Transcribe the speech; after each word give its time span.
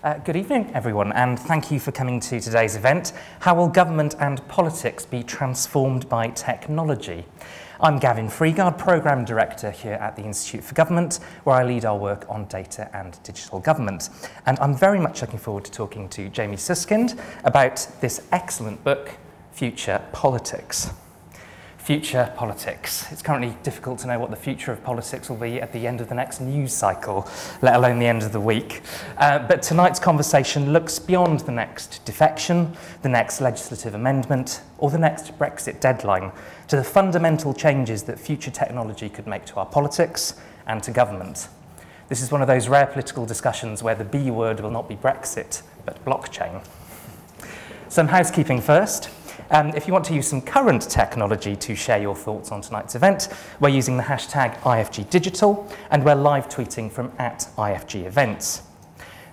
Uh, 0.00 0.16
good 0.18 0.36
evening, 0.36 0.70
everyone, 0.74 1.10
and 1.14 1.40
thank 1.40 1.72
you 1.72 1.80
for 1.80 1.90
coming 1.90 2.20
to 2.20 2.38
today's 2.38 2.76
event 2.76 3.12
How 3.40 3.56
Will 3.56 3.66
Government 3.66 4.14
and 4.20 4.46
Politics 4.46 5.04
Be 5.04 5.24
Transformed 5.24 6.08
by 6.08 6.28
Technology? 6.28 7.24
I'm 7.80 7.98
Gavin 7.98 8.28
Freegard, 8.28 8.78
Programme 8.78 9.24
Director 9.24 9.72
here 9.72 9.94
at 9.94 10.14
the 10.14 10.22
Institute 10.22 10.62
for 10.62 10.76
Government, 10.76 11.18
where 11.42 11.56
I 11.56 11.64
lead 11.64 11.84
our 11.84 11.98
work 11.98 12.26
on 12.28 12.44
data 12.44 12.88
and 12.96 13.20
digital 13.24 13.58
government. 13.58 14.10
And 14.46 14.56
I'm 14.60 14.76
very 14.76 15.00
much 15.00 15.20
looking 15.20 15.40
forward 15.40 15.64
to 15.64 15.72
talking 15.72 16.08
to 16.10 16.28
Jamie 16.28 16.54
Siskind 16.54 17.18
about 17.42 17.84
this 18.00 18.24
excellent 18.30 18.84
book, 18.84 19.16
Future 19.50 20.00
Politics. 20.12 20.92
Future 21.88 22.30
politics. 22.36 23.10
It's 23.10 23.22
currently 23.22 23.56
difficult 23.62 24.00
to 24.00 24.08
know 24.08 24.18
what 24.18 24.28
the 24.28 24.36
future 24.36 24.70
of 24.70 24.84
politics 24.84 25.30
will 25.30 25.38
be 25.38 25.58
at 25.58 25.72
the 25.72 25.86
end 25.86 26.02
of 26.02 26.10
the 26.10 26.14
next 26.14 26.38
news 26.38 26.70
cycle, 26.70 27.26
let 27.62 27.76
alone 27.76 27.98
the 27.98 28.04
end 28.04 28.22
of 28.22 28.32
the 28.32 28.40
week. 28.40 28.82
Uh, 29.16 29.38
but 29.38 29.62
tonight's 29.62 29.98
conversation 29.98 30.74
looks 30.74 30.98
beyond 30.98 31.40
the 31.40 31.50
next 31.52 32.04
defection, 32.04 32.76
the 33.00 33.08
next 33.08 33.40
legislative 33.40 33.94
amendment, 33.94 34.60
or 34.76 34.90
the 34.90 34.98
next 34.98 35.38
Brexit 35.38 35.80
deadline 35.80 36.30
to 36.66 36.76
the 36.76 36.84
fundamental 36.84 37.54
changes 37.54 38.02
that 38.02 38.18
future 38.18 38.50
technology 38.50 39.08
could 39.08 39.26
make 39.26 39.46
to 39.46 39.56
our 39.56 39.64
politics 39.64 40.34
and 40.66 40.82
to 40.82 40.90
government. 40.90 41.48
This 42.10 42.20
is 42.20 42.30
one 42.30 42.42
of 42.42 42.48
those 42.48 42.68
rare 42.68 42.86
political 42.86 43.24
discussions 43.24 43.82
where 43.82 43.94
the 43.94 44.04
B 44.04 44.30
word 44.30 44.60
will 44.60 44.70
not 44.70 44.90
be 44.90 44.96
Brexit, 44.96 45.62
but 45.86 46.04
blockchain. 46.04 46.62
Some 47.88 48.08
housekeeping 48.08 48.60
first. 48.60 49.08
Um, 49.50 49.68
if 49.70 49.86
you 49.86 49.94
want 49.94 50.04
to 50.06 50.14
use 50.14 50.28
some 50.28 50.42
current 50.42 50.82
technology 50.90 51.56
to 51.56 51.74
share 51.74 51.98
your 51.98 52.14
thoughts 52.14 52.52
on 52.52 52.60
tonight's 52.60 52.94
event, 52.94 53.28
we're 53.60 53.70
using 53.70 53.96
the 53.96 54.02
hashtag 54.02 54.54
IFG 54.58 55.08
Digital 55.08 55.66
and 55.90 56.04
we're 56.04 56.14
live 56.14 56.50
tweeting 56.50 56.92
from 56.92 57.10
at 57.18 57.48
IFG 57.56 58.04
Events. 58.04 58.60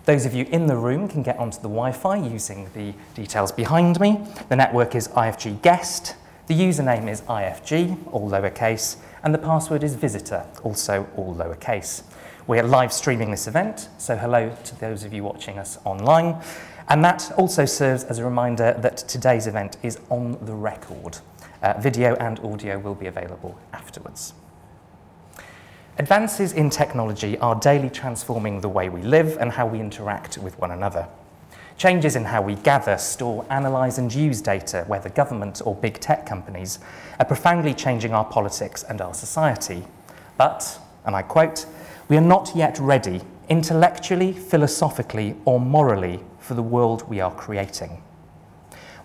Those 0.05 0.25
of 0.25 0.33
you 0.33 0.45
in 0.45 0.67
the 0.67 0.77
room 0.77 1.09
can 1.09 1.21
get 1.21 1.37
onto 1.37 1.57
the 1.57 1.63
Wi-Fi 1.63 2.15
using 2.15 2.69
the 2.73 2.93
details 3.13 3.51
behind 3.51 3.99
me. 3.99 4.21
The 4.47 4.55
network 4.55 4.95
is 4.95 5.09
IFG 5.09 5.61
Guest, 5.61 6.15
the 6.47 6.53
username 6.53 7.09
is 7.09 7.19
IFG, 7.23 7.97
all 8.13 8.29
lowercase, 8.29 8.95
and 9.21 9.33
the 9.33 9.39
password 9.39 9.83
is 9.83 9.95
visitor, 9.95 10.45
also 10.63 11.09
all 11.17 11.35
lowercase. 11.35 12.03
We're 12.47 12.63
live 12.63 12.93
streaming 12.93 13.31
this 13.31 13.47
event, 13.47 13.89
so 13.97 14.15
hello 14.15 14.55
to 14.63 14.79
those 14.79 15.03
of 15.03 15.11
you 15.11 15.23
watching 15.23 15.59
us 15.59 15.77
online. 15.83 16.41
And 16.87 17.03
that 17.03 17.31
also 17.37 17.65
serves 17.65 18.03
as 18.03 18.19
a 18.19 18.23
reminder 18.23 18.75
that 18.79 18.97
today's 18.97 19.47
event 19.47 19.77
is 19.81 19.99
on 20.09 20.37
the 20.45 20.53
record. 20.53 21.17
Uh, 21.63 21.73
video 21.79 22.15
and 22.15 22.39
audio 22.41 22.77
will 22.77 22.93
be 22.93 23.07
available 23.07 23.57
afterwards. 23.73 24.33
Advances 25.97 26.53
in 26.53 26.69
technology 26.69 27.37
are 27.39 27.55
daily 27.55 27.89
transforming 27.89 28.61
the 28.61 28.69
way 28.69 28.89
we 28.89 29.01
live 29.01 29.37
and 29.39 29.51
how 29.51 29.65
we 29.65 29.79
interact 29.79 30.37
with 30.37 30.59
one 30.59 30.71
another. 30.71 31.07
Changes 31.77 32.15
in 32.15 32.25
how 32.25 32.41
we 32.41 32.55
gather, 32.55 32.97
store, 32.97 33.45
analyse 33.49 33.97
and 33.97 34.13
use 34.13 34.41
data, 34.41 34.83
whether 34.87 35.09
government 35.09 35.61
or 35.65 35.73
big 35.73 35.99
tech 35.99 36.25
companies, 36.25 36.79
are 37.19 37.25
profoundly 37.25 37.73
changing 37.73 38.13
our 38.13 38.25
politics 38.25 38.83
and 38.83 39.01
our 39.01 39.13
society. 39.13 39.83
But, 40.37 40.79
and 41.05 41.15
I 41.15 41.21
quote, 41.21 41.65
we 42.09 42.17
are 42.17 42.21
not 42.21 42.51
yet 42.55 42.77
ready, 42.77 43.21
intellectually, 43.49 44.33
philosophically 44.33 45.35
or 45.45 45.59
morally, 45.59 46.19
for 46.45 46.53
the 46.53 46.61
world 46.61 47.09
we 47.09 47.19
are 47.19 47.33
creating. 47.33 48.03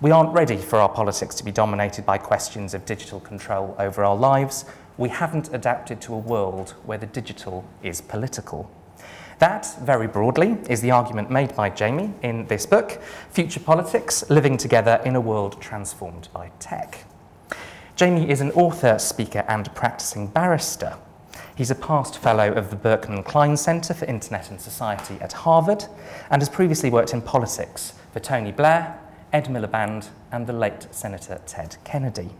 We 0.02 0.10
aren't 0.10 0.34
ready 0.34 0.58
for 0.58 0.78
our 0.78 0.91
politics 0.91 1.34
to 1.36 1.44
be 1.44 1.50
dominated 1.50 2.05
by 2.05 2.19
questions 2.19 2.74
of 2.74 2.84
digital 2.84 3.19
control 3.19 3.74
over 3.78 4.05
our 4.05 4.14
lives. 4.14 4.66
We 4.98 5.08
haven't 5.08 5.52
adapted 5.55 6.02
to 6.02 6.14
a 6.14 6.19
world 6.19 6.74
where 6.84 6.98
the 6.98 7.06
digital 7.06 7.64
is 7.82 8.02
political. 8.02 8.70
That, 9.38 9.74
very 9.80 10.06
broadly, 10.06 10.58
is 10.69 10.82
the 10.82 10.91
argument 10.91 11.30
made 11.30 11.56
by 11.56 11.70
Jamie 11.70 12.12
in 12.22 12.47
this 12.47 12.66
book, 12.66 13.00
Future 13.30 13.60
Politics 13.60 14.28
Living 14.28 14.58
Together 14.58 15.00
in 15.06 15.16
a 15.16 15.20
World 15.20 15.62
Transformed 15.62 16.28
by 16.34 16.50
Tech. 16.58 17.06
Jamie 17.97 18.28
is 18.28 18.42
an 18.42 18.50
author, 18.52 18.98
speaker, 18.98 19.47
and 19.48 19.75
practicing 19.75 20.26
barrister. 20.26 20.94
He's 21.60 21.71
a 21.71 21.75
past 21.75 22.16
fellow 22.16 22.50
of 22.50 22.71
the 22.71 22.76
Berkman 22.76 23.22
Klein 23.22 23.54
Center 23.54 23.93
for 23.93 24.06
Internet 24.06 24.50
and 24.50 24.59
Society 24.59 25.19
at 25.21 25.34
Harvard 25.34 25.84
and 26.31 26.41
has 26.41 26.48
previously 26.48 26.88
worked 26.88 27.12
in 27.12 27.21
politics 27.21 27.93
for 28.15 28.21
Tony 28.21 28.50
Blair, 28.50 28.98
Ed 29.34 29.44
Miliband, 29.44 30.09
and 30.32 30.47
the 30.47 30.54
late 30.54 30.87
Senator 30.91 31.38
Ted 31.44 31.76
Kennedy. 31.84 32.31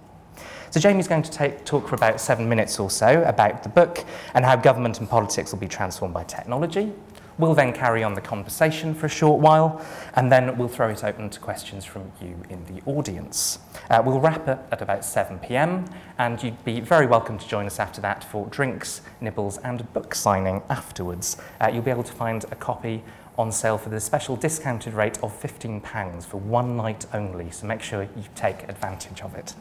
So 0.71 0.81
Jamie's 0.81 1.07
going 1.07 1.21
to 1.21 1.31
take, 1.31 1.67
talk 1.67 1.87
for 1.87 1.97
about 1.97 2.19
seven 2.19 2.49
minutes 2.49 2.81
or 2.81 2.89
so 2.89 3.23
about 3.25 3.63
the 3.63 3.69
book 3.69 4.07
and 4.33 4.43
how 4.43 4.57
government 4.57 5.01
and 5.01 5.11
politics 5.11 5.53
will 5.53 5.61
be 5.61 5.69
transformed 5.69 6.15
by 6.15 6.25
technology, 6.25 6.91
We'll 7.41 7.55
then 7.55 7.73
carry 7.73 8.05
on 8.05 8.13
the 8.13 8.21
conversation 8.21 8.95
for 8.95 9.07
a 9.07 9.09
short 9.09 9.41
while, 9.41 9.83
and 10.13 10.31
then 10.31 10.59
we'll 10.59 10.69
throw 10.69 10.91
it 10.91 11.03
open 11.03 11.31
to 11.31 11.41
questions 11.41 11.87
from 11.87 12.13
you 12.21 12.37
in 12.51 12.67
the 12.67 12.83
audience. 12.85 13.59
Uh, 13.89 14.03
we'll 14.05 14.21
wrap 14.21 14.47
up 14.47 14.69
at 14.71 14.83
about 14.83 15.07
7 15.07 15.39
pm, 15.39 15.87
and 16.19 16.43
you'd 16.43 16.63
be 16.67 16.81
very 16.81 17.07
welcome 17.07 17.39
to 17.39 17.49
join 17.49 17.65
us 17.65 17.81
after 17.81 18.03
that 18.03 18.23
for 18.23 18.47
drinks, 18.49 19.01
nibbles, 19.23 19.57
and 19.65 19.91
book 19.95 20.15
signing 20.15 20.61
afterwards. 20.69 21.39
Uh, 21.63 21.71
you'll 21.73 21.81
be 21.81 21.91
able 21.91 22.03
to 22.03 22.13
find 22.13 22.45
a 22.51 22.57
copy 22.57 23.03
on 23.39 23.51
sale 23.51 23.79
for 23.79 23.89
the 23.89 24.01
special 24.01 24.37
discounted 24.37 24.93
rate 24.93 25.17
of 25.23 25.33
£15 25.41 26.23
for 26.25 26.37
one 26.37 26.77
night 26.77 27.07
only, 27.15 27.51
so 27.51 27.67
make 27.67 27.81
sure 27.81 28.03
you 28.03 28.25
take 28.35 28.69
advantage 28.69 29.23
of 29.23 29.35
it. 29.35 29.55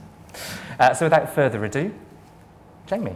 Uh, 0.81 0.93
so 0.93 1.05
without 1.05 1.33
further 1.33 1.63
ado, 1.63 1.93
Jamie. 2.87 3.15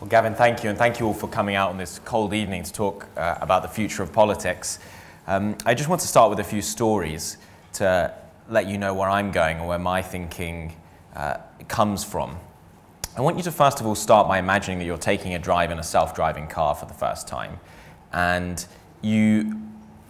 Well, 0.00 0.08
Gavin, 0.08 0.36
thank 0.36 0.62
you, 0.62 0.70
and 0.70 0.78
thank 0.78 1.00
you 1.00 1.06
all 1.06 1.12
for 1.12 1.26
coming 1.26 1.56
out 1.56 1.70
on 1.70 1.76
this 1.76 1.98
cold 2.04 2.32
evening 2.32 2.62
to 2.62 2.72
talk 2.72 3.08
uh, 3.16 3.34
about 3.40 3.62
the 3.62 3.68
future 3.68 4.04
of 4.04 4.12
politics. 4.12 4.78
Um, 5.26 5.58
I 5.66 5.74
just 5.74 5.88
want 5.88 6.00
to 6.02 6.06
start 6.06 6.30
with 6.30 6.38
a 6.38 6.44
few 6.44 6.62
stories 6.62 7.36
to 7.72 8.14
let 8.48 8.68
you 8.68 8.78
know 8.78 8.94
where 8.94 9.10
I'm 9.10 9.32
going 9.32 9.56
and 9.56 9.66
where 9.66 9.80
my 9.80 10.00
thinking 10.00 10.76
uh, 11.16 11.38
comes 11.66 12.04
from. 12.04 12.38
I 13.16 13.22
want 13.22 13.38
you 13.38 13.42
to 13.42 13.50
first 13.50 13.80
of 13.80 13.86
all 13.88 13.96
start 13.96 14.28
by 14.28 14.38
imagining 14.38 14.78
that 14.78 14.84
you're 14.84 14.98
taking 14.98 15.34
a 15.34 15.38
drive 15.40 15.72
in 15.72 15.80
a 15.80 15.82
self 15.82 16.14
driving 16.14 16.46
car 16.46 16.76
for 16.76 16.86
the 16.86 16.94
first 16.94 17.26
time, 17.26 17.58
and 18.12 18.64
you 19.02 19.60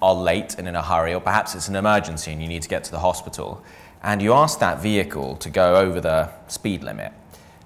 are 0.03 0.15
late 0.15 0.57
and 0.59 0.69
in 0.69 0.77
a 0.77 0.83
hurry, 0.83 1.15
or 1.15 1.21
perhaps 1.21 1.55
it's 1.55 1.69
an 1.69 1.77
emergency 1.77 2.31
and 2.31 2.43
you 2.43 2.49
need 2.49 2.61
to 2.61 2.69
get 2.69 2.85
to 2.85 2.91
the 2.91 3.01
hospital, 3.01 3.65
and 4.03 4.21
you 4.21 4.35
ask 4.35 4.59
that 4.59 4.83
vehicle 4.83 5.37
to 5.37 5.49
go 5.49 5.77
over 5.77 5.99
the 5.99 6.29
speed 6.47 6.83
limit 6.83 7.11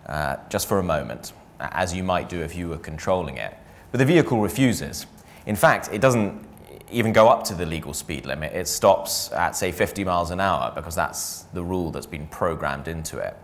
uh, 0.07 0.37
just 0.49 0.69
for 0.69 0.79
a 0.79 0.85
moment 0.85 1.33
as 1.73 1.95
you 1.95 2.03
might 2.03 2.29
do 2.29 2.41
if 2.41 2.57
you 2.57 2.69
were 2.69 2.79
controlling 2.79 3.37
it. 3.37 3.57
But 3.91 3.99
the 3.99 4.05
vehicle 4.05 4.41
refuses. 4.41 5.07
In 5.47 5.57
fact, 5.57 5.91
it 5.93 6.01
doesn't 6.01 6.47
even 6.91 7.13
go 7.13 7.29
up 7.29 7.45
to 7.45 7.55
the 7.55 7.67
legal 7.67 7.95
speed 7.95 8.27
limit. 8.27 8.53
It 8.53 8.69
stops 8.69 9.33
at, 9.33 9.57
say, 9.57 9.73
50 9.73 10.05
miles 10.05 10.31
an 10.31 10.41
hour 10.41 10.73
because 10.75 10.95
that's 10.95 11.43
the 11.55 11.63
rule 11.63 11.91
that's 11.91 12.07
been 12.07 12.27
programmed 12.27 12.89
into 12.89 13.19
it. 13.19 13.37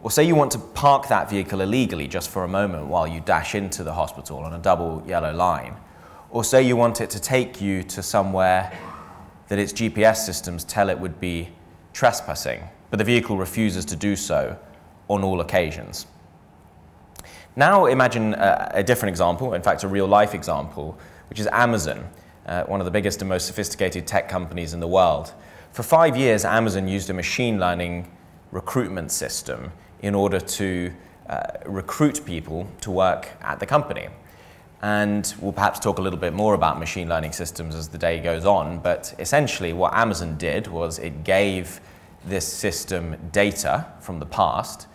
Or 0.00 0.10
say 0.10 0.24
you 0.24 0.34
want 0.34 0.52
to 0.52 0.58
park 0.58 1.08
that 1.08 1.28
vehicle 1.28 1.60
illegally 1.60 2.06
just 2.06 2.30
for 2.30 2.44
a 2.44 2.48
moment 2.48 2.86
while 2.86 3.06
you 3.06 3.20
dash 3.20 3.54
into 3.54 3.82
the 3.82 3.92
hospital 3.92 4.38
on 4.38 4.52
a 4.52 4.58
double 4.58 5.02
yellow 5.06 5.34
line. 5.34 5.76
Or 6.30 6.44
say 6.44 6.62
you 6.62 6.76
want 6.76 7.00
it 7.00 7.10
to 7.10 7.20
take 7.20 7.60
you 7.60 7.82
to 7.84 8.02
somewhere 8.02 8.78
that 9.48 9.58
its 9.58 9.72
GPS 9.72 10.18
systems 10.18 10.62
tell 10.64 10.88
it 10.88 10.98
would 10.98 11.18
be 11.18 11.48
trespassing, 11.92 12.62
but 12.90 12.98
the 12.98 13.04
vehicle 13.04 13.36
refuses 13.36 13.84
to 13.86 13.96
do 13.96 14.14
so 14.14 14.56
on 15.08 15.24
all 15.24 15.40
occasions. 15.40 16.06
Now 17.58 17.86
imagine 17.86 18.34
a, 18.34 18.70
a 18.74 18.82
different 18.84 19.10
example, 19.10 19.54
in 19.54 19.62
fact, 19.62 19.82
a 19.82 19.88
real 19.88 20.06
life 20.06 20.32
example, 20.32 20.96
which 21.28 21.40
is 21.40 21.48
Amazon, 21.48 22.08
uh, 22.46 22.62
one 22.62 22.80
of 22.80 22.84
the 22.84 22.90
biggest 22.92 23.20
and 23.20 23.28
most 23.28 23.48
sophisticated 23.48 24.06
tech 24.06 24.28
companies 24.28 24.74
in 24.74 24.78
the 24.78 24.86
world. 24.86 25.32
For 25.72 25.82
five 25.82 26.16
years, 26.16 26.44
Amazon 26.44 26.86
used 26.86 27.10
a 27.10 27.12
machine 27.12 27.58
learning 27.58 28.12
recruitment 28.52 29.10
system 29.10 29.72
in 30.02 30.14
order 30.14 30.38
to 30.38 30.92
uh, 31.28 31.40
recruit 31.66 32.24
people 32.24 32.68
to 32.82 32.92
work 32.92 33.28
at 33.40 33.58
the 33.58 33.66
company. 33.66 34.06
And 34.80 35.34
we'll 35.40 35.52
perhaps 35.52 35.80
talk 35.80 35.98
a 35.98 36.02
little 36.02 36.20
bit 36.20 36.34
more 36.34 36.54
about 36.54 36.78
machine 36.78 37.08
learning 37.08 37.32
systems 37.32 37.74
as 37.74 37.88
the 37.88 37.98
day 37.98 38.20
goes 38.20 38.46
on. 38.46 38.78
But 38.78 39.16
essentially, 39.18 39.72
what 39.72 39.94
Amazon 39.94 40.36
did 40.36 40.68
was 40.68 41.00
it 41.00 41.24
gave 41.24 41.80
this 42.24 42.46
system 42.46 43.16
data 43.32 43.84
from 43.98 44.20
the 44.20 44.26
past 44.26 44.86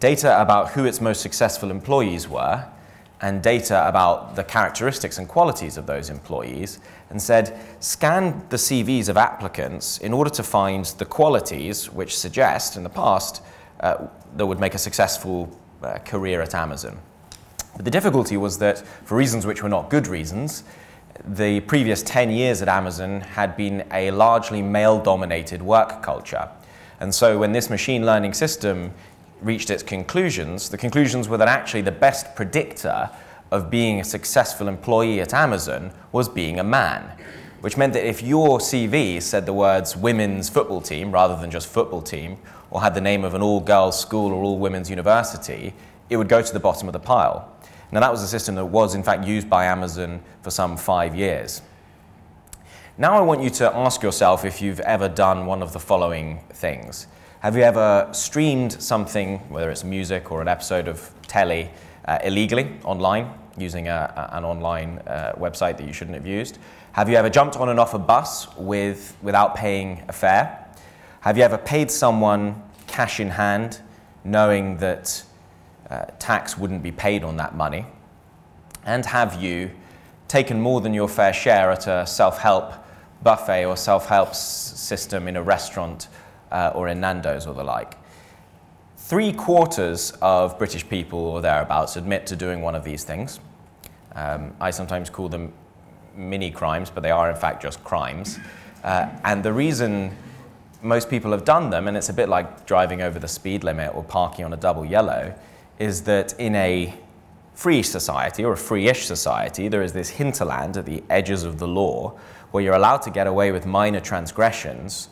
data 0.00 0.40
about 0.40 0.70
who 0.70 0.84
its 0.84 1.00
most 1.00 1.20
successful 1.20 1.70
employees 1.70 2.28
were, 2.28 2.66
and 3.22 3.42
data 3.42 3.88
about 3.88 4.36
the 4.36 4.44
characteristics 4.44 5.18
and 5.18 5.26
qualities 5.26 5.76
of 5.76 5.86
those 5.86 6.10
employees, 6.10 6.80
and 7.08 7.20
said, 7.20 7.58
scan 7.80 8.44
the 8.50 8.56
CVs 8.56 9.08
of 9.08 9.16
applicants 9.16 9.98
in 9.98 10.12
order 10.12 10.30
to 10.30 10.42
find 10.42 10.84
the 10.98 11.04
qualities 11.04 11.90
which 11.90 12.16
suggest, 12.16 12.76
in 12.76 12.82
the 12.82 12.90
past, 12.90 13.42
uh, 13.80 14.06
that 14.36 14.46
would 14.46 14.60
make 14.60 14.74
a 14.74 14.78
successful 14.78 15.56
uh, 15.82 15.98
career 15.98 16.42
at 16.42 16.54
Amazon. 16.54 16.98
But 17.76 17.84
the 17.84 17.90
difficulty 17.90 18.36
was 18.36 18.58
that, 18.58 18.78
for 19.04 19.16
reasons 19.16 19.46
which 19.46 19.62
were 19.62 19.68
not 19.68 19.88
good 19.88 20.06
reasons, 20.06 20.64
the 21.24 21.60
previous 21.60 22.02
10 22.02 22.30
years 22.30 22.60
at 22.60 22.68
Amazon 22.68 23.20
had 23.20 23.56
been 23.56 23.86
a 23.92 24.10
largely 24.10 24.62
male 24.62 25.00
dominated 25.00 25.62
work 25.62 26.02
culture. 26.02 26.48
And 27.00 27.14
so 27.14 27.38
when 27.38 27.52
this 27.52 27.68
machine 27.70 28.04
learning 28.04 28.34
system 28.34 28.92
reached 29.40 29.70
its 29.70 29.82
conclusions, 29.82 30.68
the 30.68 30.78
conclusions 30.78 31.28
were 31.28 31.36
that 31.36 31.48
actually 31.48 31.82
the 31.82 31.92
best 31.92 32.34
predictor 32.34 33.10
of 33.50 33.70
being 33.70 34.00
a 34.00 34.04
successful 34.04 34.68
employee 34.68 35.20
at 35.20 35.32
Amazon 35.32 35.92
was 36.12 36.28
being 36.28 36.58
a 36.58 36.64
man. 36.64 37.12
which 37.60 37.76
meant 37.76 37.92
that 37.94 38.06
if 38.06 38.22
your 38.22 38.58
CV 38.58 39.20
said 39.20 39.46
the 39.46 39.52
words 39.52 39.96
women's 39.96 40.48
football 40.48 40.80
team 40.80 41.10
rather 41.10 41.34
than 41.34 41.50
just 41.50 41.66
football 41.66 42.02
team, 42.02 42.38
or 42.70 42.80
had 42.80 42.94
the 42.94 43.00
name 43.00 43.24
of 43.24 43.34
an 43.34 43.42
all 43.42 43.60
girls 43.60 43.98
school 43.98 44.32
or 44.32 44.42
all 44.42 44.58
women's 44.58 44.90
university, 44.90 45.74
it 46.10 46.16
would 46.16 46.28
go 46.28 46.42
to 46.42 46.52
the 46.52 46.60
bottom 46.60 46.88
of 46.88 46.92
the 46.92 47.00
pile. 47.00 47.52
Now, 47.92 48.00
that 48.00 48.10
was 48.12 48.22
a 48.22 48.28
system 48.28 48.54
that 48.56 48.66
was, 48.66 48.94
in 48.94 49.02
fact, 49.02 49.24
used 49.24 49.48
by 49.48 49.64
Amazon 49.66 50.20
for 50.42 50.50
some 50.50 50.76
five 50.76 51.14
years. 51.14 51.62
Now, 52.98 53.16
I 53.16 53.20
want 53.20 53.42
you 53.42 53.50
to 53.50 53.74
ask 53.74 54.02
yourself 54.02 54.44
if 54.44 54.60
you've 54.60 54.80
ever 54.80 55.08
done 55.08 55.46
one 55.46 55.62
of 55.62 55.72
the 55.72 55.80
following 55.80 56.40
things. 56.50 57.06
Have 57.40 57.54
you 57.54 57.62
ever 57.62 58.08
streamed 58.12 58.72
something, 58.82 59.38
whether 59.50 59.70
it's 59.70 59.84
music 59.84 60.32
or 60.32 60.40
an 60.40 60.48
episode 60.48 60.88
of 60.88 61.12
telly, 61.28 61.70
uh, 62.06 62.18
illegally 62.24 62.78
online 62.82 63.30
using 63.58 63.88
a, 63.88 64.30
a, 64.32 64.36
an 64.38 64.44
online 64.44 65.00
uh, 65.06 65.34
website 65.36 65.76
that 65.76 65.86
you 65.86 65.92
shouldn't 65.92 66.16
have 66.16 66.26
used? 66.26 66.58
Have 66.92 67.10
you 67.10 67.16
ever 67.16 67.28
jumped 67.28 67.56
on 67.56 67.68
and 67.68 67.78
off 67.78 67.92
a 67.92 67.98
bus 67.98 68.48
with, 68.56 69.14
without 69.20 69.54
paying 69.54 70.02
a 70.08 70.14
fare? 70.14 70.66
Have 71.20 71.36
you 71.36 71.44
ever 71.44 71.58
paid 71.58 71.90
someone 71.90 72.62
cash 72.86 73.20
in 73.20 73.28
hand 73.28 73.80
knowing 74.24 74.78
that 74.78 75.22
uh, 75.90 76.06
tax 76.18 76.56
wouldn't 76.56 76.82
be 76.82 76.90
paid 76.90 77.22
on 77.22 77.36
that 77.36 77.54
money? 77.54 77.84
And 78.86 79.04
have 79.04 79.42
you 79.42 79.72
taken 80.26 80.58
more 80.58 80.80
than 80.80 80.94
your 80.94 81.08
fair 81.08 81.34
share 81.34 81.70
at 81.70 81.86
a 81.86 82.06
self 82.06 82.38
help 82.38 82.72
buffet 83.22 83.66
or 83.66 83.76
self 83.76 84.06
help 84.06 84.30
s- 84.30 84.72
system 84.80 85.28
in 85.28 85.36
a 85.36 85.42
restaurant 85.42 86.08
uh, 86.50 86.72
or 86.74 86.88
in 86.88 87.00
Nando's 87.00 87.46
or 87.46 87.54
the 87.54 87.64
like? 87.64 87.94
Three 88.96 89.32
quarters 89.32 90.12
of 90.20 90.58
British 90.58 90.88
people 90.88 91.18
or 91.18 91.40
thereabouts 91.40 91.96
admit 91.96 92.26
to 92.26 92.36
doing 92.36 92.60
one 92.60 92.74
of 92.74 92.84
these 92.84 93.04
things. 93.04 93.40
Um, 94.14 94.54
I 94.60 94.70
sometimes 94.70 95.10
call 95.10 95.28
them 95.28 95.52
mini 96.16 96.50
crimes, 96.50 96.90
but 96.90 97.02
they 97.02 97.10
are 97.10 97.30
in 97.30 97.36
fact 97.36 97.62
just 97.62 97.84
crimes. 97.84 98.38
Uh, 98.82 99.08
and 99.24 99.44
the 99.44 99.52
reason 99.52 100.16
most 100.82 101.10
people 101.10 101.30
have 101.32 101.44
done 101.44 101.70
them, 101.70 101.88
and 101.88 101.96
it's 101.96 102.08
a 102.08 102.12
bit 102.12 102.28
like 102.28 102.66
driving 102.66 103.02
over 103.02 103.18
the 103.18 103.28
speed 103.28 103.64
limit 103.64 103.94
or 103.94 104.02
parking 104.02 104.44
on 104.44 104.52
a 104.52 104.56
double 104.56 104.84
yellow, 104.84 105.34
is 105.78 106.02
that 106.02 106.38
in 106.38 106.54
a 106.54 106.94
free 107.54 107.82
society 107.82 108.44
or 108.44 108.52
a 108.52 108.56
free-ish 108.56 109.06
society, 109.06 109.68
there 109.68 109.82
is 109.82 109.92
this 109.92 110.10
hinterland 110.10 110.76
at 110.76 110.86
the 110.86 111.02
edges 111.10 111.42
of 111.42 111.58
the 111.58 111.66
law 111.66 112.18
where 112.50 112.62
you're 112.62 112.74
allowed 112.74 113.02
to 113.02 113.10
get 113.10 113.26
away 113.26 113.50
with 113.50 113.66
minor 113.66 114.00
transgressions 114.00 115.08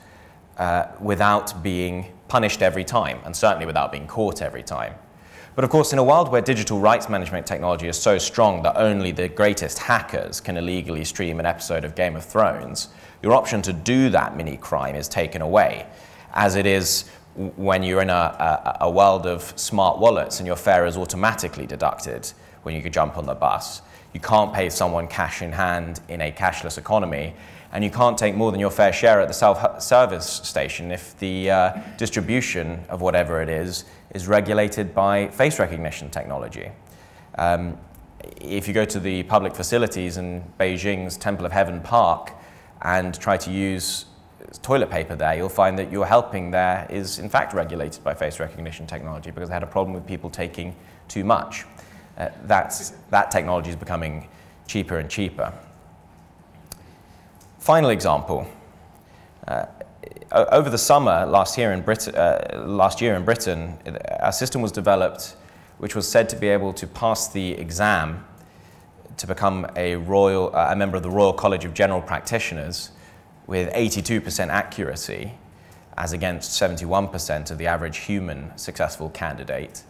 uh, 0.59 0.87
without 1.01 1.63
being 1.63 2.13
punished 2.29 2.63
every 2.63 2.85
time, 2.85 3.19
and 3.25 3.35
certainly 3.35 3.67
without 3.67 3.93
being 3.93 4.07
caught 4.07 4.43
every 4.43 4.63
time. 4.63 4.95
But 5.55 5.65
of 5.65 5.71
course, 5.71 5.93
in 5.93 6.01
a 6.01 6.05
world 6.05 6.33
where 6.33 6.43
digital 6.43 6.81
rights 6.81 7.09
management 7.09 7.47
technology 7.47 7.87
is 7.87 7.97
so 7.97 8.19
strong 8.19 8.63
that 8.63 8.77
only 8.77 9.13
the 9.13 9.29
greatest 9.29 9.79
hackers 9.79 10.41
can 10.41 10.57
illegally 10.57 11.05
stream 11.05 11.39
an 11.39 11.47
episode 11.47 11.85
of 11.85 11.95
Game 11.95 12.17
of 12.17 12.25
Thrones, 12.25 12.89
your 13.23 13.35
option 13.35 13.63
to 13.63 13.73
do 13.73 14.11
that 14.11 14.37
mini 14.37 14.57
crime 14.57 14.97
is 14.97 15.07
taken 15.07 15.43
away, 15.43 15.87
as 16.33 16.57
it 16.57 16.67
is 16.67 17.05
when 17.57 17.83
you're 17.83 18.03
in 18.03 18.11
a, 18.11 18.13
a, 18.13 18.77
a 18.83 18.91
world 18.91 19.27
of 19.27 19.43
smart 19.57 19.99
wallets 19.99 20.41
and 20.41 20.47
your 20.47 20.57
fare 20.57 20.87
is 20.87 20.97
automatically 20.97 21.67
deducted 21.67 22.33
when 22.65 22.75
you 22.75 22.91
jump 22.91 23.17
on 23.17 23.27
the 23.27 23.35
bus. 23.35 23.83
You 24.13 24.21
can't 24.21 24.53
pay 24.53 24.71
someone 24.71 25.09
cash 25.09 25.43
in 25.43 25.53
hand 25.53 26.01
in 26.09 26.21
a 26.21 26.31
cashless 26.31 26.79
economy, 26.79 27.35
and 27.75 27.83
you 27.83 27.91
can't 27.91 28.17
take 28.17 28.37
more 28.37 28.53
than 28.53 28.61
your 28.61 28.71
fair 28.71 28.93
share 28.93 29.21
at 29.21 29.27
the 29.27 29.35
self 29.35 29.83
service 29.83 30.27
station 30.45 30.93
if 30.93 31.19
the 31.19 31.51
uh, 31.51 31.73
distribution 31.99 32.85
of 32.89 33.01
whatever 33.01 33.43
it 33.43 33.49
is 33.49 33.85
is 34.15 34.29
regulated 34.29 34.95
by 34.95 35.27
face 35.29 35.59
recognition 35.59 36.09
technology. 36.09 36.71
Um, 37.37 37.77
if 38.41 38.69
you 38.69 38.75
go 38.75 38.85
to 38.85 39.01
the 39.01 39.25
public 39.25 39.57
facilities 39.57 40.17
in 40.17 40.45
Beijing's 40.59 41.17
Temple 41.17 41.45
of 41.45 41.53
Heaven 41.53 41.81
Park 41.81 42.33
and 42.81 43.19
try 43.19 43.37
to 43.39 43.51
use 43.51 44.07
toilet 44.63 44.89
paper 44.89 45.17
there, 45.17 45.35
you'll 45.35 45.49
find 45.49 45.77
that 45.77 45.91
your 45.91 46.07
helping 46.07 46.53
there 46.53 46.87
is 46.89 47.19
in 47.19 47.29
fact 47.29 47.53
regulated 47.55 48.05
by 48.05 48.15
face 48.15 48.39
recognition 48.39 48.87
technology 48.87 49.33
because 49.33 49.49
they 49.49 49.55
had 49.55 49.65
a 49.65 49.67
problem 49.67 49.93
with 49.93 50.07
people 50.07 50.31
taking 50.31 50.77
too 51.09 51.25
much. 51.25 51.65
Uh, 52.17 52.29
that's, 52.45 52.91
that 53.11 53.33
technology 53.33 53.71
is 53.71 53.77
becoming 53.77 54.29
cheaper 54.69 54.99
and 54.99 55.11
cheaper. 55.11 55.53
Final 57.65 57.89
example. 57.89 58.47
Uh, 59.49 59.65
over 60.31 60.69
the 60.69 60.77
summer 60.77 61.25
last 61.25 61.57
year 61.57 61.73
in 61.73 61.81
Britain, 61.81 62.15
uh, 62.15 62.63
last 62.67 63.01
year 63.01 63.15
in 63.15 63.25
Britain, 63.25 63.79
a 64.21 64.31
system 64.31 64.61
was 64.61 64.71
developed 64.71 65.35
which 65.79 65.95
was 65.95 66.07
said 66.07 66.29
to 66.29 66.37
be 66.37 66.47
able 66.47 66.75
to 66.75 66.87
pass 66.87 67.29
the 67.29 67.53
exam 67.53 68.23
to 69.17 69.27
become 69.27 69.67
a 69.77 69.97
royal, 69.97 70.55
uh, 70.55 70.73
a 70.73 70.77
member 70.77 70.99
of 70.99 71.03
the 71.03 71.09
Royal 71.09 71.33
College 71.33 71.65
of 71.65 71.73
General 71.73 72.03
Practitioners 72.03 72.91
with 73.47 73.73
82% 73.73 74.51
accuracy, 74.51 75.33
as 75.97 76.13
against 76.13 76.61
71% 76.61 77.51
of 77.51 77.57
the 77.57 77.67
average 77.67 77.97
human 78.01 78.53
successful 78.59 79.09
candidate. 79.09 79.85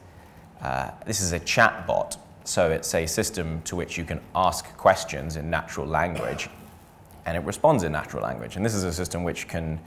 Uh, 0.63 0.93
this 1.07 1.21
is 1.21 1.33
a 1.33 1.41
chatbot, 1.41 2.19
so 2.45 2.71
it's 2.71 2.95
a 2.95 3.05
system 3.05 3.63
to 3.63 3.75
which 3.75 3.99
you 3.99 4.05
can 4.05 4.21
ask 4.33 4.65
questions 4.77 5.35
in 5.35 5.51
natural 5.51 5.89
language, 5.89 6.49
and 7.27 7.37
it 7.37 7.45
responds 7.45 7.83
in 7.83 7.93
natural 7.93 8.23
language. 8.23 8.57
And 8.57 8.65
this 8.65 8.75
is 8.75 8.85
a 8.85 8.93
system 8.93 9.25
which 9.25 9.49
can 9.49 9.81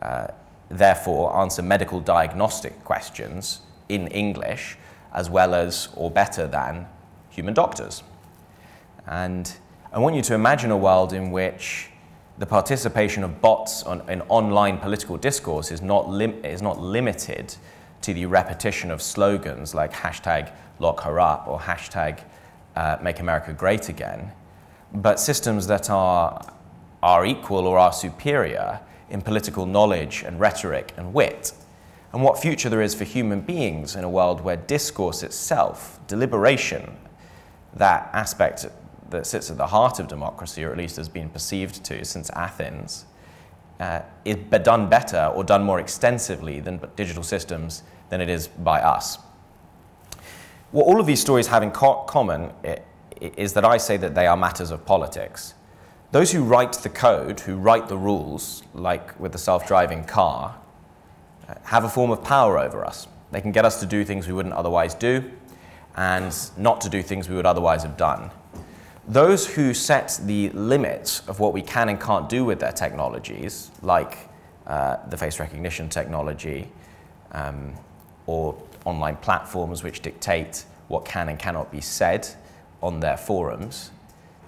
uh, 0.00 0.28
therefore 0.68 1.36
answer 1.36 1.62
medical 1.62 2.00
diagnostic 2.00 2.84
questions 2.84 3.60
in 3.88 4.08
English 4.08 4.76
as 5.12 5.28
well 5.28 5.54
as 5.54 5.88
or 5.94 6.10
better 6.10 6.46
than 6.46 6.86
human 7.30 7.54
doctors. 7.54 8.02
And 9.06 9.52
I 9.92 9.98
want 9.98 10.16
you 10.16 10.22
to 10.22 10.34
imagine 10.34 10.70
a 10.70 10.76
world 10.76 11.12
in 11.12 11.30
which 11.30 11.88
the 12.38 12.46
participation 12.46 13.22
of 13.24 13.40
bots 13.40 13.82
on, 13.82 14.08
in 14.08 14.22
online 14.22 14.78
political 14.78 15.16
discourse 15.16 15.70
is 15.70 15.82
not, 15.82 16.08
lim- 16.08 16.44
is 16.44 16.62
not 16.62 16.80
limited 16.80 17.54
to 18.00 18.14
the 18.14 18.26
repetition 18.26 18.90
of 18.90 19.02
slogans 19.02 19.74
like 19.74 19.92
hashtag 19.92 20.52
lock 20.78 21.00
her 21.02 21.20
up 21.20 21.46
or 21.46 21.58
hashtag 21.58 22.20
uh, 22.74 22.96
make 23.02 23.20
America 23.20 23.52
great 23.52 23.88
again, 23.88 24.32
but 24.94 25.20
systems 25.20 25.66
that 25.66 25.90
are, 25.90 26.44
are 27.02 27.26
equal 27.26 27.66
or 27.66 27.78
are 27.78 27.92
superior 27.92 28.80
in 29.10 29.20
political 29.20 29.66
knowledge 29.66 30.22
and 30.22 30.38
rhetoric 30.40 30.92
and 30.96 31.12
wit, 31.12 31.52
and 32.12 32.22
what 32.22 32.38
future 32.38 32.68
there 32.68 32.82
is 32.82 32.94
for 32.94 33.04
human 33.04 33.40
beings 33.40 33.96
in 33.96 34.04
a 34.04 34.08
world 34.08 34.42
where 34.42 34.56
discourse 34.56 35.22
itself, 35.22 35.98
deliberation, 36.06 36.96
that 37.74 38.10
aspect 38.12 38.66
that 39.10 39.26
sits 39.26 39.50
at 39.50 39.56
the 39.56 39.66
heart 39.66 39.98
of 39.98 40.08
democracy, 40.08 40.62
or 40.64 40.70
at 40.70 40.78
least 40.78 40.96
has 40.96 41.08
been 41.08 41.30
perceived 41.30 41.82
to 41.84 42.04
since 42.04 42.30
Athens, 42.30 43.06
uh, 43.80 44.00
is 44.24 44.36
done 44.62 44.88
better 44.88 45.32
or 45.34 45.42
done 45.42 45.62
more 45.62 45.80
extensively 45.80 46.60
than 46.60 46.80
digital 46.96 47.22
systems 47.22 47.82
than 48.10 48.20
it 48.20 48.28
is 48.28 48.46
by 48.46 48.80
us. 48.80 49.18
What 50.70 50.86
all 50.86 51.00
of 51.00 51.06
these 51.06 51.20
stories 51.20 51.46
have 51.48 51.62
in 51.62 51.70
co- 51.70 52.04
common 52.04 52.52
is 53.20 53.54
that 53.54 53.64
I 53.64 53.78
say 53.78 53.96
that 53.96 54.14
they 54.14 54.26
are 54.26 54.36
matters 54.36 54.70
of 54.70 54.84
politics. 54.84 55.54
Those 56.12 56.30
who 56.30 56.44
write 56.44 56.74
the 56.74 56.90
code, 56.90 57.40
who 57.40 57.56
write 57.56 57.88
the 57.88 57.96
rules, 57.96 58.62
like 58.74 59.18
with 59.18 59.32
the 59.32 59.38
self 59.38 59.66
driving 59.66 60.04
car, 60.04 60.54
have 61.64 61.84
a 61.84 61.88
form 61.88 62.10
of 62.10 62.22
power 62.22 62.58
over 62.58 62.84
us. 62.84 63.08
They 63.30 63.40
can 63.40 63.50
get 63.50 63.64
us 63.64 63.80
to 63.80 63.86
do 63.86 64.04
things 64.04 64.26
we 64.26 64.34
wouldn't 64.34 64.54
otherwise 64.54 64.94
do 64.94 65.30
and 65.96 66.34
not 66.58 66.82
to 66.82 66.90
do 66.90 67.02
things 67.02 67.30
we 67.30 67.34
would 67.34 67.46
otherwise 67.46 67.82
have 67.82 67.96
done. 67.96 68.30
Those 69.08 69.46
who 69.46 69.72
set 69.72 70.20
the 70.24 70.50
limits 70.50 71.26
of 71.28 71.40
what 71.40 71.54
we 71.54 71.62
can 71.62 71.88
and 71.88 71.98
can't 71.98 72.28
do 72.28 72.44
with 72.44 72.60
their 72.60 72.72
technologies, 72.72 73.70
like 73.80 74.28
uh, 74.66 74.98
the 75.08 75.16
face 75.16 75.40
recognition 75.40 75.88
technology 75.88 76.68
um, 77.32 77.72
or 78.26 78.54
online 78.84 79.16
platforms 79.16 79.82
which 79.82 80.00
dictate 80.00 80.66
what 80.88 81.06
can 81.06 81.30
and 81.30 81.38
cannot 81.38 81.72
be 81.72 81.80
said 81.80 82.28
on 82.82 83.00
their 83.00 83.16
forums, 83.16 83.91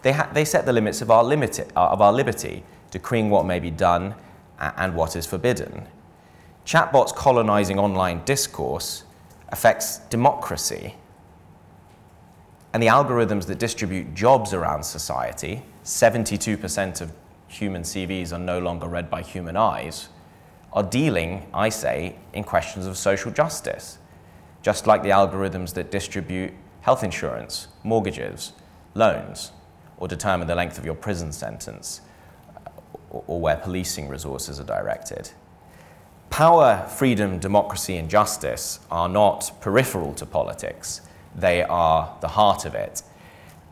they, 0.05 0.13
ha- 0.13 0.29
they 0.35 0.45
set 0.45 0.67
the 0.67 0.73
limits 0.73 1.01
of 1.01 1.11
our, 1.11 1.25
limit- 1.25 1.73
uh, 1.75 1.89
of 1.89 2.03
our 2.03 2.13
liberty, 2.13 2.63
decreeing 2.91 3.31
what 3.31 3.47
may 3.47 3.59
be 3.59 3.71
done 3.71 4.15
and 4.59 4.95
what 4.95 5.17
is 5.17 5.25
forbidden. 5.27 5.89
Chatbots 6.67 7.15
colonizing 7.15 7.79
online 7.79 8.23
discourse 8.27 9.05
affects 9.49 9.99
democracy. 10.11 10.95
And 12.75 12.83
the 12.83 12.89
algorithms 12.89 13.47
that 13.47 13.59
distribute 13.59 14.15
jobs 14.15 14.53
around 14.53 14.83
society, 14.83 15.63
72% 15.85 17.01
of 17.01 17.11
human 17.49 17.83
CVs 17.83 18.31
are 18.33 18.39
no 18.39 18.59
longer 18.59 18.87
read 18.87 19.09
by 19.09 19.23
human 19.23 19.57
eyes, 19.57 20.11
are 20.75 20.83
dealing, 20.83 21.47
I 21.55 21.71
say, 21.71 22.17
in 22.35 22.45
questions 22.45 22.85
of 22.85 22.99
social 22.99 23.31
justice, 23.31 23.97
just 24.61 24.87
like 24.87 25.03
the 25.03 25.11
algorithms 25.11 25.73
that 25.75 25.91
distribute 25.91 26.53
health 26.83 27.03
insurance, 27.03 27.69
mortgages, 27.85 28.53
loans, 28.93 29.53
or 29.97 30.09
determine 30.09 30.47
the 30.47 30.55
length 30.55 30.79
of 30.79 30.85
your 30.85 30.95
prison 30.95 31.33
sentence, 31.33 32.01
uh, 32.67 32.71
or 33.11 33.41
where 33.41 33.57
policing 33.57 34.09
resources 34.09 34.61
are 34.61 34.65
directed. 34.65 35.31
Power, 36.31 36.87
freedom, 36.89 37.39
democracy, 37.39 37.97
and 37.97 38.11
justice 38.11 38.81
are 38.91 39.09
not 39.09 39.53
peripheral 39.61 40.13
to 40.15 40.27
politics 40.27 41.01
they 41.35 41.63
are 41.63 42.17
the 42.21 42.29
heart 42.29 42.65
of 42.65 42.75
it. 42.75 43.03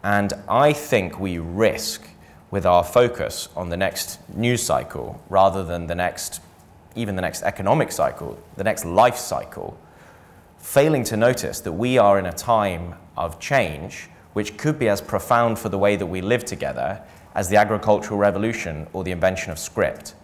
And 0.02 0.32
I 0.48 0.72
think 0.72 1.20
we 1.20 1.38
risk 1.38 2.08
with 2.50 2.66
our 2.66 2.84
focus 2.84 3.48
on 3.56 3.68
the 3.68 3.76
next 3.76 4.18
news 4.34 4.62
cycle 4.62 5.22
rather 5.28 5.64
than 5.64 5.86
the 5.86 5.94
next, 5.94 6.40
even 6.96 7.16
the 7.16 7.22
next 7.22 7.42
economic 7.42 7.92
cycle, 7.92 8.38
the 8.56 8.64
next 8.64 8.84
life 8.84 9.16
cycle, 9.16 9.78
failing 10.58 11.04
to 11.04 11.16
notice 11.16 11.60
that 11.60 11.72
we 11.72 11.98
are 11.98 12.18
in 12.18 12.26
a 12.26 12.32
time 12.32 12.94
of 13.16 13.38
change 13.38 14.08
which 14.32 14.56
could 14.56 14.78
be 14.78 14.88
as 14.88 15.00
profound 15.00 15.58
for 15.58 15.68
the 15.68 15.78
way 15.78 15.96
that 15.96 16.06
we 16.06 16.20
live 16.20 16.44
together 16.44 17.02
as 17.34 17.48
the 17.48 17.56
agricultural 17.56 18.18
revolution 18.18 18.86
or 18.92 19.04
the 19.04 19.10
invention 19.10 19.50
of 19.50 19.58
script. 19.58 20.14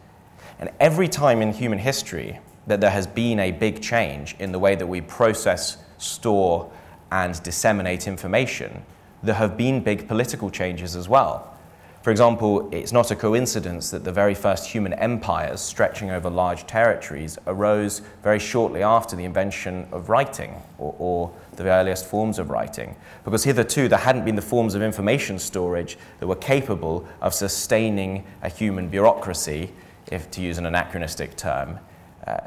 And 0.58 0.70
every 0.80 1.08
time 1.08 1.40
in 1.42 1.52
human 1.52 1.78
history 1.78 2.40
that 2.66 2.80
there 2.80 2.90
has 2.90 3.06
been 3.06 3.40
a 3.40 3.52
big 3.52 3.80
change 3.80 4.36
in 4.38 4.52
the 4.52 4.58
way 4.58 4.74
that 4.74 4.86
we 4.86 5.00
process, 5.00 5.78
store, 5.96 6.70
and 7.10 7.42
disseminate 7.42 8.06
information, 8.06 8.84
there 9.22 9.34
have 9.34 9.56
been 9.56 9.82
big 9.82 10.06
political 10.06 10.50
changes 10.50 10.94
as 10.94 11.08
well. 11.08 11.54
For 12.02 12.10
example, 12.10 12.68
it's 12.72 12.92
not 12.92 13.10
a 13.10 13.16
coincidence 13.16 13.90
that 13.90 14.04
the 14.04 14.12
very 14.12 14.34
first 14.34 14.66
human 14.66 14.92
empires 14.94 15.60
stretching 15.60 16.10
over 16.10 16.30
large 16.30 16.66
territories 16.66 17.38
arose 17.46 18.02
very 18.22 18.38
shortly 18.38 18.82
after 18.82 19.16
the 19.16 19.24
invention 19.24 19.88
of 19.90 20.08
writing 20.08 20.54
or, 20.78 20.94
or, 20.98 21.32
the 21.62 21.70
earliest 21.70 22.06
forms 22.06 22.38
of 22.38 22.50
writing. 22.50 22.96
Because 23.24 23.44
hitherto 23.44 23.88
there 23.88 23.98
hadn't 23.98 24.24
been 24.24 24.36
the 24.36 24.42
forms 24.42 24.74
of 24.74 24.82
information 24.82 25.38
storage 25.38 25.98
that 26.20 26.26
were 26.26 26.36
capable 26.36 27.06
of 27.20 27.34
sustaining 27.34 28.24
a 28.42 28.48
human 28.48 28.88
bureaucracy, 28.88 29.72
if 30.10 30.30
to 30.30 30.40
use 30.40 30.58
an 30.58 30.66
anachronistic 30.66 31.36
term. 31.36 31.78
Uh, 32.26 32.38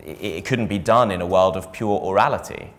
it, 0.00 0.20
it 0.20 0.44
couldn't 0.44 0.66
be 0.66 0.78
done 0.78 1.10
in 1.10 1.20
a 1.20 1.26
world 1.26 1.56
of 1.56 1.72
pure 1.72 2.00
orality. 2.00 2.70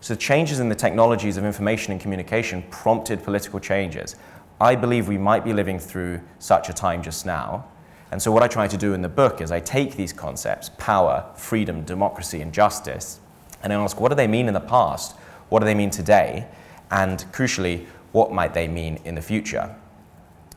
So 0.00 0.14
changes 0.14 0.60
in 0.60 0.68
the 0.68 0.74
technologies 0.74 1.36
of 1.36 1.44
information 1.44 1.92
and 1.92 2.00
communication 2.00 2.64
prompted 2.70 3.22
political 3.22 3.60
changes. 3.60 4.16
I 4.60 4.74
believe 4.74 5.08
we 5.08 5.18
might 5.18 5.44
be 5.44 5.52
living 5.52 5.78
through 5.78 6.20
such 6.38 6.68
a 6.68 6.72
time 6.72 7.02
just 7.02 7.26
now. 7.26 7.66
And 8.10 8.20
so, 8.20 8.32
what 8.32 8.42
I 8.42 8.48
try 8.48 8.66
to 8.66 8.76
do 8.76 8.92
in 8.92 9.02
the 9.02 9.08
book 9.08 9.40
is 9.40 9.52
I 9.52 9.60
take 9.60 9.94
these 9.94 10.12
concepts 10.12 10.70
power, 10.78 11.30
freedom, 11.36 11.84
democracy, 11.84 12.40
and 12.40 12.52
justice 12.52 13.20
and 13.62 13.72
I 13.72 13.76
ask 13.76 14.00
what 14.00 14.08
do 14.08 14.14
they 14.14 14.26
mean 14.26 14.48
in 14.48 14.54
the 14.54 14.60
past? 14.60 15.16
What 15.48 15.60
do 15.60 15.64
they 15.64 15.74
mean 15.74 15.90
today? 15.90 16.46
And 16.90 17.18
crucially, 17.32 17.86
what 18.12 18.32
might 18.32 18.54
they 18.54 18.68
mean 18.68 18.98
in 19.04 19.14
the 19.14 19.22
future? 19.22 19.74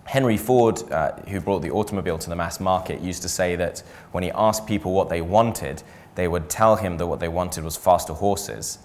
Henry 0.06 0.38
Ford, 0.38 0.82
uh, 0.92 1.14
who 1.28 1.40
brought 1.40 1.62
the 1.62 1.72
automobile 1.72 2.18
to 2.18 2.30
the 2.30 2.36
mass 2.36 2.60
market, 2.60 3.02
used 3.02 3.22
to 3.22 3.30
say 3.30 3.56
that 3.56 3.80
when 4.12 4.24
he 4.24 4.32
asked 4.32 4.68
people 4.68 4.92
what 4.92 5.10
they 5.10 5.22
wanted, 5.22 5.82
they 6.16 6.28
would 6.28 6.50
tell 6.50 6.76
him 6.76 6.98
that 6.98 7.08
what 7.08 7.20
they 7.20 7.28
wanted 7.28 7.64
was 7.64 7.78
faster 7.78 8.14
horses. 8.14 8.80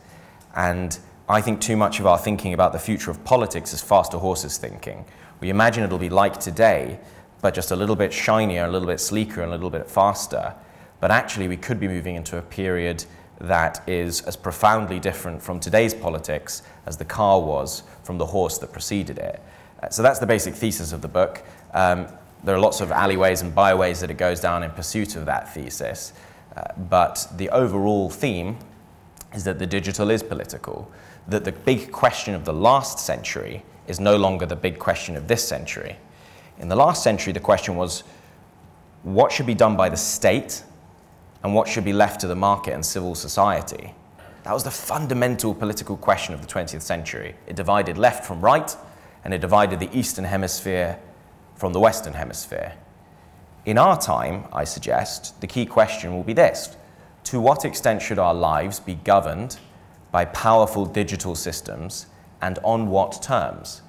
And 0.54 0.98
I 1.28 1.40
think 1.40 1.60
too 1.60 1.76
much 1.76 2.00
of 2.00 2.06
our 2.06 2.18
thinking 2.18 2.54
about 2.54 2.72
the 2.72 2.78
future 2.78 3.10
of 3.10 3.22
politics 3.24 3.72
is 3.72 3.82
faster 3.82 4.18
horses 4.18 4.56
thinking. 4.58 5.04
We 5.40 5.50
imagine 5.50 5.84
it'll 5.84 5.98
be 5.98 6.08
like 6.08 6.38
today, 6.40 6.98
but 7.42 7.52
just 7.52 7.70
a 7.70 7.76
little 7.76 7.96
bit 7.96 8.12
shinier, 8.12 8.64
a 8.64 8.70
little 8.70 8.88
bit 8.88 9.00
sleeker, 9.00 9.42
and 9.42 9.50
a 9.50 9.54
little 9.54 9.70
bit 9.70 9.90
faster. 9.90 10.54
But 11.00 11.10
actually, 11.10 11.48
we 11.48 11.56
could 11.56 11.78
be 11.78 11.88
moving 11.88 12.16
into 12.16 12.38
a 12.38 12.42
period 12.42 13.04
that 13.40 13.86
is 13.88 14.22
as 14.22 14.36
profoundly 14.36 14.98
different 14.98 15.42
from 15.42 15.60
today's 15.60 15.94
politics 15.94 16.62
as 16.86 16.96
the 16.96 17.04
car 17.04 17.40
was 17.40 17.82
from 18.02 18.18
the 18.18 18.26
horse 18.26 18.58
that 18.58 18.72
preceded 18.72 19.18
it. 19.18 19.40
Uh, 19.82 19.88
so 19.88 20.02
that's 20.02 20.18
the 20.18 20.26
basic 20.26 20.54
thesis 20.54 20.92
of 20.92 21.02
the 21.02 21.08
book. 21.08 21.42
Um, 21.72 22.08
there 22.42 22.54
are 22.54 22.60
lots 22.60 22.80
of 22.80 22.90
alleyways 22.90 23.42
and 23.42 23.54
byways 23.54 24.00
that 24.00 24.10
it 24.10 24.16
goes 24.16 24.40
down 24.40 24.62
in 24.62 24.70
pursuit 24.70 25.16
of 25.16 25.26
that 25.26 25.52
thesis. 25.54 26.12
Uh, 26.56 26.62
but 26.88 27.26
the 27.36 27.48
overall 27.50 28.10
theme 28.10 28.56
is 29.34 29.44
that 29.44 29.58
the 29.58 29.66
digital 29.66 30.10
is 30.10 30.22
political 30.22 30.90
that 31.28 31.44
the 31.44 31.52
big 31.52 31.92
question 31.92 32.34
of 32.34 32.44
the 32.44 32.52
last 32.52 32.98
century 32.98 33.62
is 33.86 34.00
no 34.00 34.16
longer 34.16 34.46
the 34.46 34.56
big 34.56 34.78
question 34.78 35.14
of 35.14 35.28
this 35.28 35.46
century. 35.46 35.96
In 36.58 36.68
the 36.68 36.76
last 36.76 37.02
century, 37.02 37.32
the 37.32 37.40
question 37.40 37.76
was 37.76 38.02
what 39.02 39.30
should 39.30 39.46
be 39.46 39.54
done 39.54 39.76
by 39.76 39.88
the 39.88 39.96
state 39.96 40.64
and 41.42 41.54
what 41.54 41.68
should 41.68 41.84
be 41.84 41.92
left 41.92 42.20
to 42.20 42.26
the 42.26 42.34
market 42.34 42.74
and 42.74 42.84
civil 42.84 43.14
society? 43.14 43.94
That 44.44 44.54
was 44.54 44.64
the 44.64 44.70
fundamental 44.70 45.54
political 45.54 45.96
question 45.96 46.34
of 46.34 46.40
the 46.40 46.46
20th 46.46 46.82
century. 46.82 47.34
It 47.46 47.56
divided 47.56 47.98
left 47.98 48.24
from 48.24 48.40
right, 48.40 48.74
and 49.24 49.34
it 49.34 49.40
divided 49.40 49.80
the 49.80 49.90
Eastern 49.96 50.24
Hemisphere 50.24 50.98
from 51.54 51.72
the 51.72 51.80
Western 51.80 52.14
Hemisphere. 52.14 52.74
In 53.66 53.76
our 53.76 54.00
time, 54.00 54.44
I 54.52 54.64
suggest, 54.64 55.40
the 55.40 55.46
key 55.46 55.66
question 55.66 56.14
will 56.14 56.22
be 56.22 56.32
this 56.32 56.76
To 57.24 57.40
what 57.40 57.64
extent 57.64 58.00
should 58.00 58.18
our 58.18 58.32
lives 58.32 58.80
be 58.80 58.94
governed 58.94 59.58
by 60.10 60.24
powerful 60.24 60.86
digital 60.86 61.34
systems 61.34 62.06
and 62.40 62.58
on 62.62 62.88
what 62.88 63.20
terms. 63.20 63.82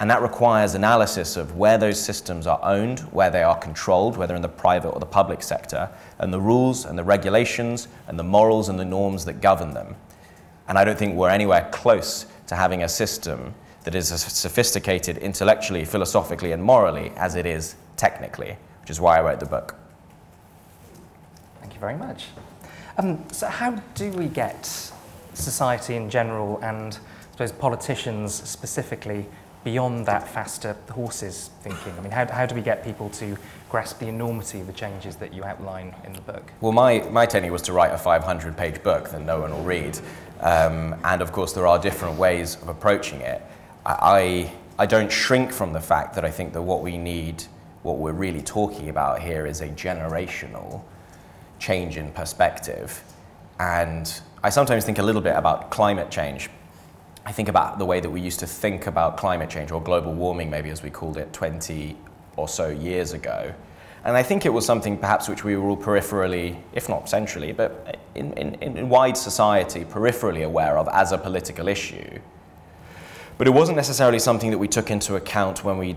And 0.00 0.10
that 0.10 0.22
requires 0.22 0.74
analysis 0.74 1.36
of 1.36 1.56
where 1.56 1.76
those 1.76 2.02
systems 2.02 2.46
are 2.46 2.58
owned, 2.62 3.00
where 3.12 3.28
they 3.28 3.42
are 3.42 3.56
controlled, 3.56 4.16
whether 4.16 4.34
in 4.34 4.40
the 4.40 4.48
private 4.48 4.88
or 4.88 4.98
the 4.98 5.04
public 5.04 5.42
sector, 5.42 5.90
and 6.18 6.32
the 6.32 6.40
rules 6.40 6.86
and 6.86 6.98
the 6.98 7.04
regulations 7.04 7.86
and 8.08 8.18
the 8.18 8.24
morals 8.24 8.70
and 8.70 8.80
the 8.80 8.84
norms 8.84 9.26
that 9.26 9.42
govern 9.42 9.74
them. 9.74 9.94
And 10.68 10.78
I 10.78 10.84
don't 10.84 10.98
think 10.98 11.16
we're 11.16 11.28
anywhere 11.28 11.68
close 11.70 12.24
to 12.46 12.56
having 12.56 12.82
a 12.82 12.88
system 12.88 13.54
that 13.84 13.94
is 13.94 14.10
as 14.10 14.22
sophisticated 14.22 15.18
intellectually, 15.18 15.84
philosophically, 15.84 16.52
and 16.52 16.62
morally 16.62 17.12
as 17.16 17.34
it 17.34 17.44
is 17.44 17.76
technically, 17.96 18.56
which 18.80 18.88
is 18.88 19.00
why 19.00 19.18
I 19.18 19.22
wrote 19.22 19.40
the 19.40 19.46
book. 19.46 19.74
Thank 21.60 21.74
you 21.74 21.80
very 21.80 21.96
much. 21.96 22.26
Um, 22.96 23.22
so, 23.32 23.48
how 23.48 23.72
do 23.94 24.10
we 24.12 24.28
get 24.28 24.64
society 25.34 25.94
in 25.94 26.08
general 26.08 26.58
and 26.62 26.94
I 26.94 27.46
suppose 27.46 27.52
politicians 27.52 28.34
specifically 28.34 29.26
beyond 29.64 30.06
that 30.06 30.26
faster 30.26 30.76
horses 30.90 31.50
thinking? 31.62 31.92
I 31.98 32.00
mean, 32.00 32.10
how, 32.10 32.26
how 32.26 32.46
do 32.46 32.54
we 32.54 32.62
get 32.62 32.82
people 32.84 33.10
to 33.10 33.36
grasp 33.68 33.98
the 33.98 34.08
enormity 34.08 34.60
of 34.60 34.66
the 34.66 34.72
changes 34.72 35.16
that 35.16 35.32
you 35.32 35.44
outline 35.44 35.94
in 36.04 36.12
the 36.12 36.20
book? 36.22 36.50
Well, 36.60 36.72
my, 36.72 37.00
my 37.10 37.26
tenure 37.26 37.52
was 37.52 37.62
to 37.62 37.72
write 37.72 37.92
a 37.92 37.98
500 37.98 38.56
page 38.56 38.82
book 38.82 39.10
that 39.10 39.22
no 39.22 39.40
one 39.40 39.52
will 39.52 39.62
read. 39.62 39.98
Um, 40.40 40.96
and 41.04 41.20
of 41.20 41.32
course, 41.32 41.52
there 41.52 41.66
are 41.66 41.78
different 41.78 42.18
ways 42.18 42.56
of 42.56 42.68
approaching 42.68 43.20
it. 43.20 43.42
I, 43.84 44.52
I 44.78 44.86
don't 44.86 45.12
shrink 45.12 45.52
from 45.52 45.72
the 45.72 45.80
fact 45.80 46.14
that 46.14 46.24
I 46.24 46.30
think 46.30 46.52
that 46.54 46.62
what 46.62 46.82
we 46.82 46.96
need, 46.96 47.44
what 47.82 47.98
we're 47.98 48.12
really 48.12 48.42
talking 48.42 48.88
about 48.88 49.20
here, 49.20 49.46
is 49.46 49.60
a 49.60 49.68
generational 49.68 50.82
change 51.58 51.96
in 51.96 52.10
perspective. 52.12 53.02
And 53.58 54.20
I 54.42 54.48
sometimes 54.48 54.84
think 54.86 54.98
a 54.98 55.02
little 55.02 55.20
bit 55.20 55.36
about 55.36 55.70
climate 55.70 56.10
change. 56.10 56.48
I 57.24 57.32
think 57.32 57.48
about 57.48 57.78
the 57.78 57.84
way 57.84 58.00
that 58.00 58.10
we 58.10 58.20
used 58.20 58.40
to 58.40 58.46
think 58.46 58.86
about 58.86 59.16
climate 59.16 59.50
change, 59.50 59.70
or 59.70 59.80
global 59.80 60.12
warming, 60.14 60.50
maybe 60.50 60.70
as 60.70 60.82
we 60.82 60.90
called 60.90 61.16
it 61.16 61.32
20 61.32 61.96
or 62.36 62.48
so 62.48 62.68
years 62.68 63.12
ago. 63.12 63.52
And 64.04 64.16
I 64.16 64.22
think 64.22 64.46
it 64.46 64.48
was 64.48 64.64
something 64.64 64.96
perhaps 64.96 65.28
which 65.28 65.44
we 65.44 65.56
were 65.56 65.68
all 65.68 65.76
peripherally, 65.76 66.58
if 66.72 66.88
not 66.88 67.08
centrally, 67.08 67.52
but 67.52 67.98
in, 68.14 68.32
in, 68.32 68.54
in 68.62 68.88
wide 68.88 69.16
society, 69.16 69.84
peripherally 69.84 70.44
aware 70.44 70.78
of 70.78 70.88
as 70.88 71.12
a 71.12 71.18
political 71.18 71.68
issue. 71.68 72.18
But 73.36 73.46
it 73.46 73.50
wasn't 73.50 73.76
necessarily 73.76 74.18
something 74.18 74.50
that 74.50 74.58
we 74.58 74.68
took 74.68 74.90
into 74.90 75.16
account 75.16 75.64
when 75.64 75.76
we 75.76 75.96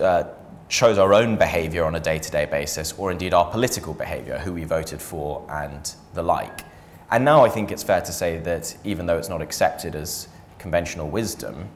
uh, 0.00 0.24
chose 0.68 0.98
our 0.98 1.12
own 1.12 1.36
behavior 1.36 1.84
on 1.84 1.96
a 1.96 2.00
day 2.00 2.18
to 2.18 2.30
day 2.30 2.44
basis, 2.44 2.92
or 2.92 3.10
indeed 3.10 3.34
our 3.34 3.50
political 3.50 3.94
behavior, 3.94 4.38
who 4.38 4.52
we 4.52 4.64
voted 4.64 5.00
for, 5.02 5.44
and 5.50 5.94
the 6.14 6.22
like. 6.22 6.60
And 7.10 7.24
now 7.24 7.44
I 7.44 7.48
think 7.48 7.70
it's 7.70 7.82
fair 7.82 8.00
to 8.00 8.12
say 8.12 8.38
that 8.38 8.76
even 8.84 9.06
though 9.06 9.18
it's 9.18 9.28
not 9.28 9.42
accepted 9.42 9.94
as 9.94 10.28
conventional 10.58 11.08
wisdom, 11.08 11.68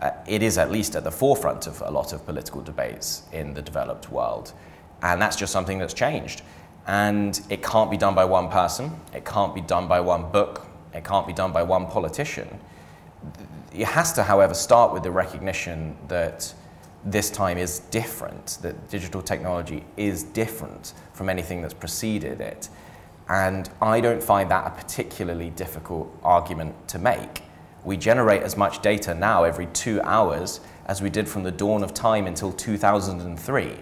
uh, 0.00 0.10
it 0.26 0.42
is 0.42 0.58
at 0.58 0.70
least 0.70 0.96
at 0.96 1.04
the 1.04 1.10
forefront 1.10 1.66
of 1.66 1.80
a 1.80 1.90
lot 1.90 2.12
of 2.12 2.24
political 2.26 2.60
debates 2.60 3.22
in 3.32 3.54
the 3.54 3.62
developed 3.62 4.10
world. 4.10 4.52
And 5.02 5.20
that's 5.20 5.36
just 5.36 5.52
something 5.52 5.78
that's 5.78 5.94
changed. 5.94 6.42
And 6.86 7.40
it 7.48 7.62
can't 7.62 7.90
be 7.90 7.96
done 7.96 8.14
by 8.14 8.24
one 8.24 8.50
person, 8.50 8.90
it 9.14 9.24
can't 9.24 9.54
be 9.54 9.62
done 9.62 9.88
by 9.88 10.00
one 10.00 10.30
book, 10.30 10.66
it 10.92 11.04
can't 11.04 11.26
be 11.26 11.32
done 11.32 11.52
by 11.52 11.62
one 11.62 11.86
politician. 11.86 12.60
It 13.72 13.86
has 13.86 14.12
to, 14.12 14.22
however, 14.22 14.54
start 14.54 14.92
with 14.92 15.02
the 15.02 15.10
recognition 15.10 15.96
that 16.08 16.52
this 17.04 17.30
time 17.30 17.58
is 17.58 17.80
different, 17.90 18.58
that 18.62 18.88
digital 18.88 19.22
technology 19.22 19.84
is 19.96 20.22
different 20.22 20.92
from 21.12 21.28
anything 21.28 21.62
that's 21.62 21.74
preceded 21.74 22.40
it. 22.40 22.68
And 23.28 23.70
I 23.80 24.00
don't 24.00 24.22
find 24.22 24.50
that 24.50 24.66
a 24.66 24.70
particularly 24.70 25.50
difficult 25.50 26.14
argument 26.22 26.88
to 26.88 26.98
make. 26.98 27.42
We 27.84 27.96
generate 27.96 28.42
as 28.42 28.56
much 28.56 28.82
data 28.82 29.14
now 29.14 29.44
every 29.44 29.66
two 29.66 30.00
hours 30.02 30.60
as 30.86 31.00
we 31.00 31.10
did 31.10 31.28
from 31.28 31.42
the 31.42 31.50
dawn 31.50 31.82
of 31.82 31.94
time 31.94 32.26
until 32.26 32.52
2003. 32.52 33.76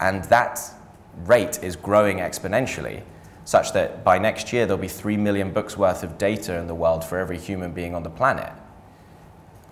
And 0.00 0.24
that 0.24 0.60
rate 1.24 1.62
is 1.62 1.76
growing 1.76 2.18
exponentially, 2.18 3.02
such 3.44 3.72
that 3.72 4.04
by 4.04 4.18
next 4.18 4.52
year 4.52 4.66
there'll 4.66 4.80
be 4.80 4.88
3 4.88 5.16
million 5.16 5.52
books 5.52 5.76
worth 5.76 6.02
of 6.02 6.18
data 6.18 6.58
in 6.58 6.66
the 6.66 6.74
world 6.74 7.04
for 7.04 7.18
every 7.18 7.38
human 7.38 7.72
being 7.72 7.94
on 7.94 8.02
the 8.02 8.10
planet. 8.10 8.52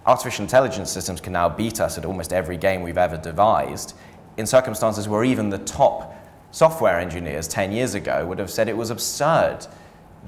Artificial 0.07 0.45
intelligence 0.45 0.91
systems 0.91 1.21
can 1.21 1.33
now 1.33 1.49
beat 1.49 1.81
us 1.81 1.99
at 1.99 2.05
almost 2.05 2.33
every 2.33 2.57
game 2.57 2.83
we've 2.83 2.99
ever 2.99 3.17
devised 3.17 3.95
in 4.37 4.47
circumstances 4.47 5.09
where 5.09 5.25
even 5.25 5.51
the 5.51 5.59
top 5.59 6.15
software 6.51 6.99
engineers 6.99 7.47
10 7.49 7.73
years 7.73 7.95
ago 7.95 8.27
would 8.27 8.39
have 8.39 8.51
said 8.51 8.69
it 8.69 8.77
was 8.77 8.91
absurd 8.91 9.67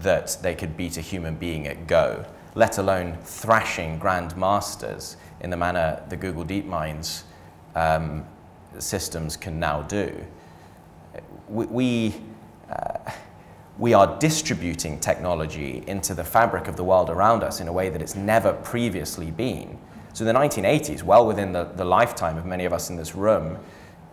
that 0.00 0.38
they 0.42 0.54
could 0.54 0.76
beat 0.76 0.96
a 0.96 1.00
human 1.00 1.34
being 1.34 1.66
at 1.66 1.86
Go, 1.86 2.24
let 2.54 2.78
alone 2.78 3.18
thrashing 3.22 3.98
grandmasters 3.98 5.16
in 5.40 5.50
the 5.50 5.56
manner 5.56 6.02
the 6.08 6.16
Google 6.16 6.44
DeepMinds 6.44 7.22
um, 7.74 8.24
systems 8.78 9.36
can 9.36 9.58
now 9.58 9.82
do. 9.82 10.24
We, 11.48 11.66
we, 11.66 12.14
uh, 12.70 13.10
we 13.78 13.94
are 13.94 14.18
distributing 14.18 15.00
technology 15.00 15.82
into 15.86 16.14
the 16.14 16.24
fabric 16.24 16.68
of 16.68 16.76
the 16.76 16.84
world 16.84 17.10
around 17.10 17.42
us 17.42 17.60
in 17.60 17.68
a 17.68 17.72
way 17.72 17.88
that 17.88 18.00
it's 18.00 18.14
never 18.14 18.52
previously 18.52 19.30
been. 19.30 19.78
So, 20.14 20.26
in 20.26 20.34
the 20.34 20.38
1980s, 20.38 21.02
well 21.02 21.26
within 21.26 21.52
the, 21.52 21.64
the 21.64 21.84
lifetime 21.84 22.36
of 22.36 22.44
many 22.44 22.64
of 22.64 22.72
us 22.72 22.90
in 22.90 22.96
this 22.96 23.14
room, 23.14 23.58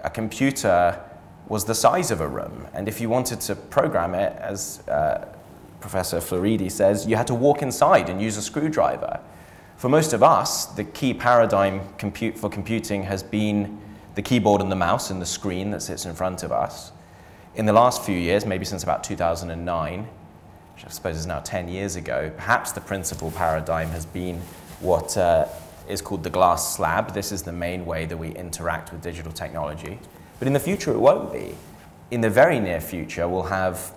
a 0.03 0.09
computer 0.09 1.01
was 1.49 1.65
the 1.65 1.75
size 1.75 2.11
of 2.11 2.21
a 2.21 2.27
room. 2.27 2.67
And 2.73 2.87
if 2.87 3.01
you 3.01 3.09
wanted 3.09 3.41
to 3.41 3.55
program 3.55 4.13
it, 4.13 4.33
as 4.37 4.87
uh, 4.87 5.27
Professor 5.81 6.17
Floridi 6.17 6.71
says, 6.71 7.07
you 7.07 7.15
had 7.15 7.27
to 7.27 7.35
walk 7.35 7.61
inside 7.61 8.07
and 8.09 8.21
use 8.21 8.37
a 8.37 8.41
screwdriver. 8.41 9.19
For 9.77 9.89
most 9.89 10.13
of 10.13 10.21
us, 10.21 10.65
the 10.65 10.83
key 10.83 11.13
paradigm 11.13 11.81
compute 11.97 12.37
for 12.37 12.49
computing 12.49 13.03
has 13.03 13.23
been 13.23 13.79
the 14.15 14.21
keyboard 14.21 14.61
and 14.61 14.71
the 14.71 14.75
mouse 14.75 15.09
and 15.09 15.21
the 15.21 15.25
screen 15.25 15.71
that 15.71 15.81
sits 15.81 16.05
in 16.05 16.13
front 16.13 16.43
of 16.43 16.51
us. 16.51 16.91
In 17.55 17.65
the 17.65 17.73
last 17.73 18.03
few 18.03 18.17
years, 18.17 18.45
maybe 18.45 18.65
since 18.65 18.83
about 18.83 19.03
2009, 19.03 20.07
which 20.75 20.85
I 20.85 20.89
suppose 20.89 21.17
is 21.17 21.25
now 21.25 21.39
10 21.39 21.67
years 21.67 21.95
ago, 21.95 22.31
perhaps 22.35 22.73
the 22.73 22.81
principal 22.81 23.31
paradigm 23.31 23.89
has 23.89 24.05
been 24.05 24.39
what 24.81 25.17
uh, 25.17 25.47
is 25.87 26.01
called 26.01 26.23
the 26.23 26.29
glass 26.29 26.75
slab. 26.75 27.13
This 27.13 27.31
is 27.31 27.41
the 27.41 27.53
main 27.53 27.85
way 27.85 28.05
that 28.05 28.17
we 28.17 28.29
interact 28.29 28.91
with 28.91 29.01
digital 29.01 29.31
technology. 29.31 29.97
But 30.39 30.47
in 30.47 30.53
the 30.53 30.59
future, 30.59 30.91
it 30.91 30.99
won't 30.99 31.31
be. 31.31 31.55
In 32.11 32.21
the 32.21 32.29
very 32.29 32.59
near 32.59 32.81
future, 32.81 33.27
we'll 33.27 33.43
have 33.43 33.93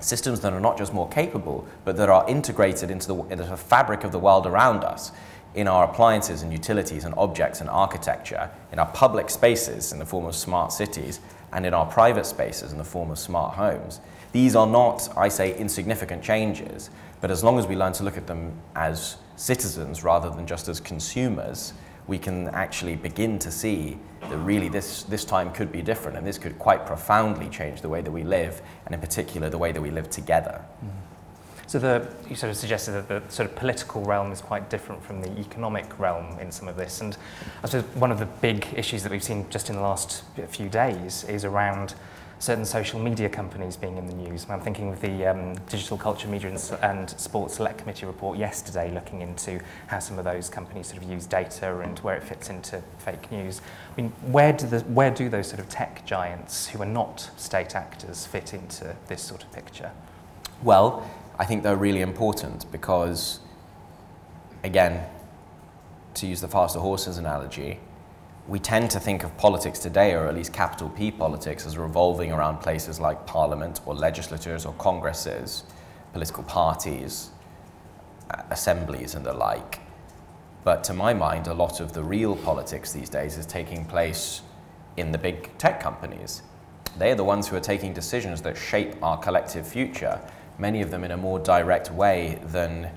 systems 0.00 0.40
that 0.40 0.52
are 0.52 0.60
not 0.60 0.76
just 0.78 0.92
more 0.92 1.08
capable, 1.08 1.66
but 1.84 1.96
that 1.96 2.08
are 2.08 2.28
integrated 2.28 2.90
into 2.90 3.08
the, 3.08 3.16
into 3.24 3.44
the 3.44 3.56
fabric 3.56 4.04
of 4.04 4.12
the 4.12 4.18
world 4.18 4.46
around 4.46 4.84
us 4.84 5.12
in 5.54 5.68
our 5.68 5.84
appliances 5.84 6.42
and 6.42 6.52
utilities 6.52 7.04
and 7.04 7.14
objects 7.16 7.60
and 7.60 7.68
architecture, 7.68 8.50
in 8.72 8.78
our 8.78 8.90
public 8.92 9.28
spaces 9.28 9.92
in 9.92 9.98
the 9.98 10.06
form 10.06 10.24
of 10.24 10.34
smart 10.34 10.72
cities, 10.72 11.20
and 11.52 11.66
in 11.66 11.74
our 11.74 11.86
private 11.86 12.24
spaces 12.24 12.72
in 12.72 12.78
the 12.78 12.84
form 12.84 13.10
of 13.10 13.18
smart 13.18 13.54
homes. 13.54 14.00
These 14.32 14.56
are 14.56 14.66
not, 14.66 15.08
I 15.16 15.28
say, 15.28 15.56
insignificant 15.58 16.22
changes, 16.22 16.88
but 17.20 17.30
as 17.30 17.44
long 17.44 17.58
as 17.58 17.66
we 17.66 17.76
learn 17.76 17.92
to 17.94 18.02
look 18.02 18.16
at 18.16 18.26
them 18.26 18.52
as 18.74 19.16
citizens 19.36 20.02
rather 20.02 20.30
than 20.30 20.46
just 20.46 20.68
as 20.68 20.80
consumers, 20.80 21.74
we 22.06 22.18
can 22.18 22.48
actually 22.48 22.96
begin 22.96 23.38
to 23.40 23.50
see 23.50 23.98
that 24.28 24.38
really 24.38 24.68
this, 24.68 25.02
this 25.04 25.24
time 25.24 25.52
could 25.52 25.72
be 25.72 25.82
different 25.82 26.16
and 26.16 26.26
this 26.26 26.38
could 26.38 26.58
quite 26.58 26.86
profoundly 26.86 27.48
change 27.48 27.80
the 27.80 27.88
way 27.88 28.00
that 28.00 28.10
we 28.10 28.22
live 28.22 28.62
and 28.86 28.94
in 28.94 29.00
particular 29.00 29.48
the 29.48 29.58
way 29.58 29.72
that 29.72 29.80
we 29.80 29.90
live 29.90 30.10
together. 30.10 30.64
Mm. 30.84 30.90
So 31.72 31.78
the, 31.78 32.06
you 32.28 32.36
sort 32.36 32.50
of 32.50 32.58
suggested 32.58 32.92
that 32.92 33.08
the 33.08 33.22
sort 33.32 33.48
of 33.48 33.56
political 33.56 34.04
realm 34.04 34.30
is 34.30 34.42
quite 34.42 34.68
different 34.68 35.02
from 35.02 35.22
the 35.22 35.30
economic 35.40 35.98
realm 35.98 36.38
in 36.38 36.52
some 36.52 36.68
of 36.68 36.76
this. 36.76 37.00
And 37.00 37.16
I 37.64 37.68
suppose 37.68 37.84
one 37.96 38.12
of 38.12 38.18
the 38.18 38.26
big 38.26 38.66
issues 38.76 39.02
that 39.04 39.10
we've 39.10 39.24
seen 39.24 39.48
just 39.48 39.70
in 39.70 39.76
the 39.76 39.80
last 39.80 40.22
few 40.48 40.68
days 40.68 41.24
is 41.24 41.46
around 41.46 41.94
certain 42.42 42.64
social 42.64 42.98
media 42.98 43.28
companies 43.28 43.76
being 43.76 43.96
in 43.96 44.04
the 44.08 44.14
news. 44.14 44.46
I'm 44.50 44.60
thinking 44.60 44.92
of 44.92 45.00
the 45.00 45.26
um, 45.26 45.54
Digital 45.68 45.96
Culture, 45.96 46.26
Media 46.26 46.50
and, 46.50 46.78
and 46.82 47.08
Sports 47.10 47.54
Select 47.54 47.78
Committee 47.78 48.04
report 48.04 48.36
yesterday 48.36 48.90
looking 48.92 49.20
into 49.20 49.60
how 49.86 50.00
some 50.00 50.18
of 50.18 50.24
those 50.24 50.48
companies 50.48 50.88
sort 50.88 51.00
of 51.00 51.08
use 51.08 51.24
data 51.24 51.78
and 51.78 51.96
where 52.00 52.16
it 52.16 52.24
fits 52.24 52.50
into 52.50 52.82
fake 52.98 53.30
news. 53.30 53.60
I 53.92 54.00
mean, 54.00 54.10
where 54.22 54.52
do, 54.52 54.66
the, 54.66 54.80
where 54.80 55.12
do 55.12 55.28
those 55.28 55.46
sort 55.46 55.60
of 55.60 55.68
tech 55.68 56.04
giants 56.04 56.66
who 56.66 56.82
are 56.82 56.86
not 56.86 57.30
state 57.36 57.76
actors 57.76 58.26
fit 58.26 58.54
into 58.54 58.96
this 59.06 59.22
sort 59.22 59.44
of 59.44 59.52
picture? 59.52 59.92
Well, 60.64 61.08
I 61.38 61.44
think 61.44 61.62
they're 61.62 61.76
really 61.76 62.00
important 62.00 62.66
because, 62.72 63.38
again, 64.64 65.06
to 66.14 66.26
use 66.26 66.40
the 66.40 66.48
faster 66.48 66.80
horses 66.80 67.18
analogy, 67.18 67.78
we 68.48 68.58
tend 68.58 68.90
to 68.90 69.00
think 69.00 69.22
of 69.22 69.36
politics 69.36 69.78
today, 69.78 70.14
or 70.14 70.26
at 70.26 70.34
least 70.34 70.52
capital 70.52 70.88
P 70.88 71.10
politics, 71.10 71.64
as 71.64 71.78
revolving 71.78 72.32
around 72.32 72.58
places 72.58 72.98
like 72.98 73.24
parliament 73.26 73.80
or 73.86 73.94
legislatures 73.94 74.66
or 74.66 74.72
congresses, 74.74 75.64
political 76.12 76.42
parties, 76.42 77.30
assemblies, 78.50 79.14
and 79.14 79.24
the 79.24 79.32
like. 79.32 79.80
But 80.64 80.84
to 80.84 80.94
my 80.94 81.14
mind, 81.14 81.46
a 81.46 81.54
lot 81.54 81.80
of 81.80 81.92
the 81.92 82.02
real 82.02 82.36
politics 82.36 82.92
these 82.92 83.08
days 83.08 83.36
is 83.36 83.46
taking 83.46 83.84
place 83.84 84.42
in 84.96 85.12
the 85.12 85.18
big 85.18 85.56
tech 85.58 85.80
companies. 85.80 86.42
They 86.98 87.10
are 87.10 87.14
the 87.14 87.24
ones 87.24 87.48
who 87.48 87.56
are 87.56 87.60
taking 87.60 87.92
decisions 87.92 88.42
that 88.42 88.56
shape 88.56 89.02
our 89.02 89.16
collective 89.18 89.66
future, 89.66 90.20
many 90.58 90.82
of 90.82 90.90
them 90.90 91.04
in 91.04 91.12
a 91.12 91.16
more 91.16 91.38
direct 91.38 91.90
way 91.90 92.40
than 92.46 92.90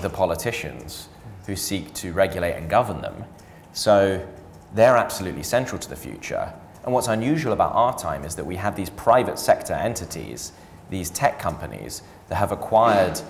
the 0.00 0.10
politicians 0.10 1.08
who 1.46 1.54
seek 1.54 1.94
to 1.94 2.12
regulate 2.12 2.54
and 2.54 2.68
govern 2.68 3.00
them. 3.00 3.24
So 3.72 4.26
they're 4.74 4.96
absolutely 4.96 5.42
central 5.42 5.78
to 5.78 5.88
the 5.88 5.96
future. 5.96 6.52
And 6.84 6.92
what's 6.92 7.08
unusual 7.08 7.52
about 7.52 7.74
our 7.74 7.96
time 7.98 8.24
is 8.24 8.34
that 8.36 8.44
we 8.44 8.56
have 8.56 8.76
these 8.76 8.90
private 8.90 9.38
sector 9.38 9.74
entities, 9.74 10.52
these 10.90 11.10
tech 11.10 11.38
companies, 11.38 12.02
that 12.28 12.36
have 12.36 12.52
acquired 12.52 13.20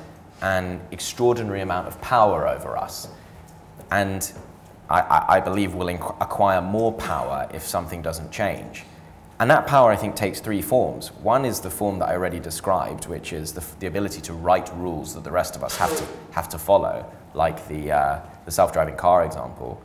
an 0.43 0.81
extraordinary 0.91 1.61
amount 1.61 1.89
of 1.89 2.01
power 2.01 2.47
over 2.47 2.77
us. 2.77 3.09
And 3.91 4.31
I, 4.91 5.25
I 5.29 5.41
believe 5.41 5.75
will 5.75 5.87
inc- 5.87 6.17
acquire 6.21 6.61
more 6.61 6.93
power 6.93 7.49
if 7.53 7.63
something 7.63 8.03
doesn't 8.03 8.31
change. 8.31 8.85
And 9.41 9.51
that 9.51 9.67
power, 9.67 9.91
I 9.91 9.97
think, 9.97 10.17
takes 10.17 10.41
three 10.41 10.63
forms. 10.63 11.13
One 11.13 11.45
is 11.45 11.61
the 11.61 11.71
form 11.71 12.01
that 12.01 12.09
I 12.09 12.15
already 12.15 12.41
described, 12.41 13.07
which 13.07 13.33
is 13.33 13.53
the, 13.53 13.65
the 13.79 13.87
ability 13.87 14.21
to 14.23 14.33
write 14.33 14.75
rules 14.77 15.15
that 15.15 15.23
the 15.23 15.31
rest 15.31 15.55
of 15.55 15.63
us 15.63 15.77
have 15.77 15.97
to, 15.97 16.05
have 16.33 16.49
to 16.49 16.59
follow, 16.59 17.07
like 17.35 17.69
the, 17.69 17.93
uh, 17.93 18.21
the 18.47 18.51
self 18.51 18.73
driving 18.73 18.97
car 18.97 19.25
example. 19.25 19.81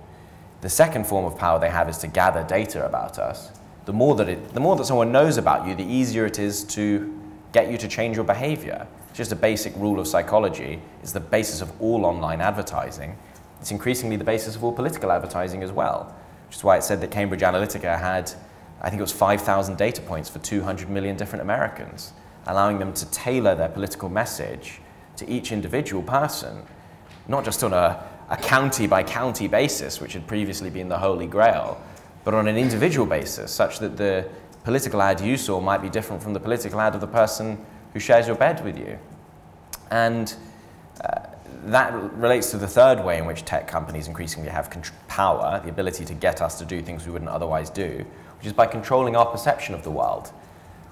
The 0.64 0.70
second 0.70 1.06
form 1.06 1.26
of 1.26 1.38
power 1.38 1.60
they 1.60 1.70
have 1.70 1.90
is 1.90 1.98
to 1.98 2.08
gather 2.08 2.42
data 2.42 2.86
about 2.86 3.20
us. 3.20 3.52
The 3.84 3.92
more 3.92 4.16
that, 4.16 4.30
it, 4.30 4.54
the 4.54 4.62
more 4.62 4.78
that 4.78 4.86
someone 4.86 5.12
knows 5.12 5.36
about 5.36 5.68
you, 5.68 5.76
the 5.76 5.84
easier 5.84 6.26
it 6.26 6.40
is 6.40 6.64
to 6.76 7.22
get 7.52 7.70
you 7.70 7.78
to 7.78 7.88
change 7.90 8.16
your 8.16 8.24
behavior. 8.24 8.88
It's 9.10 9.18
just 9.18 9.34
a 9.34 9.36
basic 9.36 9.76
rule 9.76 10.00
of 10.00 10.08
psychology. 10.08 10.82
It's 11.02 11.12
the 11.12 11.20
basis 11.20 11.60
of 11.60 11.70
all 11.82 12.06
online 12.06 12.40
advertising. 12.40 13.18
It's 13.60 13.72
increasingly 13.72 14.16
the 14.16 14.24
basis 14.24 14.56
of 14.56 14.64
all 14.64 14.72
political 14.72 15.12
advertising 15.12 15.64
as 15.64 15.72
well, 15.74 16.16
which 16.48 16.56
is 16.56 16.64
why 16.64 16.78
it 16.78 16.84
said 16.84 17.02
that 17.02 17.12
Cambridge 17.12 17.42
Analytica 17.42 18.00
had, 18.00 18.32
I 18.82 18.90
think 18.90 19.02
it 19.02 19.04
was 19.04 19.12
5,000 19.12 19.78
data 19.78 20.02
points 20.02 20.30
for 20.30 20.40
200 20.40 20.90
million 20.90 21.18
different 21.18 21.42
Americans, 21.42 22.14
allowing 22.48 22.80
them 22.80 22.94
to 22.94 23.12
tailor 23.12 23.54
their 23.54 23.68
political 23.68 24.08
message 24.08 24.80
to 25.18 25.30
each 25.30 25.52
individual 25.52 26.04
person, 26.04 26.64
not 27.28 27.44
just 27.44 27.66
on 27.66 27.74
a 27.74 28.13
a 28.34 28.38
county 28.38 28.88
by 28.88 29.04
county 29.04 29.48
basis, 29.48 30.02
which 30.02 30.14
had 30.14 30.26
previously 30.26 30.72
been 30.72 30.90
the 30.90 30.98
Holy 30.98 31.28
Grail, 31.28 31.80
but 32.24 32.34
on 32.34 32.48
an 32.48 32.58
individual 32.58 33.06
basis, 33.06 33.52
such 33.52 33.78
that 33.78 33.96
the 33.96 34.28
political 34.64 35.04
ad 35.04 35.22
you 35.22 35.38
saw 35.38 35.62
might 35.62 35.84
be 35.84 35.90
different 35.90 36.24
from 36.24 36.34
the 36.34 36.40
political 36.40 36.82
ad 36.82 36.96
of 36.96 37.02
the 37.02 37.08
person 37.08 37.64
who 37.94 38.00
shares 38.00 38.26
your 38.26 38.36
bed 38.36 38.64
with 38.66 38.76
you. 38.76 38.98
And 39.92 40.34
uh, 41.04 41.28
that 41.66 41.94
relates 42.14 42.50
to 42.52 42.58
the 42.58 42.68
third 42.68 43.06
way 43.06 43.20
in 43.20 43.28
which 43.28 43.46
tech 43.46 43.68
companies 43.68 44.08
increasingly 44.08 44.50
have 44.50 44.76
power, 45.08 45.62
the 45.64 45.70
ability 45.70 46.04
to 46.06 46.16
get 46.16 46.42
us 46.42 46.58
to 46.58 46.66
do 46.66 46.82
things 46.82 47.06
we 47.06 47.12
wouldn't 47.12 47.30
otherwise 47.30 47.70
do, 47.70 48.04
which 48.40 48.48
is 48.48 48.54
by 48.54 48.66
controlling 48.66 49.16
our 49.16 49.28
perception 49.28 49.76
of 49.76 49.84
the 49.84 49.92
world 49.92 50.32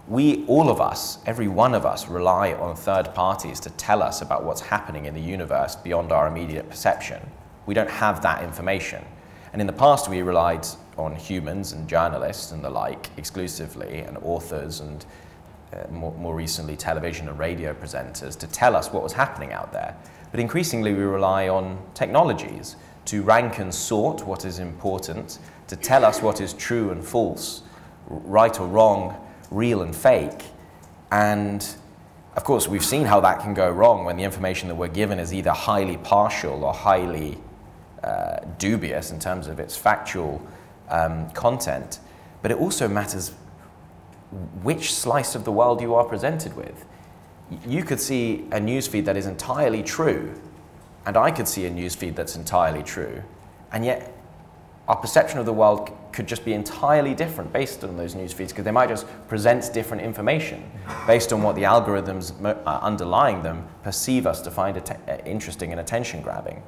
we, 0.07 0.45
all 0.47 0.69
of 0.69 0.81
us, 0.81 1.19
every 1.25 1.47
one 1.47 1.73
of 1.75 1.85
us, 1.85 2.07
rely 2.07 2.53
on 2.53 2.75
third 2.75 3.13
parties 3.13 3.59
to 3.61 3.69
tell 3.71 4.01
us 4.01 4.21
about 4.21 4.43
what's 4.43 4.61
happening 4.61 5.05
in 5.05 5.13
the 5.13 5.21
universe 5.21 5.75
beyond 5.75 6.11
our 6.11 6.27
immediate 6.27 6.69
perception. 6.69 7.21
We 7.65 7.73
don't 7.73 7.89
have 7.89 8.21
that 8.23 8.43
information. 8.43 9.03
And 9.53 9.61
in 9.61 9.67
the 9.67 9.73
past, 9.73 10.09
we 10.09 10.21
relied 10.21 10.65
on 10.97 11.15
humans 11.15 11.73
and 11.73 11.87
journalists 11.87 12.51
and 12.51 12.63
the 12.63 12.69
like 12.69 13.09
exclusively, 13.17 13.99
and 13.99 14.17
authors 14.17 14.79
and 14.79 15.05
uh, 15.73 15.89
more, 15.89 16.13
more 16.15 16.35
recently 16.35 16.75
television 16.75 17.29
and 17.29 17.39
radio 17.39 17.73
presenters 17.73 18.37
to 18.39 18.47
tell 18.47 18.75
us 18.75 18.91
what 18.91 19.03
was 19.03 19.13
happening 19.13 19.53
out 19.53 19.71
there. 19.71 19.95
But 20.31 20.39
increasingly, 20.39 20.93
we 20.93 21.03
rely 21.03 21.47
on 21.49 21.81
technologies 21.93 22.75
to 23.05 23.21
rank 23.23 23.59
and 23.59 23.73
sort 23.73 24.25
what 24.25 24.45
is 24.45 24.59
important, 24.59 25.39
to 25.67 25.75
tell 25.75 26.05
us 26.05 26.21
what 26.21 26.41
is 26.41 26.53
true 26.53 26.91
and 26.91 27.03
false, 27.03 27.63
right 28.07 28.59
or 28.59 28.67
wrong, 28.67 29.15
real 29.51 29.81
and 29.81 29.95
fake. 29.95 30.45
And 31.11 31.65
of 32.35 32.43
course, 32.43 32.67
we've 32.67 32.85
seen 32.85 33.05
how 33.05 33.19
that 33.19 33.41
can 33.41 33.53
go 33.53 33.69
wrong 33.69 34.05
when 34.05 34.15
the 34.15 34.23
information 34.23 34.69
that 34.69 34.75
we're 34.75 34.87
given 34.87 35.19
is 35.19 35.33
either 35.33 35.51
highly 35.51 35.97
partial 35.97 36.63
or 36.63 36.73
highly 36.73 37.37
uh, 38.03 38.37
dubious 38.57 39.11
in 39.11 39.19
terms 39.19 39.47
of 39.47 39.59
its 39.59 39.75
factual 39.75 40.41
um, 40.89 41.29
content. 41.31 41.99
But 42.41 42.51
it 42.51 42.57
also 42.57 42.87
matters 42.87 43.33
which 44.63 44.93
slice 44.93 45.35
of 45.35 45.43
the 45.43 45.51
world 45.51 45.81
you 45.81 45.93
are 45.93 46.05
presented 46.05 46.55
with. 46.55 46.85
You 47.67 47.83
could 47.83 47.99
see 47.99 48.45
a 48.51 48.59
newsfeed 48.59 49.03
that 49.05 49.17
is 49.17 49.25
entirely 49.25 49.83
true, 49.83 50.33
and 51.05 51.17
I 51.17 51.31
could 51.31 51.49
see 51.49 51.65
a 51.65 51.71
newsfeed 51.71 52.15
that's 52.15 52.37
entirely 52.37 52.81
true, 52.81 53.23
and 53.73 53.83
yet 53.83 54.15
our 54.91 54.97
perception 54.97 55.39
of 55.39 55.45
the 55.45 55.53
world 55.53 55.89
could 56.11 56.27
just 56.27 56.43
be 56.43 56.51
entirely 56.51 57.15
different 57.15 57.53
based 57.53 57.81
on 57.85 57.95
those 57.95 58.13
news 58.13 58.33
feeds 58.33 58.51
because 58.51 58.65
they 58.65 58.71
might 58.71 58.89
just 58.89 59.07
present 59.29 59.71
different 59.73 60.03
information 60.03 60.69
based 61.07 61.31
on 61.31 61.41
what 61.41 61.55
the 61.55 61.63
algorithms 61.63 62.33
uh, 62.43 62.79
underlying 62.81 63.41
them 63.41 63.65
perceive 63.83 64.27
us 64.27 64.41
to 64.41 64.51
find 64.51 64.75
att- 64.75 64.99
uh, 65.07 65.17
interesting 65.25 65.71
and 65.71 65.79
attention 65.79 66.21
grabbing. 66.21 66.61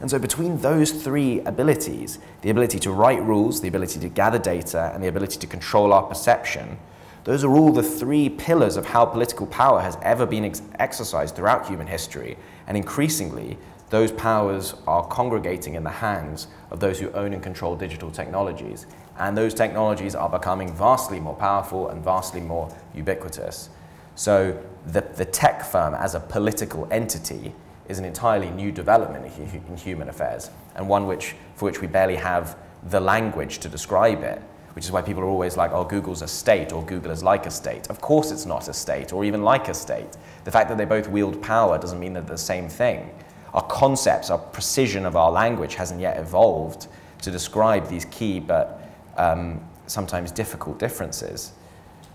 And 0.00 0.10
so, 0.10 0.18
between 0.18 0.58
those 0.62 0.90
three 0.90 1.40
abilities 1.40 2.18
the 2.40 2.48
ability 2.48 2.78
to 2.78 2.90
write 2.90 3.22
rules, 3.22 3.60
the 3.60 3.68
ability 3.68 4.00
to 4.00 4.08
gather 4.08 4.38
data, 4.38 4.90
and 4.94 5.02
the 5.02 5.08
ability 5.08 5.38
to 5.38 5.46
control 5.46 5.92
our 5.92 6.02
perception 6.02 6.78
those 7.24 7.42
are 7.42 7.50
all 7.50 7.72
the 7.72 7.82
three 7.82 8.28
pillars 8.28 8.76
of 8.76 8.86
how 8.86 9.04
political 9.04 9.48
power 9.48 9.80
has 9.80 9.98
ever 10.00 10.26
been 10.26 10.44
ex- 10.44 10.62
exercised 10.78 11.34
throughout 11.34 11.66
human 11.66 11.88
history. 11.88 12.36
And 12.68 12.76
increasingly, 12.76 13.58
those 13.90 14.10
powers 14.12 14.74
are 14.86 15.06
congregating 15.06 15.74
in 15.74 15.84
the 15.84 15.90
hands 15.90 16.48
of 16.70 16.80
those 16.80 16.98
who 16.98 17.10
own 17.12 17.32
and 17.32 17.42
control 17.42 17.76
digital 17.76 18.10
technologies. 18.10 18.86
And 19.18 19.36
those 19.36 19.54
technologies 19.54 20.14
are 20.14 20.28
becoming 20.28 20.74
vastly 20.74 21.20
more 21.20 21.34
powerful 21.34 21.88
and 21.88 22.02
vastly 22.02 22.40
more 22.40 22.74
ubiquitous. 22.94 23.70
So, 24.14 24.60
the, 24.86 25.02
the 25.02 25.24
tech 25.24 25.64
firm 25.64 25.94
as 25.94 26.14
a 26.14 26.20
political 26.20 26.88
entity 26.90 27.52
is 27.88 27.98
an 27.98 28.04
entirely 28.04 28.50
new 28.50 28.72
development 28.72 29.32
in 29.38 29.76
human 29.76 30.08
affairs, 30.08 30.50
and 30.74 30.88
one 30.88 31.06
which, 31.06 31.34
for 31.54 31.66
which 31.66 31.80
we 31.80 31.86
barely 31.86 32.16
have 32.16 32.56
the 32.88 33.00
language 33.00 33.58
to 33.58 33.68
describe 33.68 34.22
it 34.22 34.42
which 34.76 34.84
is 34.84 34.92
why 34.92 35.00
people 35.00 35.22
are 35.22 35.26
always 35.28 35.56
like, 35.56 35.72
oh, 35.72 35.84
Google's 35.84 36.20
a 36.20 36.28
state 36.28 36.70
or 36.70 36.84
Google 36.84 37.10
is 37.10 37.22
like 37.24 37.46
a 37.46 37.50
state. 37.50 37.88
Of 37.88 38.02
course 38.02 38.30
it's 38.30 38.44
not 38.44 38.68
a 38.68 38.74
state 38.74 39.10
or 39.10 39.24
even 39.24 39.42
like 39.42 39.68
a 39.68 39.74
state. 39.74 40.18
The 40.44 40.50
fact 40.50 40.68
that 40.68 40.76
they 40.76 40.84
both 40.84 41.08
wield 41.08 41.40
power 41.40 41.78
doesn't 41.78 41.98
mean 41.98 42.12
they're 42.12 42.22
the 42.22 42.36
same 42.36 42.68
thing. 42.68 43.08
Our 43.56 43.62
concepts, 43.62 44.28
our 44.28 44.38
precision 44.38 45.06
of 45.06 45.16
our 45.16 45.30
language 45.32 45.74
hasn't 45.74 45.98
yet 45.98 46.18
evolved 46.18 46.88
to 47.22 47.30
describe 47.30 47.88
these 47.88 48.04
key 48.04 48.38
but 48.38 48.82
um, 49.16 49.66
sometimes 49.86 50.30
difficult 50.30 50.78
differences. 50.78 51.52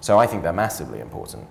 So 0.02 0.20
I 0.20 0.28
think 0.28 0.44
they're 0.44 0.54
massively 0.54 1.00
important. 1.00 1.48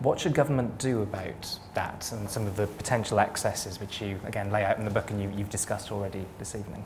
What 0.00 0.20
should 0.20 0.34
government 0.34 0.78
do 0.78 1.00
about 1.00 1.58
that 1.74 2.10
and 2.12 2.28
some 2.28 2.46
of 2.46 2.56
the 2.56 2.66
potential 2.66 3.20
excesses 3.20 3.80
which 3.80 4.02
you, 4.02 4.20
again, 4.24 4.50
lay 4.50 4.64
out 4.64 4.76
in 4.76 4.84
the 4.84 4.90
book 4.90 5.10
and 5.10 5.22
you, 5.22 5.38
have 5.38 5.50
discussed 5.50 5.92
already 5.92 6.26
this 6.38 6.54
evening? 6.54 6.84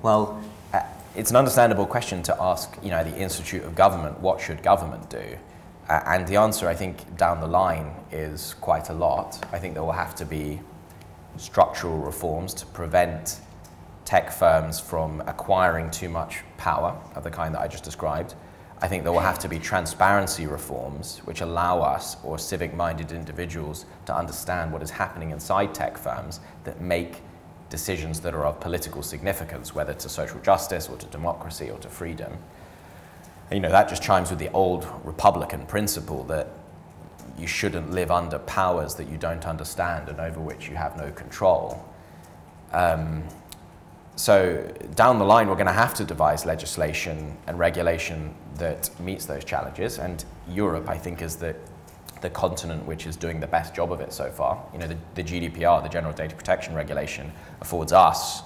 Well, 0.00 0.42
uh, 0.72 0.80
it's 1.14 1.30
an 1.30 1.36
understandable 1.36 1.86
question 1.86 2.22
to 2.24 2.42
ask, 2.42 2.78
you 2.82 2.90
know, 2.90 3.04
the 3.04 3.16
Institute 3.16 3.62
of 3.62 3.74
Government, 3.74 4.20
what 4.20 4.40
should 4.40 4.62
government 4.62 5.10
do? 5.10 5.36
Uh, 5.88 6.00
and 6.06 6.26
the 6.26 6.36
answer, 6.36 6.66
I 6.66 6.74
think, 6.74 7.16
down 7.18 7.40
the 7.40 7.46
line 7.46 7.92
is 8.10 8.54
quite 8.54 8.88
a 8.88 8.94
lot. 8.94 9.44
I 9.52 9.58
think 9.58 9.74
there 9.74 9.82
will 9.82 9.92
have 9.92 10.14
to 10.16 10.24
be 10.24 10.60
structural 11.36 11.98
reforms 11.98 12.54
to 12.54 12.66
prevent 12.66 13.40
tech 14.04 14.30
firms 14.30 14.78
from 14.78 15.22
acquiring 15.26 15.90
too 15.90 16.08
much 16.08 16.42
power 16.56 16.96
of 17.14 17.24
the 17.24 17.30
kind 17.30 17.54
that 17.54 17.60
I 17.60 17.68
just 17.68 17.84
described. 17.84 18.34
I 18.80 18.88
think 18.88 19.02
there 19.02 19.12
will 19.12 19.20
have 19.20 19.38
to 19.40 19.48
be 19.48 19.58
transparency 19.58 20.46
reforms 20.46 21.18
which 21.24 21.40
allow 21.40 21.80
us 21.80 22.16
or 22.22 22.38
civic 22.38 22.74
minded 22.74 23.12
individuals 23.12 23.86
to 24.06 24.14
understand 24.14 24.72
what 24.72 24.82
is 24.82 24.90
happening 24.90 25.30
inside 25.30 25.74
tech 25.74 25.96
firms 25.96 26.40
that 26.64 26.80
make 26.80 27.22
decisions 27.70 28.20
that 28.20 28.34
are 28.34 28.44
of 28.44 28.60
political 28.60 29.02
significance, 29.02 29.74
whether 29.74 29.94
to 29.94 30.08
social 30.08 30.38
justice 30.40 30.88
or 30.88 30.96
to 30.96 31.06
democracy 31.06 31.70
or 31.70 31.78
to 31.78 31.88
freedom. 31.88 32.36
And, 33.50 33.56
you 33.56 33.60
know, 33.60 33.70
that 33.70 33.88
just 33.88 34.02
chimes 34.02 34.30
with 34.30 34.38
the 34.38 34.50
old 34.52 34.86
Republican 35.02 35.66
principle 35.66 36.24
that 36.24 36.48
you 37.38 37.46
shouldn't 37.46 37.90
live 37.90 38.10
under 38.10 38.38
powers 38.40 38.94
that 38.96 39.08
you 39.08 39.16
don't 39.16 39.46
understand 39.46 40.08
and 40.08 40.20
over 40.20 40.40
which 40.40 40.68
you 40.68 40.76
have 40.76 40.96
no 40.96 41.10
control. 41.12 41.84
Um, 42.72 43.24
so 44.16 44.62
down 44.94 45.18
the 45.18 45.24
line, 45.24 45.48
we're 45.48 45.54
going 45.54 45.66
to 45.66 45.72
have 45.72 45.94
to 45.94 46.04
devise 46.04 46.46
legislation 46.46 47.36
and 47.46 47.58
regulation 47.58 48.34
that 48.56 48.88
meets 49.00 49.26
those 49.26 49.44
challenges. 49.44 49.98
And 49.98 50.24
Europe, 50.48 50.88
I 50.88 50.96
think, 50.96 51.22
is 51.22 51.36
the 51.36 51.56
the 52.24 52.30
continent 52.30 52.82
which 52.86 53.06
is 53.06 53.16
doing 53.16 53.38
the 53.38 53.46
best 53.46 53.74
job 53.74 53.92
of 53.92 54.00
it 54.00 54.10
so 54.10 54.30
far. 54.30 54.64
You 54.72 54.78
know, 54.78 54.86
the, 54.86 54.96
the 55.14 55.22
GDPR, 55.22 55.82
the 55.82 55.90
General 55.90 56.14
Data 56.14 56.34
Protection 56.34 56.74
Regulation, 56.74 57.30
affords 57.60 57.92
us 57.92 58.42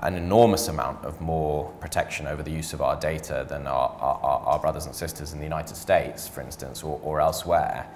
an 0.00 0.14
enormous 0.14 0.68
amount 0.68 1.04
of 1.04 1.20
more 1.20 1.70
protection 1.80 2.26
over 2.26 2.42
the 2.42 2.50
use 2.50 2.72
of 2.72 2.80
our 2.80 2.98
data 2.98 3.46
than 3.48 3.66
our, 3.66 3.88
our, 4.00 4.40
our 4.40 4.58
brothers 4.58 4.86
and 4.86 4.94
sisters 4.94 5.32
in 5.32 5.38
the 5.38 5.44
United 5.44 5.76
States, 5.76 6.26
for 6.26 6.40
instance, 6.40 6.82
or, 6.82 7.00
or 7.02 7.20
elsewhere. 7.20 7.86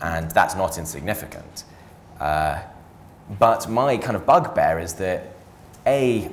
And 0.00 0.30
that's 0.30 0.54
not 0.54 0.78
insignificant. 0.78 1.64
Uh, 2.20 2.62
but 3.38 3.68
my 3.68 3.96
kind 3.96 4.16
of 4.16 4.24
bugbear 4.24 4.78
is 4.78 4.94
that 4.94 5.32
A, 5.86 6.30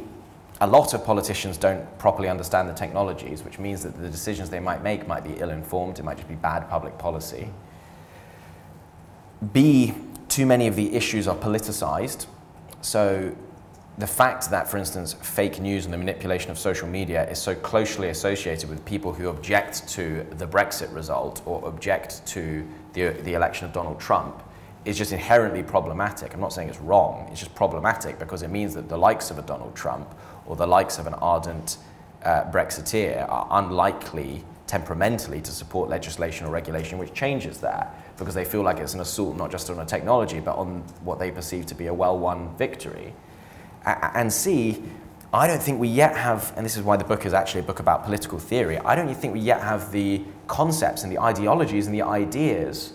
a 0.62 0.68
lot 0.68 0.94
of 0.94 1.04
politicians 1.04 1.58
don't 1.58 1.86
properly 1.98 2.30
understand 2.30 2.70
the 2.70 2.74
technologies, 2.74 3.44
which 3.44 3.60
means 3.60 3.84
that 3.84 3.98
the 3.98 4.10
decisions 4.10 4.50
they 4.50 4.60
might 4.60 4.84
make 4.84 5.08
might 5.08 5.24
be 5.24 5.34
ill 5.34 5.50
informed, 5.50 6.00
it 6.00 6.04
might 6.04 6.18
just 6.18 6.30
be 6.30 6.36
bad 6.36 6.70
public 6.70 6.98
policy. 6.98 7.50
B, 9.52 9.94
too 10.30 10.46
many 10.46 10.68
of 10.68 10.76
the 10.76 10.94
issues 10.96 11.28
are 11.28 11.36
politicized. 11.36 12.28
So 12.82 13.36
the 13.98 14.08
fact 14.08 14.50
that, 14.50 14.68
for 14.68 14.78
instance, 14.78 15.14
fake 15.14 15.60
news 15.60 15.86
and 15.86 15.94
the 15.94 15.98
manipulation 15.98 16.50
of 16.50 16.58
social 16.58 16.88
media 16.88 17.30
is 17.30 17.38
so 17.38 17.54
closely 17.54 18.10
associated 18.10 18.68
with 18.70 18.84
people 18.86 19.14
who 19.14 19.30
object 19.30 19.88
to 19.90 20.26
the 20.32 20.48
Brexit 20.48 20.94
result 20.94 21.44
or 21.46 21.64
object 21.68 22.26
to 22.28 22.68
the, 22.94 23.10
the 23.10 23.34
election 23.34 23.68
of 23.68 23.74
Donald 23.74 24.00
Trump 24.00 24.42
is 24.86 24.98
just 24.98 25.12
inherently 25.12 25.62
problematic. 25.62 26.34
I'm 26.34 26.42
not 26.42 26.52
saying 26.52 26.70
it's 26.70 26.80
wrong, 26.80 27.28
it's 27.32 27.40
just 27.40 27.54
problematic 27.54 28.18
because 28.18 28.42
it 28.42 28.50
means 28.50 28.74
that 28.74 28.90
the 28.90 28.98
likes 28.98 29.30
of 29.30 29.38
a 29.38 29.44
Donald 29.44 29.76
Trump 29.76 30.14
or 30.46 30.56
the 30.56 30.68
likes 30.68 30.98
of 30.98 31.06
an 31.06 31.14
ardent 31.16 31.78
uh, 32.24 32.46
Brexiteer 32.52 33.30
are 33.30 33.48
unlikely 33.52 34.44
temperamentally 34.66 35.40
to 35.42 35.52
support 35.52 35.90
legislation 35.90 36.48
or 36.48 36.50
regulation 36.50 36.98
which 36.98 37.14
changes 37.14 37.60
that 37.60 37.96
because 38.18 38.34
they 38.34 38.46
feel 38.46 38.64
like 38.64 38.80
it's 38.80 38.94
an 38.94 39.02
assault 39.02 39.38
not 39.38 39.52
just 39.52 39.70
on 39.70 39.78
a 39.80 39.86
technology 39.86 40.40
but 40.40 40.56
on 40.56 40.80
what 41.04 41.20
they 41.20 41.30
perceive 41.30 41.66
to 41.66 41.76
be 41.76 41.88
a 41.88 41.94
well 41.94 42.18
won 42.18 42.56
victory. 42.58 43.14
And 43.86 44.32
C, 44.32 44.84
I 45.34 45.48
don't 45.48 45.62
think 45.62 45.80
we 45.80 45.88
yet 45.88 46.16
have, 46.16 46.54
and 46.56 46.66
this 46.66 46.78
is 46.78 46.84
why 46.84 46.96
the 46.96 47.04
book 47.04 47.26
is 47.26 47.34
actually 47.34 47.62
a 47.62 47.64
book 47.64 47.80
about 47.80 48.04
political 48.06 48.40
theory, 48.40 48.78
I 48.78 48.96
don't 48.96 49.14
think 49.16 49.34
we 49.34 49.40
yet 49.40 49.62
have 49.62 49.92
the 49.92 50.22
concepts 50.48 51.04
and 51.04 51.12
the 51.12 51.20
ideologies 51.20 51.88
and 51.88 51.96
the 51.96 52.04
ideas 52.04 52.94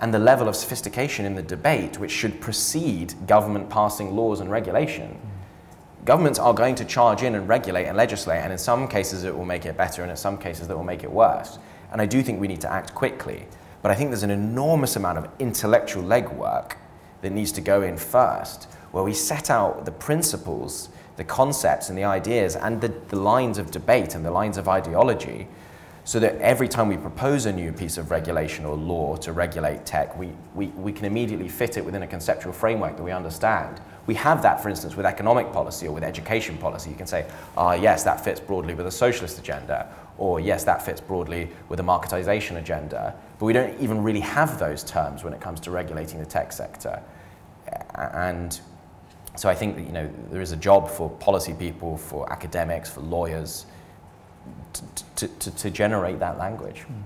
and 0.00 0.12
the 0.12 0.18
level 0.18 0.48
of 0.48 0.56
sophistication 0.56 1.24
in 1.24 1.34
the 1.34 1.42
debate 1.42 1.98
which 1.98 2.10
should 2.10 2.40
precede 2.40 3.14
government 3.26 3.68
passing 3.70 4.14
laws 4.14 4.40
and 4.40 4.50
regulation. 4.50 5.18
Governments 6.04 6.38
are 6.38 6.54
going 6.54 6.74
to 6.76 6.84
charge 6.84 7.22
in 7.22 7.34
and 7.34 7.48
regulate 7.48 7.84
and 7.84 7.96
legislate, 7.96 8.42
and 8.42 8.52
in 8.52 8.58
some 8.58 8.88
cases 8.88 9.24
it 9.24 9.36
will 9.36 9.44
make 9.44 9.66
it 9.66 9.76
better, 9.76 10.02
and 10.02 10.10
in 10.10 10.16
some 10.16 10.38
cases 10.38 10.68
that 10.68 10.76
will 10.76 10.84
make 10.84 11.04
it 11.04 11.10
worse. 11.10 11.58
And 11.92 12.00
I 12.00 12.06
do 12.06 12.22
think 12.22 12.40
we 12.40 12.48
need 12.48 12.60
to 12.62 12.72
act 12.72 12.94
quickly. 12.94 13.46
But 13.82 13.90
I 13.90 13.94
think 13.94 14.10
there's 14.10 14.22
an 14.22 14.30
enormous 14.30 14.96
amount 14.96 15.18
of 15.18 15.28
intellectual 15.38 16.02
legwork 16.02 16.72
that 17.22 17.32
needs 17.32 17.52
to 17.52 17.60
go 17.60 17.82
in 17.82 17.96
first, 17.96 18.68
where 18.92 19.04
we 19.04 19.14
set 19.14 19.50
out 19.50 19.84
the 19.84 19.92
principles, 19.92 20.88
the 21.16 21.24
concepts, 21.24 21.88
and 21.88 21.98
the 21.98 22.04
ideas, 22.04 22.56
and 22.56 22.80
the, 22.80 22.88
the 23.08 23.16
lines 23.16 23.58
of 23.58 23.70
debate 23.70 24.14
and 24.14 24.24
the 24.24 24.30
lines 24.30 24.56
of 24.56 24.68
ideology, 24.68 25.46
so 26.04 26.18
that 26.18 26.34
every 26.36 26.66
time 26.66 26.88
we 26.88 26.96
propose 26.96 27.46
a 27.46 27.52
new 27.52 27.72
piece 27.72 27.98
of 27.98 28.10
regulation 28.10 28.64
or 28.64 28.74
law 28.74 29.14
to 29.16 29.32
regulate 29.32 29.84
tech, 29.84 30.18
we, 30.18 30.30
we, 30.54 30.66
we 30.68 30.92
can 30.92 31.04
immediately 31.04 31.48
fit 31.48 31.76
it 31.76 31.84
within 31.84 32.02
a 32.02 32.06
conceptual 32.06 32.52
framework 32.52 32.96
that 32.96 33.02
we 33.02 33.12
understand. 33.12 33.80
We 34.06 34.14
have 34.14 34.42
that, 34.42 34.62
for 34.62 34.70
instance, 34.70 34.96
with 34.96 35.06
economic 35.06 35.52
policy 35.52 35.86
or 35.86 35.92
with 35.92 36.02
education 36.02 36.56
policy. 36.56 36.90
You 36.90 36.96
can 36.96 37.06
say, 37.06 37.26
ah, 37.56 37.74
yes, 37.74 38.02
that 38.04 38.24
fits 38.24 38.40
broadly 38.40 38.74
with 38.74 38.86
a 38.86 38.90
socialist 38.90 39.38
agenda, 39.38 39.92
or 40.18 40.40
yes, 40.40 40.64
that 40.64 40.84
fits 40.84 41.00
broadly 41.00 41.50
with 41.68 41.80
a 41.80 41.84
marketization 41.84 42.56
agenda. 42.56 43.14
But 43.38 43.46
we 43.46 43.52
don't 43.52 43.78
even 43.78 44.02
really 44.02 44.20
have 44.20 44.58
those 44.58 44.82
terms 44.82 45.22
when 45.22 45.32
it 45.32 45.40
comes 45.40 45.60
to 45.60 45.70
regulating 45.70 46.18
the 46.18 46.26
tech 46.26 46.50
sector. 46.50 47.00
And 47.94 48.58
so 49.36 49.48
I 49.48 49.54
think 49.54 49.76
that 49.76 49.82
you 49.82 49.92
know, 49.92 50.10
there 50.30 50.40
is 50.40 50.52
a 50.52 50.56
job 50.56 50.90
for 50.90 51.08
policy 51.08 51.54
people, 51.54 51.96
for 51.96 52.30
academics, 52.32 52.90
for 52.90 53.00
lawyers 53.00 53.66
to, 55.16 55.28
to, 55.28 55.50
to 55.50 55.70
generate 55.70 56.18
that 56.18 56.38
language. 56.38 56.84
Mm 56.90 57.02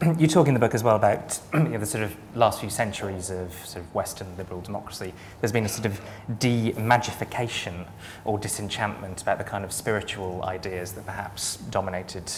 you 0.18 0.28
talk 0.28 0.46
in 0.46 0.54
the 0.54 0.60
book 0.60 0.74
as 0.74 0.84
well 0.84 0.96
about 0.96 1.40
you 1.54 1.60
know, 1.60 1.78
the 1.78 1.86
sort 1.86 2.04
of 2.04 2.14
last 2.36 2.60
few 2.60 2.70
centuries 2.70 3.30
of 3.30 3.52
sort 3.66 3.84
of 3.84 3.94
Western 3.94 4.28
liberal 4.36 4.60
democracy. 4.60 5.12
There's 5.40 5.52
been 5.52 5.64
a 5.64 5.68
sort 5.68 5.86
of 5.86 6.00
demagification 6.38 7.86
or 8.24 8.38
disenchantment 8.38 9.22
about 9.22 9.38
the 9.38 9.44
kind 9.44 9.64
of 9.64 9.72
spiritual 9.72 10.44
ideas 10.44 10.92
that 10.92 11.04
perhaps 11.04 11.56
dominated 11.56 12.30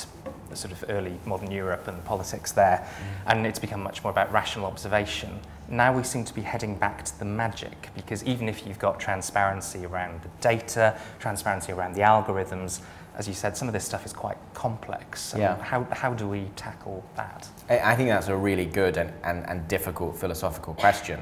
the 0.48 0.56
sort 0.56 0.72
of 0.72 0.84
early 0.88 1.18
modern 1.26 1.50
Europe 1.50 1.86
and 1.86 1.98
the 1.98 2.02
politics 2.02 2.52
there. 2.52 2.78
Mm. 2.78 3.32
And 3.32 3.46
it's 3.46 3.58
become 3.58 3.82
much 3.82 4.02
more 4.02 4.10
about 4.10 4.32
rational 4.32 4.66
observation. 4.66 5.38
Now 5.68 5.92
we 5.96 6.02
seem 6.02 6.24
to 6.24 6.34
be 6.34 6.42
heading 6.42 6.76
back 6.76 7.04
to 7.04 7.18
the 7.18 7.24
magic 7.24 7.90
because 7.94 8.24
even 8.24 8.48
if 8.48 8.66
you've 8.66 8.78
got 8.78 8.98
transparency 8.98 9.84
around 9.84 10.22
the 10.22 10.28
data, 10.40 10.98
transparency 11.18 11.72
around 11.72 11.94
the 11.94 12.00
algorithms, 12.00 12.80
as 13.20 13.28
you 13.28 13.34
said, 13.34 13.54
some 13.54 13.68
of 13.68 13.74
this 13.74 13.84
stuff 13.84 14.06
is 14.06 14.14
quite 14.14 14.38
complex. 14.54 15.34
Yeah. 15.36 15.62
How, 15.62 15.86
how 15.92 16.14
do 16.14 16.26
we 16.26 16.46
tackle 16.56 17.04
that? 17.16 17.46
I 17.68 17.94
think 17.94 18.08
that's 18.08 18.28
a 18.28 18.36
really 18.36 18.64
good 18.64 18.96
and, 18.96 19.12
and, 19.22 19.46
and 19.46 19.68
difficult 19.68 20.16
philosophical 20.16 20.72
question. 20.72 21.20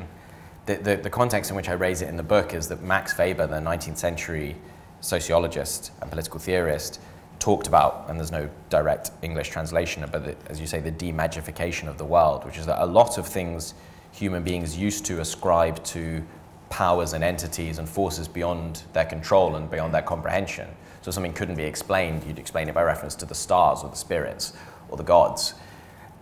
The, 0.66 0.76
the, 0.76 0.96
the 0.96 1.10
context 1.10 1.50
in 1.50 1.56
which 1.56 1.68
I 1.68 1.72
raise 1.72 2.00
it 2.00 2.08
in 2.08 2.16
the 2.16 2.22
book 2.22 2.54
is 2.54 2.68
that 2.68 2.82
Max 2.82 3.18
Weber, 3.18 3.48
the 3.48 3.56
19th 3.56 3.98
century 3.98 4.54
sociologist 5.00 5.90
and 6.00 6.08
political 6.08 6.38
theorist, 6.38 7.00
talked 7.40 7.66
about, 7.66 8.06
and 8.08 8.16
there's 8.16 8.30
no 8.30 8.48
direct 8.70 9.10
English 9.22 9.48
translation, 9.48 10.04
but 10.12 10.24
the, 10.24 10.36
as 10.48 10.60
you 10.60 10.68
say, 10.68 10.78
the 10.78 10.92
demagification 10.92 11.88
of 11.88 11.98
the 11.98 12.04
world, 12.04 12.44
which 12.44 12.58
is 12.58 12.66
that 12.66 12.80
a 12.80 12.86
lot 12.86 13.18
of 13.18 13.26
things 13.26 13.74
human 14.12 14.44
beings 14.44 14.78
used 14.78 15.04
to 15.06 15.20
ascribe 15.20 15.82
to 15.82 16.24
powers 16.70 17.12
and 17.12 17.24
entities 17.24 17.78
and 17.78 17.88
forces 17.88 18.28
beyond 18.28 18.84
their 18.92 19.04
control 19.04 19.56
and 19.56 19.68
beyond 19.68 19.92
their 19.92 20.02
comprehension. 20.02 20.68
So 21.02 21.10
something 21.10 21.32
couldn't 21.32 21.56
be 21.56 21.64
explained, 21.64 22.24
you'd 22.24 22.38
explain 22.38 22.68
it 22.68 22.74
by 22.74 22.82
reference 22.82 23.14
to 23.16 23.26
the 23.26 23.34
stars 23.34 23.82
or 23.82 23.90
the 23.90 23.96
spirits 23.96 24.52
or 24.88 24.96
the 24.96 25.04
gods. 25.04 25.54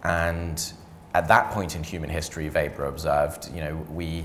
And 0.04 0.72
at 1.14 1.28
that 1.28 1.50
point 1.50 1.74
in 1.74 1.82
human 1.82 2.10
history, 2.10 2.50
Weber 2.50 2.84
observed, 2.84 3.50
you 3.54 3.60
know, 3.60 3.76
we 3.90 4.24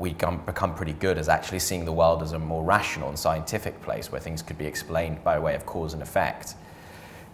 we 0.00 0.14
become 0.14 0.74
pretty 0.74 0.94
good 0.94 1.18
as 1.18 1.28
actually 1.28 1.58
seeing 1.58 1.84
the 1.84 1.92
world 1.92 2.22
as 2.22 2.32
a 2.32 2.38
more 2.38 2.64
rational 2.64 3.10
and 3.10 3.18
scientific 3.18 3.80
place 3.82 4.10
where 4.10 4.20
things 4.20 4.40
could 4.40 4.56
be 4.56 4.64
explained 4.64 5.22
by 5.22 5.38
way 5.38 5.54
of 5.54 5.66
cause 5.66 5.92
and 5.92 6.02
effect. 6.02 6.54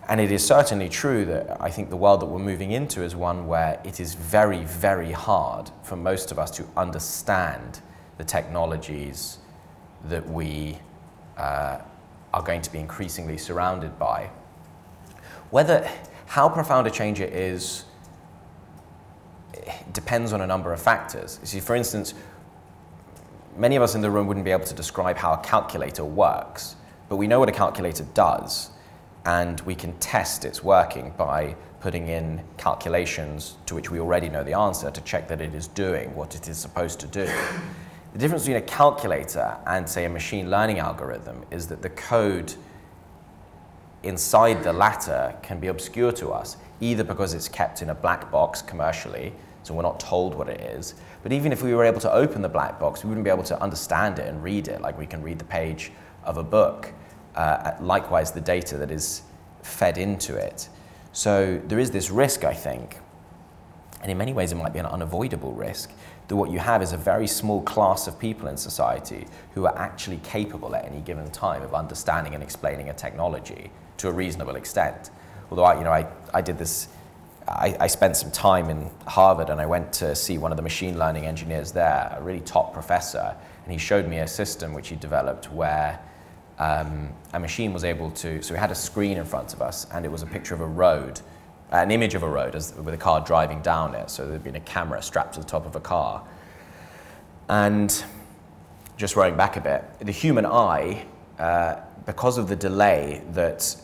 And 0.08 0.20
it 0.20 0.32
is 0.32 0.44
certainly 0.44 0.88
true 0.88 1.24
that 1.26 1.60
I 1.60 1.70
think 1.70 1.90
the 1.90 1.96
world 1.96 2.20
that 2.20 2.26
we're 2.26 2.40
moving 2.40 2.72
into 2.72 3.02
is 3.02 3.14
one 3.14 3.46
where 3.46 3.80
it 3.84 4.00
is 4.00 4.14
very, 4.14 4.64
very 4.64 5.12
hard 5.12 5.70
for 5.84 5.94
most 5.94 6.32
of 6.32 6.40
us 6.40 6.50
to 6.52 6.66
understand 6.76 7.80
the 8.18 8.24
technologies 8.24 9.38
that 10.08 10.28
we 10.28 10.78
uh, 11.36 11.78
are 12.37 12.42
going 12.42 12.61
to 12.61 12.70
be 12.70 12.79
increasingly 12.79 13.38
surrounded 13.38 13.99
by. 13.99 14.29
Whether, 15.49 15.88
how 16.27 16.51
profound 16.51 16.87
a 16.87 16.90
change 16.90 17.18
it 17.18 17.33
is, 17.33 17.87
depends 19.94 20.35
on 20.35 20.42
a 20.42 20.46
number 20.46 20.70
of 20.75 20.81
factors. 20.81 21.38
You 21.40 21.46
see, 21.46 21.61
for 21.61 21.75
instance, 21.75 22.12
many 23.57 23.75
of 23.75 23.83
us 23.83 23.94
in 23.94 24.03
the 24.03 24.11
room 24.11 24.27
wouldn't 24.27 24.44
be 24.44 24.51
able 24.51 24.66
to 24.66 24.75
describe 24.75 25.16
how 25.16 25.33
a 25.33 25.38
calculator 25.38 26.05
works, 26.05 26.77
but 27.09 27.16
we 27.16 27.27
know 27.27 27.40
what 27.40 27.49
a 27.49 27.53
calculator 27.53 28.05
does, 28.12 28.68
and 29.25 29.59
we 29.62 29.75
can 29.75 29.94
test 29.94 30.44
its 30.44 30.62
working 30.62 31.14
by 31.16 31.57
putting 31.81 32.09
in 32.09 32.42
calculations 32.59 33.57
to 33.64 33.75
which 33.75 33.90
we 33.90 33.99
already 33.99 34.29
know 34.29 34.44
the 34.44 34.53
answer 34.53 34.90
to 34.90 35.01
check 35.03 35.27
that 35.29 35.40
it 35.40 35.55
is 35.55 35.68
doing 35.68 36.14
what 36.14 36.35
it 36.35 36.49
is 36.49 36.59
supposed 36.59 37.01
to 37.01 37.07
do. 37.07 37.31
The 38.16 38.20
difference 38.20 38.44
between 38.44 38.57
a 38.57 38.66
calculator 38.66 39.59
and, 39.66 39.87
say, 39.87 40.07
a 40.07 40.09
machine 40.09 40.48
learning 40.48 40.79
algorithm 40.79 41.44
is 41.50 41.66
that 41.66 41.83
the 41.83 41.90
code 41.90 42.55
inside 44.05 44.62
the 44.62 44.72
latter 44.72 45.37
can 45.42 45.61
be 45.61 45.66
obscure 45.66 46.12
to 46.12 46.31
us, 46.31 46.57
either 46.81 47.05
because 47.05 47.35
it's 47.35 47.46
kept 47.46 47.83
in 47.83 47.90
a 47.90 47.94
black 47.94 48.33
box 48.33 48.62
commercially, 48.62 49.35
so 49.64 49.74
we're 49.74 49.83
not 49.83 50.00
told 50.00 50.35
what 50.35 50.48
it 50.48 50.62
is, 50.62 50.94
but 51.22 51.31
even 51.31 51.52
if 51.52 51.62
we 51.62 51.74
were 51.74 51.85
able 51.85 52.00
to 52.00 52.11
open 52.11 52.40
the 52.40 52.48
black 52.48 52.81
box, 52.81 53.05
we 53.05 53.09
wouldn't 53.09 53.24
be 53.24 53.29
able 53.29 53.42
to 53.42 53.62
understand 53.62 54.18
it 54.18 54.26
and 54.26 54.42
read 54.42 54.68
it 54.68 54.81
like 54.81 54.98
we 54.98 55.05
can 55.05 55.22
read 55.22 55.38
the 55.38 55.44
page 55.44 55.92
of 56.24 56.38
a 56.38 56.42
book. 56.42 56.94
Uh, 57.35 57.72
likewise, 57.81 58.33
the 58.33 58.40
data 58.40 58.79
that 58.79 58.90
is 58.90 59.24
fed 59.61 59.98
into 59.98 60.35
it. 60.37 60.70
So 61.12 61.61
there 61.66 61.79
is 61.79 61.90
this 61.90 62.11
risk, 62.11 62.44
I 62.44 62.55
think, 62.55 62.96
and 64.00 64.11
in 64.11 64.16
many 64.16 64.33
ways 64.33 64.52
it 64.52 64.55
might 64.55 64.72
be 64.72 64.79
an 64.79 64.87
unavoidable 64.87 65.52
risk, 65.52 65.90
that 66.28 66.36
what 66.36 66.50
you 66.50 66.58
have 66.58 66.82
is 66.82 66.92
a 66.92 66.96
very 66.96 67.26
small 67.26 67.62
class 67.62 68.06
of 68.06 68.18
people 68.18 68.48
in 68.48 68.56
society 68.56 69.26
who 69.54 69.66
are 69.66 69.78
actually 69.78 70.18
capable 70.18 70.74
at 70.74 70.84
any 70.84 71.00
given 71.00 71.30
time 71.30 71.62
of 71.62 71.74
understanding 71.74 72.34
and 72.34 72.42
explaining 72.42 72.88
a 72.88 72.94
technology 72.94 73.70
to 73.98 74.08
a 74.08 74.12
reasonable 74.12 74.56
extent. 74.56 75.10
Although 75.50 75.64
I, 75.64 75.78
you 75.78 75.84
know, 75.84 75.92
I, 75.92 76.06
I 76.34 76.40
did 76.40 76.58
this 76.58 76.88
I, 77.48 77.76
I, 77.78 77.86
spent 77.86 78.16
some 78.16 78.32
time 78.32 78.70
in 78.70 78.90
Harvard 79.06 79.50
and 79.50 79.60
I 79.60 79.66
went 79.66 79.92
to 79.94 80.16
see 80.16 80.36
one 80.36 80.50
of 80.50 80.56
the 80.56 80.62
machine 80.62 80.98
learning 80.98 81.26
engineers 81.26 81.70
there, 81.70 82.12
a 82.18 82.20
really 82.20 82.40
top 82.40 82.72
professor, 82.72 83.36
and 83.62 83.72
he 83.72 83.78
showed 83.78 84.08
me 84.08 84.18
a 84.18 84.26
system 84.26 84.74
which 84.74 84.88
he 84.88 84.96
developed 84.96 85.52
where 85.52 86.00
um, 86.58 87.12
a 87.34 87.38
machine 87.38 87.72
was 87.72 87.84
able 87.84 88.10
to, 88.12 88.42
so 88.42 88.52
we 88.52 88.58
had 88.58 88.72
a 88.72 88.74
screen 88.74 89.16
in 89.16 89.24
front 89.24 89.52
of 89.52 89.62
us 89.62 89.86
and 89.92 90.04
it 90.04 90.10
was 90.10 90.22
a 90.22 90.26
picture 90.26 90.54
of 90.54 90.60
a 90.60 90.66
road, 90.66 91.20
an 91.70 91.90
image 91.90 92.14
of 92.14 92.22
a 92.22 92.29
road 92.29 92.55
as, 92.55 92.74
with 92.74 92.94
a 92.94 92.98
car 92.98 93.20
driving 93.20 93.61
down 93.61 93.94
it. 93.94 94.11
So 94.11 94.26
there'd 94.26 94.44
been 94.44 94.57
a 94.57 94.61
camera 94.61 95.02
strapped 95.02 95.35
to 95.35 95.40
the 95.40 95.46
top 95.46 95.66
of 95.66 95.76
a 95.76 95.81
car. 95.81 96.22
And 97.48 98.05
just 98.96 99.16
rolling 99.16 99.37
back 99.37 99.57
a 99.57 99.61
bit, 99.61 99.85
the 100.00 100.12
human 100.12 100.46
eye, 100.46 101.05
uh, 101.38 101.76
because 102.07 102.38
of 102.38 102.48
the 102.48 102.57
delay 102.57 103.22
that 103.33 103.76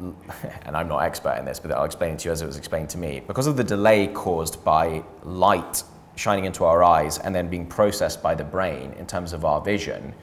and 0.64 0.76
I'm 0.76 0.88
not 0.88 1.00
expert 1.00 1.36
in 1.38 1.44
this, 1.44 1.60
but 1.60 1.70
I'll 1.72 1.84
explain 1.84 2.14
it 2.14 2.20
to 2.20 2.28
you 2.28 2.32
as 2.32 2.42
it 2.42 2.46
was 2.46 2.56
explained 2.56 2.88
to 2.90 2.98
me. 2.98 3.20
Because 3.26 3.46
of 3.46 3.56
the 3.56 3.64
delay 3.64 4.06
caused 4.08 4.64
by 4.64 5.04
light 5.22 5.82
shining 6.16 6.44
into 6.44 6.64
our 6.64 6.82
eyes 6.82 7.18
and 7.18 7.34
then 7.34 7.48
being 7.48 7.66
processed 7.66 8.22
by 8.22 8.34
the 8.34 8.44
brain 8.44 8.92
in 8.98 9.06
terms 9.06 9.32
of 9.32 9.44
our 9.44 9.60
vision, 9.60 10.14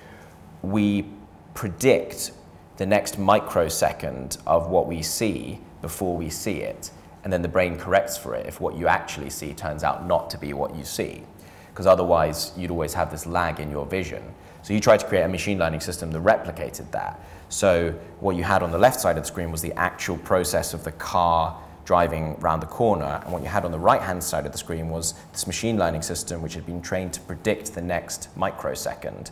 we 0.62 1.08
predict 1.54 2.32
the 2.78 2.86
next 2.86 3.18
microsecond 3.18 4.38
of 4.46 4.70
what 4.70 4.88
we 4.88 5.02
see 5.02 5.60
before 5.82 6.16
we 6.16 6.30
see 6.30 6.58
it. 6.58 6.92
And 7.24 7.34
then 7.34 7.42
the 7.42 7.48
brain 7.48 7.78
corrects 7.78 8.18
for 8.18 8.36
it 8.36 8.46
if 8.46 8.62
what 8.62 8.76
you 8.76 8.88
actually 8.88 9.30
see 9.30 9.54
turns 9.54 9.84
out 9.84 10.06
not 10.06 10.30
to 10.32 10.38
be 10.38 10.54
what 10.54 10.76
you 10.76 10.84
see. 10.84 11.24
Because 11.70 11.86
otherwise, 11.86 12.52
you'd 12.58 12.72
always 12.72 12.94
have 12.94 13.12
this 13.12 13.26
lag 13.26 13.60
in 13.60 13.70
your 13.70 13.86
vision. 13.86 14.24
So 14.64 14.74
you 14.74 14.80
tried 14.80 15.00
to 15.02 15.06
create 15.06 15.24
a 15.24 15.28
machine 15.28 15.60
learning 15.60 15.82
system 15.82 16.12
that 16.12 16.24
replicated 16.24 16.90
that. 16.92 17.20
So 17.50 17.92
what 18.20 18.36
you 18.36 18.44
had 18.44 18.64
on 18.64 18.72
the 18.72 18.78
left 18.78 19.00
side 19.00 19.18
of 19.18 19.24
the 19.24 19.28
screen 19.28 19.52
was 19.52 19.62
the 19.62 19.74
actual 19.74 20.18
process 20.18 20.74
of 20.74 20.84
the 20.84 20.92
car 20.94 21.58
driving 21.86 22.36
around 22.42 22.60
the 22.60 22.66
corner, 22.66 23.22
and 23.24 23.32
what 23.32 23.42
you 23.42 23.48
had 23.48 23.64
on 23.64 23.72
the 23.72 23.80
right-hand 23.80 24.22
side 24.22 24.46
of 24.46 24.52
the 24.52 24.58
screen 24.58 24.90
was 24.90 25.14
this 25.32 25.48
machine 25.48 25.78
learning 25.78 26.02
system 26.02 26.42
which 26.42 26.54
had 26.54 26.66
been 26.66 26.82
trained 26.82 27.14
to 27.14 27.22
predict 27.22 27.74
the 27.74 27.82
next 27.82 28.28
microsecond. 28.36 29.32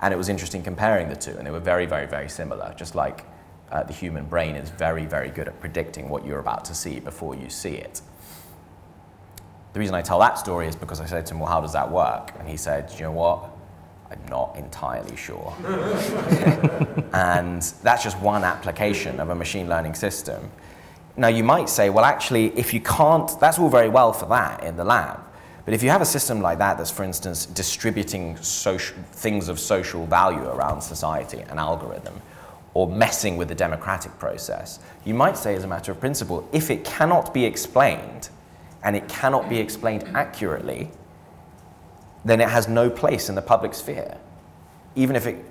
And 0.00 0.14
it 0.14 0.16
was 0.16 0.30
interesting 0.30 0.62
comparing 0.62 1.10
the 1.10 1.16
two, 1.16 1.32
and 1.36 1.46
they 1.46 1.50
were 1.50 1.60
very, 1.60 1.84
very, 1.84 2.06
very 2.06 2.30
similar, 2.30 2.72
just 2.78 2.94
like 2.94 3.26
uh, 3.72 3.82
the 3.82 3.92
human 3.92 4.26
brain 4.26 4.54
is 4.54 4.68
very, 4.68 5.06
very 5.06 5.30
good 5.30 5.48
at 5.48 5.58
predicting 5.58 6.08
what 6.08 6.26
you're 6.26 6.38
about 6.38 6.64
to 6.66 6.74
see 6.74 7.00
before 7.00 7.34
you 7.34 7.48
see 7.48 7.74
it. 7.74 8.02
The 9.72 9.80
reason 9.80 9.94
I 9.94 10.02
tell 10.02 10.18
that 10.20 10.38
story 10.38 10.68
is 10.68 10.76
because 10.76 11.00
I 11.00 11.06
said 11.06 11.24
to 11.26 11.34
him, 11.34 11.40
well, 11.40 11.50
how 11.50 11.62
does 11.62 11.72
that 11.72 11.90
work? 11.90 12.32
And 12.38 12.46
he 12.46 12.58
said, 12.58 12.92
you 12.96 13.04
know 13.04 13.12
what? 13.12 13.48
I'm 14.10 14.20
not 14.28 14.56
entirely 14.56 15.16
sure. 15.16 15.56
and 17.14 17.62
that's 17.82 18.04
just 18.04 18.18
one 18.18 18.44
application 18.44 19.18
of 19.18 19.30
a 19.30 19.34
machine 19.34 19.70
learning 19.70 19.94
system. 19.94 20.50
Now, 21.16 21.28
you 21.28 21.42
might 21.42 21.70
say, 21.70 21.88
well, 21.88 22.04
actually, 22.04 22.48
if 22.58 22.74
you 22.74 22.80
can't, 22.80 23.30
that's 23.40 23.58
all 23.58 23.70
very 23.70 23.88
well 23.88 24.12
for 24.12 24.26
that 24.26 24.62
in 24.62 24.76
the 24.76 24.84
lab. 24.84 25.20
But 25.64 25.72
if 25.72 25.82
you 25.82 25.88
have 25.88 26.02
a 26.02 26.06
system 26.06 26.42
like 26.42 26.58
that 26.58 26.76
that's, 26.76 26.90
for 26.90 27.04
instance, 27.04 27.46
distributing 27.46 28.36
social, 28.38 28.96
things 29.12 29.48
of 29.48 29.58
social 29.58 30.04
value 30.04 30.46
around 30.46 30.82
society, 30.82 31.38
an 31.48 31.58
algorithm, 31.58 32.20
or 32.74 32.88
messing 32.88 33.36
with 33.36 33.48
the 33.48 33.54
democratic 33.54 34.18
process, 34.18 34.78
you 35.04 35.14
might 35.14 35.36
say, 35.36 35.54
as 35.54 35.64
a 35.64 35.68
matter 35.68 35.92
of 35.92 36.00
principle, 36.00 36.48
if 36.52 36.70
it 36.70 36.84
cannot 36.84 37.34
be 37.34 37.44
explained, 37.44 38.30
and 38.82 38.96
it 38.96 39.08
cannot 39.08 39.48
be 39.48 39.58
explained 39.58 40.04
accurately, 40.14 40.90
then 42.24 42.40
it 42.40 42.48
has 42.48 42.68
no 42.68 42.88
place 42.88 43.28
in 43.28 43.34
the 43.34 43.42
public 43.42 43.74
sphere, 43.74 44.16
even 44.94 45.16
if 45.16 45.26
it 45.26 45.44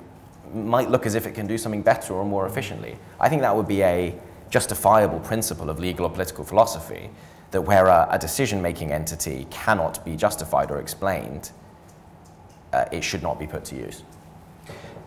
might 0.54 0.90
look 0.90 1.06
as 1.06 1.16
if 1.16 1.26
it 1.26 1.34
can 1.34 1.48
do 1.48 1.58
something 1.58 1.82
better 1.82 2.14
or 2.14 2.26
more 2.26 2.46
efficiently. 2.46 2.98
I 3.20 3.30
think 3.30 3.42
that 3.42 3.56
would 3.56 3.68
be 3.68 3.84
a 3.84 4.16
justifiable 4.50 5.20
principle 5.20 5.70
of 5.70 5.80
legal 5.80 6.06
or 6.06 6.10
political 6.10 6.44
philosophy 6.44 7.10
that 7.52 7.62
where 7.62 7.88
a, 7.88 8.08
a 8.12 8.20
decision 8.20 8.62
making 8.62 8.92
entity 8.92 9.48
cannot 9.50 10.04
be 10.04 10.16
justified 10.16 10.72
or 10.72 10.80
explained, 10.80 11.52
uh, 12.74 12.86
it 12.92 13.04
should 13.04 13.24
not 13.24 13.40
be 13.40 13.48
put 13.48 13.64
to 13.66 13.76
use. 13.76 14.04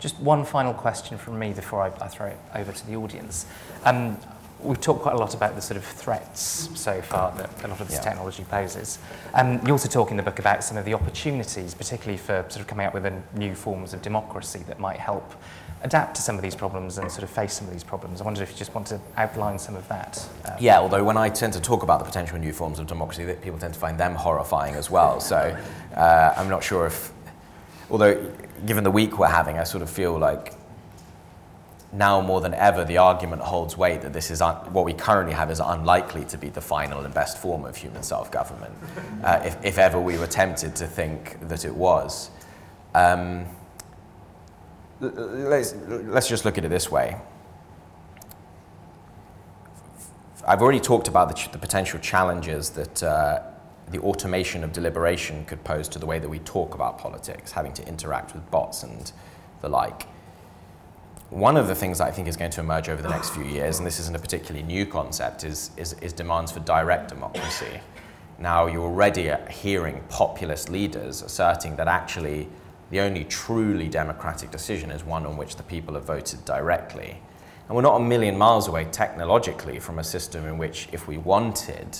Just 0.05 0.19
one 0.19 0.45
final 0.45 0.71
question 0.71 1.17
from 1.17 1.39
me 1.39 1.51
before 1.51 1.81
I, 1.81 1.87
I 1.99 2.07
throw 2.07 2.27
it 2.27 2.37
over 2.53 2.71
to 2.71 2.85
the 2.85 2.95
audience. 2.95 3.47
Um, 3.85 4.19
we've 4.59 4.79
talked 4.79 5.01
quite 5.01 5.15
a 5.15 5.17
lot 5.17 5.33
about 5.33 5.55
the 5.55 5.61
sort 5.63 5.77
of 5.77 5.83
threats 5.83 6.69
so 6.75 7.01
far 7.01 7.35
that 7.37 7.49
a 7.63 7.67
lot 7.67 7.81
of 7.81 7.87
this 7.87 7.97
yeah. 7.97 8.03
technology 8.03 8.43
poses. 8.43 8.99
Um, 9.33 9.59
you 9.65 9.71
also 9.71 9.89
talk 9.89 10.11
in 10.11 10.17
the 10.17 10.21
book 10.21 10.37
about 10.37 10.63
some 10.63 10.77
of 10.77 10.85
the 10.85 10.93
opportunities, 10.93 11.73
particularly 11.73 12.19
for 12.19 12.45
sort 12.49 12.57
of 12.57 12.67
coming 12.67 12.85
up 12.85 12.93
with 12.93 13.11
new 13.33 13.55
forms 13.55 13.95
of 13.95 14.03
democracy 14.03 14.59
that 14.67 14.79
might 14.79 14.99
help 14.99 15.33
adapt 15.81 16.17
to 16.17 16.21
some 16.21 16.35
of 16.35 16.43
these 16.43 16.53
problems 16.53 16.99
and 16.99 17.11
sort 17.11 17.23
of 17.23 17.31
face 17.31 17.53
some 17.53 17.65
of 17.65 17.73
these 17.73 17.83
problems. 17.83 18.21
I 18.21 18.25
wonder 18.25 18.43
if 18.43 18.51
you 18.51 18.57
just 18.57 18.75
want 18.75 18.85
to 18.89 19.01
outline 19.17 19.57
some 19.57 19.75
of 19.75 19.87
that. 19.87 20.23
Um, 20.45 20.53
yeah, 20.59 20.77
although 20.77 21.03
when 21.03 21.17
I 21.17 21.29
tend 21.29 21.53
to 21.53 21.59
talk 21.59 21.81
about 21.81 21.97
the 21.97 22.05
potential 22.05 22.37
new 22.37 22.53
forms 22.53 22.77
of 22.77 22.85
democracy, 22.85 23.25
that 23.25 23.41
people 23.41 23.57
tend 23.57 23.73
to 23.73 23.79
find 23.79 23.99
them 23.99 24.13
horrifying 24.13 24.75
as 24.75 24.91
well. 24.91 25.19
So 25.19 25.57
uh, 25.95 26.33
I'm 26.37 26.47
not 26.47 26.63
sure 26.63 26.85
if, 26.85 27.11
although 27.89 28.31
given 28.65 28.83
the 28.83 28.91
week 28.91 29.17
we're 29.17 29.27
having, 29.27 29.57
I 29.57 29.63
sort 29.63 29.81
of 29.81 29.89
feel 29.89 30.17
like 30.17 30.53
now 31.91 32.21
more 32.21 32.41
than 32.41 32.53
ever, 32.53 32.83
the 32.83 32.97
argument 32.97 33.41
holds 33.41 33.77
weight 33.77 34.01
that 34.01 34.13
this 34.13 34.29
is 34.29 34.41
un- 34.41 34.55
what 34.73 34.85
we 34.85 34.93
currently 34.93 35.33
have 35.33 35.49
is 35.49 35.59
unlikely 35.59 36.25
to 36.25 36.37
be 36.37 36.49
the 36.49 36.61
final 36.61 37.01
and 37.01 37.13
best 37.13 37.37
form 37.37 37.65
of 37.65 37.75
human 37.75 38.03
self 38.03 38.31
government, 38.31 38.73
uh, 39.23 39.41
if, 39.43 39.63
if, 39.63 39.77
ever 39.77 39.99
we 39.99 40.17
were 40.17 40.27
tempted 40.27 40.75
to 40.75 40.87
think 40.87 41.37
that 41.47 41.63
it 41.65 41.73
was. 41.73 42.29
Um, 42.93 43.45
let's, 44.99 45.73
let's 45.75 46.27
just 46.27 46.45
look 46.45 46.57
at 46.57 46.65
it 46.65 46.69
this 46.69 46.91
way. 46.91 47.17
I've 50.47 50.61
already 50.61 50.79
talked 50.79 51.07
about 51.07 51.29
the, 51.29 51.33
ch- 51.33 51.51
the 51.51 51.57
potential 51.57 51.99
challenges 51.99 52.71
that 52.71 53.03
uh, 53.03 53.41
the 53.91 53.99
automation 53.99 54.63
of 54.63 54.73
deliberation 54.73 55.45
could 55.45 55.63
pose 55.63 55.87
to 55.89 55.99
the 55.99 56.05
way 56.05 56.19
that 56.19 56.29
we 56.29 56.39
talk 56.39 56.73
about 56.73 56.97
politics, 56.97 57.51
having 57.51 57.73
to 57.73 57.87
interact 57.87 58.33
with 58.33 58.49
bots 58.51 58.83
and 58.83 59.11
the 59.61 59.69
like 59.69 60.07
one 61.29 61.57
of 61.57 61.67
the 61.67 61.75
things 61.75 61.97
that 61.97 62.07
I 62.07 62.11
think 62.11 62.27
is 62.27 62.37
going 62.37 62.51
to 62.51 62.61
emerge 62.61 62.87
over 62.87 63.01
the 63.01 63.09
next 63.09 63.31
few 63.31 63.43
years, 63.43 63.79
and 63.79 63.85
this 63.85 63.99
isn't 63.99 64.15
a 64.15 64.19
particularly 64.19 64.65
new 64.65 64.85
concept, 64.85 65.43
is, 65.43 65.71
is, 65.75 65.93
is 65.93 66.13
demands 66.13 66.51
for 66.51 66.59
direct 66.61 67.09
democracy. 67.09 67.79
Now, 68.37 68.67
you're 68.67 68.83
already 68.83 69.31
hearing 69.49 70.03
populist 70.09 70.69
leaders 70.69 71.21
asserting 71.21 71.77
that 71.77 71.87
actually 71.87 72.47
the 72.91 72.99
only 72.99 73.23
truly 73.23 73.89
democratic 73.89 74.51
decision 74.51 74.91
is 74.91 75.03
one 75.03 75.25
on 75.25 75.35
which 75.35 75.55
the 75.55 75.63
people 75.63 75.95
have 75.95 76.05
voted 76.05 76.45
directly. 76.45 77.19
And 77.67 77.75
we're 77.75 77.81
not 77.81 77.99
a 77.99 78.03
million 78.03 78.37
miles 78.37 78.67
away 78.67 78.85
technologically 78.91 79.79
from 79.79 79.97
a 79.97 80.03
system 80.03 80.45
in 80.45 80.57
which, 80.57 80.87
if 80.91 81.07
we 81.07 81.17
wanted, 81.17 81.97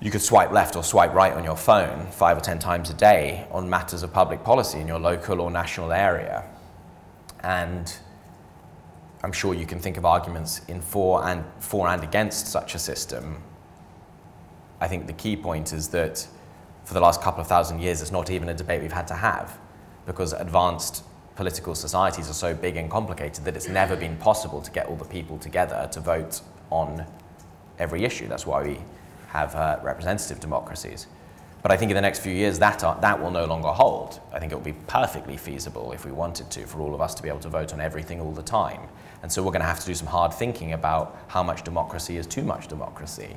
you 0.00 0.10
could 0.10 0.22
swipe 0.22 0.52
left 0.52 0.76
or 0.76 0.84
swipe 0.84 1.12
right 1.12 1.32
on 1.32 1.42
your 1.42 1.56
phone 1.56 2.06
five 2.12 2.36
or 2.36 2.40
ten 2.40 2.58
times 2.58 2.88
a 2.90 2.94
day 2.94 3.46
on 3.50 3.68
matters 3.68 4.02
of 4.02 4.12
public 4.12 4.44
policy 4.44 4.78
in 4.78 4.86
your 4.86 5.00
local 5.00 5.40
or 5.40 5.50
national 5.50 5.92
area. 5.92 6.44
And 7.40 7.92
I'm 9.22 9.32
sure 9.32 9.54
you 9.54 9.66
can 9.66 9.80
think 9.80 9.96
of 9.96 10.04
arguments 10.04 10.60
in 10.68 10.80
for 10.80 11.24
and 11.26 11.44
for 11.58 11.88
and 11.88 12.04
against 12.04 12.46
such 12.46 12.74
a 12.76 12.78
system. 12.78 13.42
I 14.80 14.86
think 14.86 15.08
the 15.08 15.12
key 15.12 15.36
point 15.36 15.72
is 15.72 15.88
that 15.88 16.26
for 16.84 16.94
the 16.94 17.00
last 17.00 17.20
couple 17.20 17.40
of 17.40 17.48
thousand 17.48 17.80
years, 17.80 18.00
it's 18.00 18.12
not 18.12 18.30
even 18.30 18.48
a 18.48 18.54
debate 18.54 18.80
we've 18.80 18.92
had 18.92 19.08
to 19.08 19.14
have 19.14 19.58
because 20.06 20.32
advanced 20.32 21.02
political 21.34 21.74
societies 21.74 22.30
are 22.30 22.34
so 22.34 22.54
big 22.54 22.76
and 22.76 22.90
complicated 22.90 23.44
that 23.44 23.56
it's 23.56 23.68
never 23.68 23.96
been 23.96 24.16
possible 24.16 24.62
to 24.62 24.70
get 24.70 24.86
all 24.86 24.96
the 24.96 25.04
people 25.04 25.38
together 25.38 25.88
to 25.92 26.00
vote 26.00 26.40
on 26.70 27.04
every 27.78 28.04
issue. 28.04 28.28
That's 28.28 28.46
why 28.46 28.62
we 28.62 28.78
have 29.28 29.54
uh, 29.54 29.78
representative 29.82 30.40
democracies. 30.40 31.06
But 31.62 31.72
I 31.72 31.76
think 31.76 31.90
in 31.90 31.96
the 31.96 32.00
next 32.00 32.20
few 32.20 32.32
years, 32.32 32.58
that, 32.60 32.84
are, 32.84 32.98
that 33.00 33.20
will 33.20 33.30
no 33.30 33.44
longer 33.44 33.68
hold. 33.68 34.20
I 34.32 34.38
think 34.38 34.52
it 34.52 34.54
will 34.54 34.62
be 34.62 34.76
perfectly 34.86 35.36
feasible, 35.36 35.92
if 35.92 36.04
we 36.04 36.12
wanted 36.12 36.50
to, 36.52 36.66
for 36.66 36.80
all 36.80 36.94
of 36.94 37.00
us 37.00 37.14
to 37.14 37.22
be 37.22 37.28
able 37.28 37.40
to 37.40 37.48
vote 37.48 37.72
on 37.72 37.80
everything 37.80 38.20
all 38.20 38.32
the 38.32 38.42
time. 38.42 38.80
And 39.22 39.30
so 39.30 39.42
we're 39.42 39.50
going 39.50 39.62
to 39.62 39.66
have 39.66 39.80
to 39.80 39.86
do 39.86 39.94
some 39.94 40.06
hard 40.06 40.32
thinking 40.32 40.72
about 40.72 41.18
how 41.26 41.42
much 41.42 41.64
democracy 41.64 42.16
is 42.16 42.26
too 42.26 42.42
much 42.42 42.68
democracy, 42.68 43.36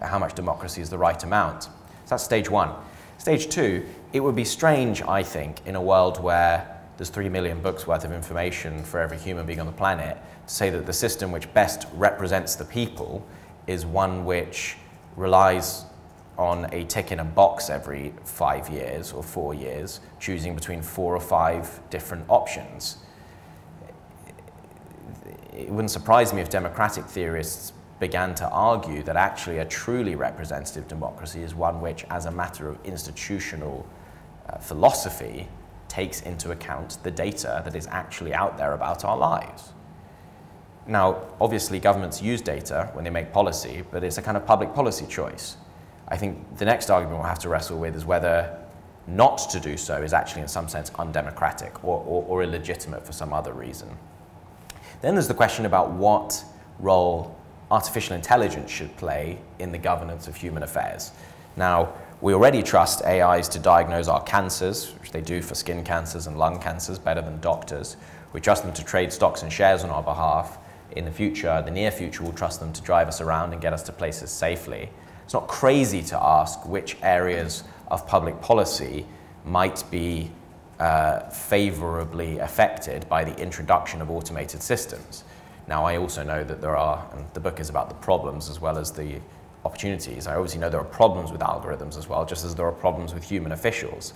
how 0.00 0.18
much 0.18 0.34
democracy 0.34 0.80
is 0.80 0.88
the 0.88 0.98
right 0.98 1.22
amount. 1.22 1.64
So 1.64 1.70
that's 2.10 2.24
stage 2.24 2.48
one. 2.48 2.72
Stage 3.18 3.48
two, 3.48 3.84
it 4.12 4.20
would 4.20 4.36
be 4.36 4.44
strange, 4.44 5.02
I 5.02 5.22
think, 5.22 5.60
in 5.66 5.76
a 5.76 5.82
world 5.82 6.22
where 6.22 6.80
there's 6.96 7.10
three 7.10 7.28
million 7.28 7.60
books 7.60 7.86
worth 7.86 8.04
of 8.04 8.12
information 8.12 8.82
for 8.82 9.00
every 9.00 9.18
human 9.18 9.44
being 9.44 9.60
on 9.60 9.66
the 9.66 9.72
planet, 9.72 10.16
to 10.46 10.54
say 10.54 10.70
that 10.70 10.86
the 10.86 10.92
system 10.92 11.30
which 11.30 11.52
best 11.52 11.86
represents 11.94 12.54
the 12.54 12.64
people 12.64 13.24
is 13.66 13.84
one 13.84 14.24
which 14.24 14.76
relies 15.18 15.84
on 16.38 16.72
a 16.72 16.84
tick 16.84 17.10
in 17.10 17.18
a 17.18 17.24
box 17.24 17.68
every 17.68 18.14
five 18.24 18.68
years 18.68 19.12
or 19.12 19.22
four 19.22 19.54
years, 19.54 20.00
choosing 20.20 20.54
between 20.54 20.80
four 20.80 21.14
or 21.14 21.20
five 21.20 21.80
different 21.90 22.24
options. 22.28 22.98
It 25.52 25.68
wouldn't 25.68 25.90
surprise 25.90 26.32
me 26.32 26.40
if 26.40 26.48
democratic 26.48 27.04
theorists 27.04 27.72
began 27.98 28.32
to 28.36 28.48
argue 28.50 29.02
that 29.02 29.16
actually 29.16 29.58
a 29.58 29.64
truly 29.64 30.14
representative 30.14 30.86
democracy 30.86 31.42
is 31.42 31.56
one 31.56 31.80
which, 31.80 32.04
as 32.10 32.26
a 32.26 32.30
matter 32.30 32.68
of 32.68 32.78
institutional 32.84 33.84
uh, 34.48 34.58
philosophy, 34.58 35.48
takes 35.88 36.20
into 36.22 36.52
account 36.52 36.98
the 37.02 37.10
data 37.10 37.60
that 37.64 37.74
is 37.74 37.88
actually 37.88 38.32
out 38.32 38.56
there 38.56 38.74
about 38.74 39.04
our 39.04 39.16
lives. 39.16 39.72
Now, 40.88 41.20
obviously, 41.38 41.78
governments 41.78 42.22
use 42.22 42.40
data 42.40 42.88
when 42.94 43.04
they 43.04 43.10
make 43.10 43.30
policy, 43.30 43.84
but 43.90 44.02
it's 44.02 44.16
a 44.16 44.22
kind 44.22 44.38
of 44.38 44.46
public 44.46 44.72
policy 44.74 45.06
choice. 45.06 45.58
I 46.08 46.16
think 46.16 46.56
the 46.56 46.64
next 46.64 46.88
argument 46.88 47.18
we'll 47.18 47.28
have 47.28 47.38
to 47.40 47.50
wrestle 47.50 47.78
with 47.78 47.94
is 47.94 48.06
whether 48.06 48.58
not 49.06 49.36
to 49.50 49.60
do 49.60 49.76
so 49.76 50.02
is 50.02 50.14
actually, 50.14 50.42
in 50.42 50.48
some 50.48 50.66
sense, 50.66 50.90
undemocratic 50.98 51.84
or, 51.84 52.02
or, 52.06 52.24
or 52.26 52.42
illegitimate 52.42 53.04
for 53.04 53.12
some 53.12 53.34
other 53.34 53.52
reason. 53.52 53.88
Then 55.02 55.14
there's 55.14 55.28
the 55.28 55.34
question 55.34 55.66
about 55.66 55.90
what 55.90 56.42
role 56.78 57.36
artificial 57.70 58.16
intelligence 58.16 58.70
should 58.70 58.96
play 58.96 59.38
in 59.58 59.72
the 59.72 59.78
governance 59.78 60.26
of 60.26 60.36
human 60.36 60.62
affairs. 60.62 61.12
Now, 61.56 61.92
we 62.22 62.32
already 62.32 62.62
trust 62.62 63.04
AIs 63.04 63.46
to 63.50 63.58
diagnose 63.58 64.08
our 64.08 64.22
cancers, 64.22 64.94
which 65.00 65.10
they 65.10 65.20
do 65.20 65.42
for 65.42 65.54
skin 65.54 65.84
cancers 65.84 66.26
and 66.26 66.38
lung 66.38 66.58
cancers 66.60 66.98
better 66.98 67.20
than 67.20 67.40
doctors. 67.40 67.96
We 68.32 68.40
trust 68.40 68.62
them 68.64 68.72
to 68.72 68.84
trade 68.84 69.12
stocks 69.12 69.42
and 69.42 69.52
shares 69.52 69.84
on 69.84 69.90
our 69.90 70.02
behalf 70.02 70.57
in 70.92 71.04
the 71.04 71.10
future, 71.10 71.62
the 71.64 71.70
near 71.70 71.90
future, 71.90 72.22
we'll 72.22 72.32
trust 72.32 72.60
them 72.60 72.72
to 72.72 72.82
drive 72.82 73.08
us 73.08 73.20
around 73.20 73.52
and 73.52 73.60
get 73.60 73.72
us 73.72 73.82
to 73.84 73.92
places 73.92 74.30
safely. 74.30 74.88
It's 75.24 75.34
not 75.34 75.46
crazy 75.46 76.02
to 76.04 76.22
ask 76.22 76.66
which 76.66 76.96
areas 77.02 77.64
of 77.88 78.06
public 78.06 78.40
policy 78.40 79.06
might 79.44 79.84
be 79.90 80.30
uh, 80.78 81.28
favorably 81.30 82.38
affected 82.38 83.08
by 83.08 83.24
the 83.24 83.36
introduction 83.38 84.00
of 84.00 84.10
automated 84.10 84.62
systems. 84.62 85.24
Now, 85.66 85.84
I 85.84 85.98
also 85.98 86.22
know 86.22 86.44
that 86.44 86.60
there 86.60 86.76
are, 86.76 87.06
and 87.12 87.26
the 87.34 87.40
book 87.40 87.60
is 87.60 87.68
about 87.68 87.88
the 87.88 87.94
problems 87.96 88.48
as 88.48 88.60
well 88.60 88.78
as 88.78 88.90
the 88.90 89.20
opportunities. 89.64 90.26
I 90.26 90.34
obviously 90.34 90.60
know 90.60 90.70
there 90.70 90.80
are 90.80 90.84
problems 90.84 91.30
with 91.30 91.42
algorithms 91.42 91.98
as 91.98 92.08
well, 92.08 92.24
just 92.24 92.44
as 92.44 92.54
there 92.54 92.66
are 92.66 92.72
problems 92.72 93.12
with 93.12 93.22
human 93.22 93.52
officials. 93.52 94.14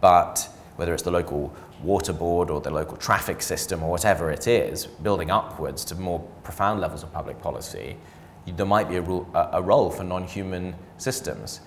But 0.00 0.48
whether 0.76 0.94
it's 0.94 1.02
the 1.02 1.10
local 1.10 1.54
water 1.82 2.12
board 2.12 2.50
or 2.50 2.60
the 2.60 2.70
local 2.70 2.96
traffic 2.96 3.42
system 3.42 3.82
or 3.82 3.90
whatever 3.90 4.30
it 4.30 4.46
is, 4.46 4.86
building 4.86 5.30
upwards 5.30 5.84
to 5.86 5.94
more 5.94 6.20
profound 6.42 6.80
levels 6.80 7.02
of 7.02 7.12
public 7.12 7.40
policy, 7.40 7.96
there 8.46 8.66
might 8.66 8.88
be 8.88 8.96
a, 8.96 9.02
a 9.52 9.62
role 9.62 9.90
for 9.90 10.04
non-human 10.04 10.74
systems. 10.98 11.60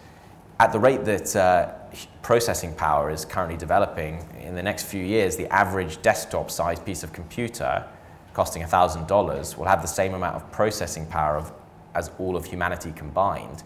At 0.60 0.72
the 0.72 0.80
rate 0.80 1.04
that 1.06 1.36
uh, 1.36 1.74
processing 2.22 2.74
power 2.76 3.10
is 3.10 3.26
currently 3.26 3.58
developing, 3.58 4.26
in 4.41 4.56
the 4.56 4.63
next 4.63 4.86
few 4.86 5.04
years, 5.04 5.36
the 5.36 5.52
average 5.54 6.02
desktop-sized 6.02 6.86
piece 6.86 7.04
of 7.04 7.13
computer 7.13 7.86
costing 8.34 8.63
$1,000 8.63 9.58
will 9.58 9.65
have 9.65 9.82
the 9.82 9.88
same 9.88 10.13
amount 10.13 10.36
of 10.36 10.52
processing 10.52 11.06
power 11.08 11.38
of, 11.38 11.52
as 11.94 12.12
all 12.20 12.36
of 12.36 12.46
humanity 12.46 12.91
combined. 12.96 13.63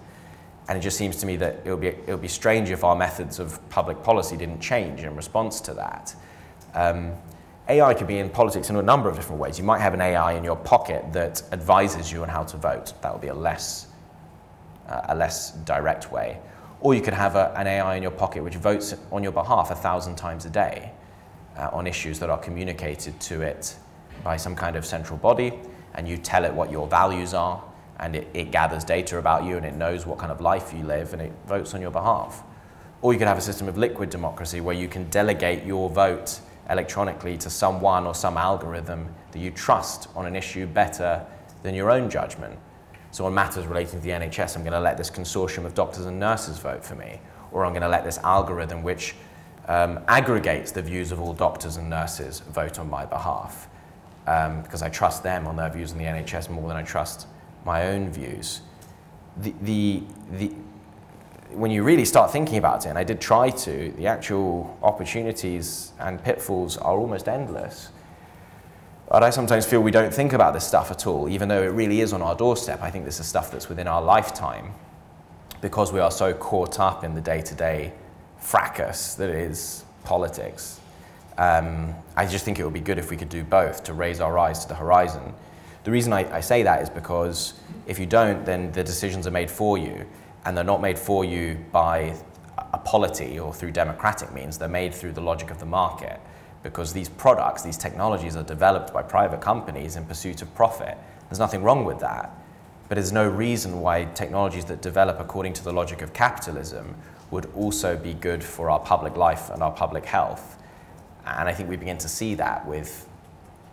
And 0.70 0.78
it 0.78 0.82
just 0.82 0.98
seems 0.98 1.16
to 1.18 1.26
me 1.26 1.36
that 1.38 1.62
it 1.66 1.72
would 1.72 1.82
be, 1.82 1.88
it 1.88 2.10
would 2.10 2.22
be 2.22 2.28
strange 2.28 2.70
if 2.70 2.84
our 2.84 2.96
methods 2.96 3.40
of 3.40 3.60
public 3.70 4.04
policy 4.04 4.38
didn't 4.38 4.60
change 4.60 5.04
in 5.04 5.16
response 5.16 5.60
to 5.62 5.74
that. 5.74 6.16
Um, 6.76 7.14
AI 7.68 7.96
could 7.96 8.06
be 8.06 8.20
in 8.20 8.30
politics 8.30 8.70
in 8.70 8.76
a 8.76 8.82
number 8.82 9.10
of 9.10 9.16
different 9.16 9.42
ways. 9.42 9.58
You 9.58 9.66
might 9.66 9.80
have 9.80 9.96
an 9.96 10.02
AI 10.02 10.34
in 10.34 10.44
your 10.44 10.56
pocket 10.56 11.12
that 11.12 11.42
advises 11.52 12.12
you 12.12 12.22
on 12.22 12.30
how 12.30 12.44
to 12.44 12.56
vote. 12.58 12.94
That 13.02 13.12
would 13.12 13.22
be 13.22 13.30
a 13.30 13.34
less, 13.34 13.88
uh, 14.88 15.02
a 15.10 15.16
less 15.16 15.54
direct 15.66 16.12
way. 16.12 16.38
Or 16.82 16.94
you 16.94 17.02
could 17.02 17.16
have 17.16 17.36
a, 17.36 17.52
an 17.58 17.66
AI 17.66 17.96
in 17.96 18.04
your 18.04 18.12
pocket 18.12 18.44
which 18.44 18.56
votes 18.56 18.94
on 19.12 19.24
your 19.24 19.32
behalf 19.32 19.72
a 19.72 19.76
thousand 19.76 20.18
times 20.18 20.46
a 20.46 20.52
day 20.52 20.92
uh, 21.58 21.72
on 21.74 21.88
issues 21.88 22.20
that 22.20 22.30
are 22.30 22.38
communicated 22.38 23.20
to 23.22 23.42
it 23.42 23.76
by 24.24 24.38
some 24.38 24.56
kind 24.56 24.76
of 24.76 24.86
central 24.86 25.18
body, 25.18 25.60
and 25.96 26.08
you 26.08 26.16
tell 26.16 26.46
it 26.46 26.54
what 26.54 26.70
your 26.70 26.88
values 26.88 27.34
are, 27.34 27.64
and 28.00 28.16
it, 28.16 28.28
it 28.34 28.52
gathers 28.52 28.84
data 28.84 29.18
about 29.18 29.44
you, 29.44 29.58
and 29.58 29.66
it 29.66 29.76
knows 29.76 30.06
what 30.06 30.18
kind 30.18 30.32
of 30.32 30.42
life 30.42 30.74
you 30.74 30.84
live, 30.84 31.14
and 31.14 31.22
it 31.22 31.32
votes 31.48 31.74
on 31.74 31.82
your 31.82 31.92
behalf. 31.92 32.44
Or 33.02 33.14
you 33.14 33.20
could 33.20 33.28
have 33.28 33.38
a 33.38 33.42
system 33.42 33.68
of 33.68 33.78
liquid 33.78 34.10
democracy 34.10 34.62
where 34.62 34.76
you 34.76 34.88
can 34.88 35.10
delegate 35.10 35.66
your 35.66 35.90
vote 35.90 36.40
electronically 36.70 37.38
to 37.38 37.50
someone 37.50 38.06
or 38.06 38.14
some 38.14 38.38
algorithm 38.38 39.14
that 39.32 39.40
you 39.40 39.52
trust 39.52 40.08
on 40.16 40.26
an 40.26 40.36
issue 40.36 40.66
better 40.68 41.26
than 41.64 41.74
your 41.74 41.92
own 41.92 42.10
judgment. 42.10 42.58
So 43.12 43.26
on 43.26 43.34
matters 43.34 43.66
relating 43.66 44.00
to 44.00 44.06
the 44.06 44.12
NHS, 44.12 44.56
I'm 44.56 44.64
going 44.64 44.74
to 44.74 44.80
let 44.80 44.98
this 44.98 45.10
consortium 45.10 45.66
of 45.66 45.74
doctors 45.74 46.06
and 46.06 46.20
nurses 46.20 46.60
vote 46.60 46.84
for 46.84 46.96
me, 46.96 47.20
or 47.52 47.66
I'm 47.66 47.72
going 47.72 47.82
to 47.82 47.90
let 47.90 48.04
this 48.04 48.20
algorithm 48.20 48.84
which 48.84 49.16
um, 49.68 50.00
aggregates 50.08 50.72
the 50.72 50.82
views 50.82 51.12
of 51.12 51.20
all 51.20 51.34
doctors 51.34 51.78
and 51.78 51.90
nurses 51.90 52.42
vote 52.42 52.80
on 52.80 52.90
my 52.90 53.06
behalf, 53.06 53.68
um, 54.28 54.62
because 54.62 54.82
I 54.82 54.90
trust 54.90 55.24
them 55.24 55.48
on 55.48 55.56
their 55.56 55.70
views 55.70 55.92
on 55.92 55.98
the 55.98 56.04
NHS 56.04 56.50
more 56.50 56.68
than 56.68 56.78
I 56.78 56.84
trust 56.84 57.28
my 57.66 57.88
own 57.88 58.10
views. 58.10 58.62
The, 59.38 59.54
the, 59.62 60.04
the, 60.32 60.52
when 61.52 61.72
you 61.72 61.84
really 61.84 62.06
start 62.06 62.32
thinking 62.32 62.58
about 62.58 62.86
it, 62.86 62.90
and 62.90 62.98
I 62.98 63.04
did 63.04 63.20
try 63.20 63.50
to, 63.50 63.94
the 63.98 64.08
actual 64.08 64.78
opportunities 64.84 65.94
and 66.00 66.24
pitfalls 66.24 66.78
are 66.78 66.98
almost 66.98 67.28
endless. 67.28 67.90
But 69.10 69.24
I 69.24 69.32
sometimes 69.32 69.66
feel 69.66 69.82
we 69.82 69.92
don't 69.92 70.14
think 70.14 70.34
about 70.34 70.54
this 70.54 70.66
stuff 70.66 70.92
at 70.92 71.08
all, 71.08 71.28
even 71.30 71.50
though 71.50 71.64
it 71.64 71.72
really 71.72 72.02
is 72.02 72.14
on 72.14 72.22
our 72.22 72.36
doorstep. 72.36 72.82
I 72.84 72.92
think 72.92 73.06
this 73.06 73.20
is 73.20 73.26
stuff 73.26 73.52
that's 73.52 73.68
within 73.68 73.88
our 73.88 74.02
lifetime 74.02 74.74
because 75.62 75.92
we 75.92 76.00
are 76.00 76.12
so 76.12 76.34
caught 76.34 76.80
up 76.80 77.04
in 77.04 77.16
the 77.16 77.22
day 77.22 77.42
to 77.42 77.56
day 77.56 77.92
fracas 78.38 79.16
that 79.16 79.30
is 79.30 79.84
politics. 80.04 80.80
Um, 81.38 81.96
I 82.16 82.26
just 82.26 82.46
think 82.46 82.60
it 82.60 82.64
would 82.64 82.74
be 82.74 82.80
good 82.80 82.98
if 82.98 83.10
we 83.10 83.18
could 83.18 83.30
do 83.30 83.44
both 83.44 83.84
to 83.86 83.94
raise 83.94 84.22
our 84.22 84.38
eyes 84.38 84.60
to 84.60 84.68
the 84.68 84.76
horizon. 84.76 85.34
The 85.90 85.94
reason 85.94 86.14
I, 86.14 86.32
I 86.36 86.40
say 86.40 86.62
that 86.62 86.84
is 86.84 86.90
because 86.92 87.56
if 87.88 87.98
you 87.98 88.06
don't, 88.06 88.46
then 88.46 88.72
the 88.74 88.84
decisions 88.84 89.26
are 89.26 89.32
made 89.32 89.50
for 89.50 89.76
you 89.76 90.06
and 90.46 90.56
they're 90.56 90.64
not 90.64 90.84
made 90.84 91.00
for 91.00 91.26
you 91.26 91.66
by 91.72 92.16
a 92.74 92.78
polity 92.78 93.40
or 93.40 93.52
through 93.52 93.72
democratic 93.72 94.32
means, 94.32 94.60
they're 94.60 94.70
made 94.70 94.94
through 94.94 95.14
the 95.14 95.22
logic 95.22 95.50
of 95.50 95.60
the 95.60 95.66
market 95.66 96.22
because 96.62 96.94
these 96.94 97.10
products, 97.10 97.64
these 97.64 97.76
technologies 97.76 98.36
are 98.36 98.44
developed 98.44 98.94
by 98.94 99.02
private 99.02 99.42
companies 99.42 99.96
in 99.96 100.06
pursuit 100.06 100.44
of 100.44 100.54
profit. 100.54 100.96
There's 101.28 101.40
nothing 101.40 101.64
wrong 101.64 101.86
with 101.86 102.02
that, 102.02 102.38
but 102.88 102.94
there's 102.94 103.12
no 103.12 103.28
reason 103.28 103.82
why 103.82 104.06
technologies 104.14 104.66
that 104.66 104.84
develop 104.84 105.20
according 105.20 105.54
to 105.54 105.64
the 105.64 105.74
logic 105.74 106.04
of 106.04 106.14
capitalism 106.14 106.94
would 107.32 107.48
also 107.56 107.98
be 107.98 108.14
good 108.14 108.44
for 108.44 108.70
our 108.70 108.80
public 108.80 109.18
life 109.18 109.50
and 109.50 109.64
our 109.64 109.72
public 109.72 110.06
health. 110.06 110.56
And 111.26 111.50
I 111.50 111.54
think 111.56 111.68
we 111.68 111.78
begin 111.78 111.98
to 111.98 112.08
see 112.08 112.36
that 112.36 112.68
with 112.68 113.10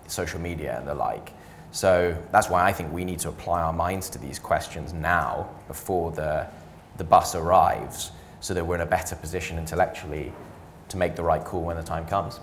social 0.07 0.41
media 0.41 0.79
and 0.79 0.89
the 0.89 0.95
like. 0.95 1.35
So 1.73 2.17
that's 2.33 2.49
why 2.49 2.65
I 2.65 2.73
think 2.73 2.93
we 2.93 3.05
need 3.05 3.19
to 3.21 3.29
apply 3.29 3.63
our 3.63 3.73
minds 3.73 4.09
to 4.11 4.19
these 4.19 4.39
questions 4.39 4.93
now 4.93 5.49
before 5.69 6.13
the, 6.13 6.47
the 6.97 7.05
bus 7.05 7.35
arrives 7.35 8.13
so 8.41 8.55
that 8.55 8.65
we're 8.65 8.77
in 8.77 8.81
a 8.81 8.87
better 8.87 9.17
position 9.17 9.59
intellectually 9.59 10.33
to 10.89 10.97
make 10.97 11.17
the 11.17 11.23
right 11.23 11.45
call 11.45 11.63
when 11.63 11.77
the 11.77 11.83
time 11.83 12.07
comes. 12.07 12.41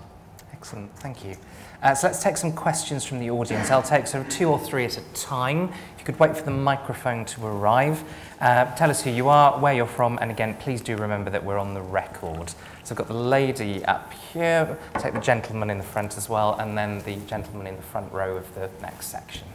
Excellent, 0.51 0.95
thank 0.99 1.26
you. 1.26 1.36
Uh, 1.82 1.93
so 1.93 2.07
let's 2.07 2.24
take 2.24 2.38
some 2.38 2.53
questions 2.53 3.03
from 3.03 3.19
the 3.19 3.30
audience. 3.30 3.69
I'll 3.69 3.84
take 3.84 4.07
sort 4.07 4.26
of 4.26 4.32
two 4.32 4.47
or 4.47 4.57
three 4.57 4.86
at 4.86 4.97
a 4.97 5.01
time. 5.13 5.69
If 5.95 5.99
you 5.99 6.05
could 6.05 6.19
wait 6.19 6.38
for 6.38 6.43
the 6.43 6.51
microphone 6.51 7.26
to 7.26 7.45
arrive. 7.45 8.01
Uh, 8.39 8.74
tell 8.76 8.89
us 8.89 9.01
who 9.01 9.09
you 9.09 9.28
are, 9.28 9.59
where 9.59 9.74
you're 9.74 9.86
from, 9.86 10.17
and 10.21 10.32
again, 10.32 10.55
please 10.55 10.80
do 10.80 10.95
remember 10.95 11.30
that 11.32 11.43
we're 11.43 11.57
on 11.57 11.74
the 11.74 11.82
record. 11.82 12.53
So 12.84 12.92
I've 12.92 12.98
got 12.98 13.08
the 13.08 13.14
lady 13.14 13.84
up 13.86 14.12
here, 14.34 14.78
take 15.00 15.14
the 15.14 15.22
gentleman 15.22 15.70
in 15.70 15.78
the 15.78 15.84
front 15.84 16.18
as 16.18 16.28
well, 16.28 16.56
and 16.60 16.78
then 16.78 17.00
the 17.04 17.16
gentleman 17.28 17.68
in 17.68 17.78
the 17.78 17.82
front 17.82 18.12
row 18.12 18.36
of 18.36 18.56
the 18.56 18.70
next 18.82 19.08
section. 19.08 19.48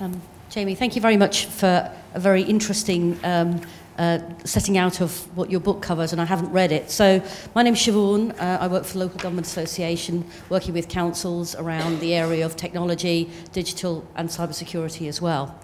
Um, 0.00 0.20
Jamie, 0.50 0.74
thank 0.74 0.96
you 0.96 1.02
very 1.02 1.16
much 1.16 1.46
for 1.46 1.92
a 2.14 2.20
very 2.20 2.42
interesting 2.42 3.18
um, 3.22 3.60
uh, 3.98 4.18
setting 4.44 4.76
out 4.76 5.00
of 5.00 5.36
what 5.36 5.50
your 5.50 5.60
book 5.60 5.80
covers, 5.80 6.12
and 6.12 6.20
I 6.20 6.24
haven't 6.24 6.50
read 6.50 6.72
it. 6.72 6.90
So, 6.90 7.22
my 7.54 7.62
name's 7.62 7.78
Siobhan. 7.78 8.38
Uh, 8.38 8.58
I 8.60 8.66
work 8.66 8.84
for 8.84 8.94
the 8.94 8.98
Local 8.98 9.18
Government 9.18 9.46
Association, 9.46 10.24
working 10.48 10.74
with 10.74 10.88
councils 10.88 11.54
around 11.54 12.00
the 12.00 12.14
area 12.14 12.44
of 12.44 12.56
technology, 12.56 13.30
digital, 13.52 14.06
and 14.16 14.28
cybersecurity 14.28 15.08
as 15.08 15.22
well. 15.22 15.58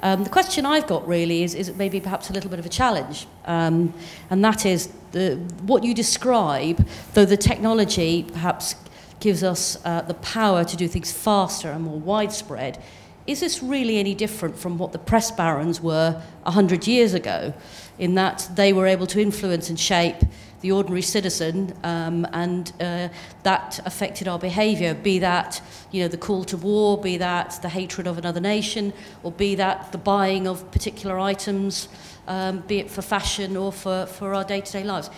Um, 0.00 0.22
the 0.22 0.30
question 0.30 0.64
I've 0.64 0.86
got 0.86 1.06
really 1.08 1.42
is, 1.42 1.54
is 1.54 1.74
maybe 1.74 2.00
perhaps 2.00 2.30
a 2.30 2.32
little 2.32 2.50
bit 2.50 2.58
of 2.58 2.66
a 2.66 2.68
challenge, 2.68 3.26
um, 3.46 3.92
and 4.30 4.44
that 4.44 4.64
is 4.64 4.92
the, 5.12 5.36
what 5.62 5.82
you 5.82 5.92
describe, 5.92 6.86
though 7.14 7.24
the 7.24 7.36
technology 7.36 8.24
perhaps 8.32 8.76
gives 9.18 9.42
us 9.42 9.76
uh, 9.84 10.02
the 10.02 10.14
power 10.14 10.64
to 10.64 10.76
do 10.76 10.86
things 10.86 11.12
faster 11.12 11.70
and 11.70 11.82
more 11.82 11.98
widespread, 11.98 12.80
is 13.26 13.40
this 13.40 13.62
really 13.62 13.98
any 13.98 14.14
different 14.14 14.56
from 14.56 14.78
what 14.78 14.92
the 14.92 14.98
press 14.98 15.30
barons 15.30 15.80
were 15.80 16.22
100 16.44 16.86
years 16.86 17.12
ago, 17.12 17.52
in 17.98 18.14
that 18.14 18.48
they 18.54 18.72
were 18.72 18.86
able 18.86 19.06
to 19.06 19.20
influence 19.20 19.68
and 19.68 19.78
shape 19.78 20.16
the 20.60 20.72
ordinary 20.72 21.02
citizen, 21.02 21.72
um, 21.84 22.26
and 22.32 22.72
uh, 22.80 23.08
that 23.44 23.78
affected 23.84 24.26
our 24.26 24.38
behaviour, 24.38 24.92
be 24.92 25.20
that 25.20 25.60
you 25.92 26.02
know, 26.02 26.08
the 26.08 26.16
call 26.16 26.44
to 26.44 26.56
war, 26.56 27.00
be 27.00 27.16
that 27.16 27.58
the 27.62 27.68
hatred 27.68 28.06
of 28.08 28.18
another 28.18 28.40
nation, 28.40 28.92
or 29.22 29.30
be 29.30 29.54
that 29.54 29.92
the 29.92 29.98
buying 29.98 30.48
of 30.48 30.68
particular 30.72 31.18
items, 31.18 31.88
um, 32.26 32.58
be 32.66 32.78
it 32.78 32.90
for 32.90 33.02
fashion 33.02 33.56
or 33.56 33.72
for, 33.72 34.06
for 34.06 34.34
our 34.34 34.44
day-to-day 34.44 34.82
lives. 34.82 35.10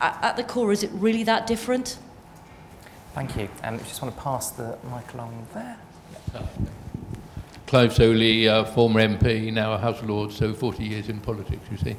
At, 0.00 0.18
at 0.22 0.36
the 0.36 0.44
core, 0.44 0.72
is 0.72 0.82
it 0.82 0.90
really 0.94 1.22
that 1.24 1.46
different? 1.46 1.98
Thank 3.14 3.36
you. 3.36 3.48
Um, 3.62 3.74
I 3.74 3.78
just 3.78 4.00
want 4.00 4.14
to 4.14 4.20
pass 4.20 4.50
the 4.52 4.78
mic 4.90 5.12
along 5.12 5.46
there. 5.52 5.76
Clive 7.68 7.92
Soley, 7.92 8.48
uh, 8.48 8.64
former 8.64 8.98
MP, 8.98 9.52
now 9.52 9.74
a 9.74 9.78
House 9.78 10.02
Lord, 10.02 10.32
so 10.32 10.54
40 10.54 10.82
years 10.84 11.10
in 11.10 11.20
politics, 11.20 11.60
you 11.70 11.76
see. 11.76 11.96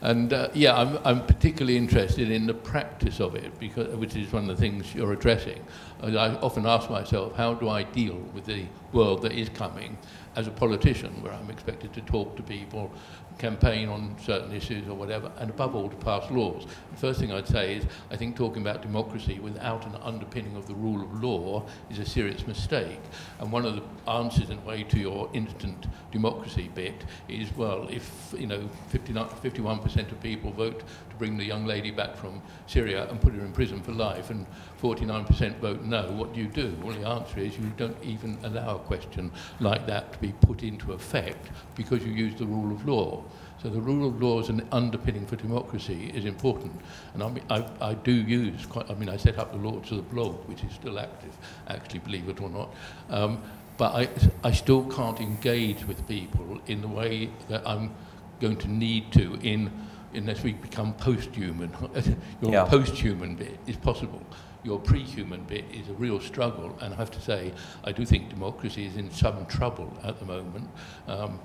And 0.00 0.32
uh, 0.32 0.48
yeah, 0.54 0.76
I'm, 0.76 0.96
I'm 1.04 1.26
particularly 1.26 1.76
interested 1.76 2.30
in 2.30 2.46
the 2.46 2.54
practice 2.54 3.18
of 3.18 3.34
it, 3.34 3.58
because, 3.58 3.88
which 3.96 4.14
is 4.14 4.32
one 4.32 4.48
of 4.48 4.56
the 4.56 4.60
things 4.60 4.94
you're 4.94 5.12
addressing. 5.12 5.60
I 6.00 6.36
often 6.36 6.66
ask 6.66 6.88
myself, 6.88 7.34
how 7.34 7.54
do 7.54 7.68
I 7.68 7.82
deal 7.82 8.14
with 8.32 8.44
the 8.44 8.66
world 8.92 9.22
that 9.22 9.32
is 9.32 9.48
coming 9.48 9.98
as 10.36 10.46
a 10.46 10.52
politician, 10.52 11.20
where 11.20 11.32
I'm 11.32 11.50
expected 11.50 11.92
to 11.94 12.00
talk 12.02 12.36
to 12.36 12.42
people 12.44 12.92
campaign 13.38 13.88
on 13.88 14.16
certain 14.20 14.52
issues 14.52 14.88
or 14.88 14.94
whatever, 14.94 15.30
and 15.38 15.50
above 15.50 15.74
all 15.74 15.88
to 15.88 15.96
pass 15.96 16.30
laws. 16.30 16.66
The 16.90 16.96
first 16.96 17.20
thing 17.20 17.32
I'd 17.32 17.48
say 17.48 17.76
is 17.76 17.84
I 18.10 18.16
think 18.16 18.36
talking 18.36 18.62
about 18.62 18.82
democracy 18.82 19.38
without 19.38 19.86
an 19.86 19.96
underpinning 20.02 20.56
of 20.56 20.66
the 20.66 20.74
rule 20.74 21.02
of 21.02 21.22
law 21.22 21.64
is 21.90 21.98
a 21.98 22.04
serious 22.04 22.46
mistake. 22.46 23.00
And 23.38 23.50
one 23.52 23.64
of 23.64 23.76
the 23.76 24.10
answers 24.10 24.50
in 24.50 24.58
a 24.58 24.62
way 24.62 24.82
to 24.84 24.98
your 24.98 25.30
instant 25.32 25.86
democracy 26.10 26.70
bit 26.74 27.04
is, 27.28 27.54
well, 27.56 27.88
if 27.90 28.34
you 28.36 28.46
know 28.46 28.68
51% 28.92 30.12
of 30.12 30.20
people 30.20 30.50
vote 30.52 30.82
bring 31.18 31.36
the 31.36 31.44
young 31.44 31.66
lady 31.66 31.90
back 31.90 32.16
from 32.16 32.40
Syria 32.66 33.08
and 33.08 33.20
put 33.20 33.34
her 33.34 33.40
in 33.40 33.52
prison 33.52 33.82
for 33.82 33.92
life, 33.92 34.30
and 34.30 34.46
49% 34.80 35.58
vote 35.58 35.82
no, 35.82 36.10
what 36.12 36.32
do 36.32 36.40
you 36.40 36.46
do? 36.46 36.76
Well, 36.82 36.96
the 36.96 37.06
answer 37.06 37.40
is 37.40 37.58
you 37.58 37.72
don't 37.76 37.96
even 38.02 38.38
allow 38.44 38.76
a 38.76 38.78
question 38.78 39.30
like 39.60 39.86
that 39.86 40.12
to 40.12 40.18
be 40.18 40.32
put 40.40 40.62
into 40.62 40.92
effect 40.92 41.48
because 41.74 42.04
you 42.04 42.12
use 42.12 42.34
the 42.38 42.46
rule 42.46 42.72
of 42.72 42.86
law. 42.86 43.22
So 43.62 43.68
the 43.68 43.80
rule 43.80 44.06
of 44.06 44.22
law 44.22 44.38
as 44.38 44.50
an 44.50 44.66
underpinning 44.70 45.26
for 45.26 45.34
democracy 45.34 46.12
is 46.14 46.24
important. 46.24 46.80
And 47.14 47.22
I, 47.24 47.28
mean, 47.28 47.44
I, 47.50 47.66
I 47.80 47.94
do 47.94 48.12
use, 48.12 48.64
quite, 48.66 48.88
I 48.88 48.94
mean, 48.94 49.08
I 49.08 49.16
set 49.16 49.36
up 49.36 49.50
the 49.50 49.58
Lords 49.58 49.90
of 49.90 49.96
the 49.96 50.02
Blog, 50.04 50.48
which 50.48 50.62
is 50.62 50.72
still 50.72 50.98
active, 50.98 51.36
actually, 51.66 51.98
believe 52.00 52.28
it 52.28 52.40
or 52.40 52.50
not. 52.50 52.72
Um, 53.10 53.42
but 53.76 53.94
I, 53.94 54.08
I 54.44 54.52
still 54.52 54.84
can't 54.84 55.20
engage 55.20 55.84
with 55.84 56.06
people 56.06 56.60
in 56.66 56.82
the 56.82 56.88
way 56.88 57.30
that 57.48 57.66
I'm 57.66 57.94
going 58.40 58.56
to 58.58 58.68
need 58.68 59.12
to 59.12 59.38
in 59.42 59.72
unless 60.14 60.42
we 60.42 60.52
become 60.52 60.94
post-human. 60.94 61.70
Your 62.42 62.52
yeah. 62.52 62.64
post-human 62.64 63.36
bit 63.36 63.58
is 63.66 63.76
possible. 63.76 64.22
Your 64.64 64.78
pre-human 64.78 65.44
bit 65.44 65.64
is 65.72 65.88
a 65.88 65.94
real 65.94 66.20
struggle, 66.20 66.76
and 66.80 66.92
I 66.92 66.96
have 66.96 67.10
to 67.12 67.20
say, 67.20 67.52
I 67.84 67.92
do 67.92 68.04
think 68.04 68.28
democracy 68.28 68.86
is 68.86 68.96
in 68.96 69.10
some 69.10 69.46
trouble 69.46 69.96
at 70.02 70.18
the 70.18 70.24
moment. 70.24 70.68
Um, 71.06 71.38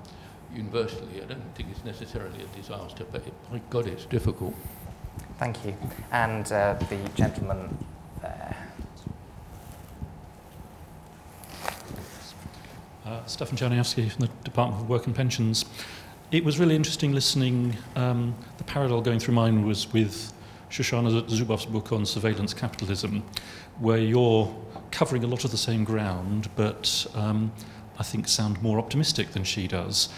universally, 0.54 1.22
I 1.22 1.26
don't 1.26 1.54
think 1.54 1.68
it's 1.70 1.84
necessarily 1.84 2.42
a 2.42 2.46
disaster, 2.56 3.04
but 3.10 3.26
it, 3.26 3.32
my 3.50 3.60
God, 3.70 3.86
it's 3.86 4.04
difficult. 4.06 4.54
Thank 5.38 5.64
you. 5.64 5.76
And 6.10 6.50
uh, 6.52 6.74
the 6.88 6.98
gentleman 7.14 7.76
there. 8.20 8.56
Uh, 13.04 13.24
Stefan 13.26 13.56
Czerniawski 13.56 14.10
from 14.10 14.26
the 14.26 14.32
Department 14.44 14.82
of 14.82 14.88
Work 14.88 15.06
and 15.06 15.14
Pensions. 15.14 15.66
It 16.34 16.42
was 16.42 16.58
really 16.58 16.74
interesting 16.74 17.12
listening. 17.12 17.76
Um, 17.94 18.34
the 18.58 18.64
parallel 18.64 19.02
going 19.02 19.20
through 19.20 19.34
mine 19.34 19.64
was 19.64 19.92
with 19.92 20.32
Shoshana 20.68 21.28
Zuboff's 21.28 21.64
book 21.64 21.92
on 21.92 22.04
surveillance 22.04 22.52
capitalism, 22.52 23.22
where 23.78 23.98
you're 23.98 24.52
covering 24.90 25.22
a 25.22 25.28
lot 25.28 25.44
of 25.44 25.52
the 25.52 25.56
same 25.56 25.84
ground, 25.84 26.50
but 26.56 27.06
um, 27.14 27.52
I 28.00 28.02
think 28.02 28.26
sound 28.26 28.60
more 28.64 28.80
optimistic 28.80 29.30
than 29.30 29.44
she 29.44 29.68
does. 29.68 30.08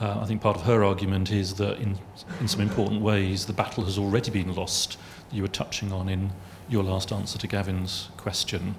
Uh, 0.00 0.18
I 0.18 0.24
think 0.24 0.40
part 0.40 0.56
of 0.56 0.62
her 0.62 0.82
argument 0.82 1.30
is 1.30 1.52
that 1.56 1.76
in, 1.76 1.98
in 2.40 2.48
some 2.48 2.62
important 2.62 3.02
ways 3.02 3.44
the 3.44 3.52
battle 3.52 3.84
has 3.84 3.98
already 3.98 4.30
been 4.30 4.54
lost, 4.54 4.96
you 5.30 5.42
were 5.42 5.48
touching 5.48 5.92
on 5.92 6.08
in 6.08 6.32
your 6.70 6.84
last 6.84 7.12
answer 7.12 7.36
to 7.36 7.46
Gavin's 7.46 8.08
question. 8.16 8.76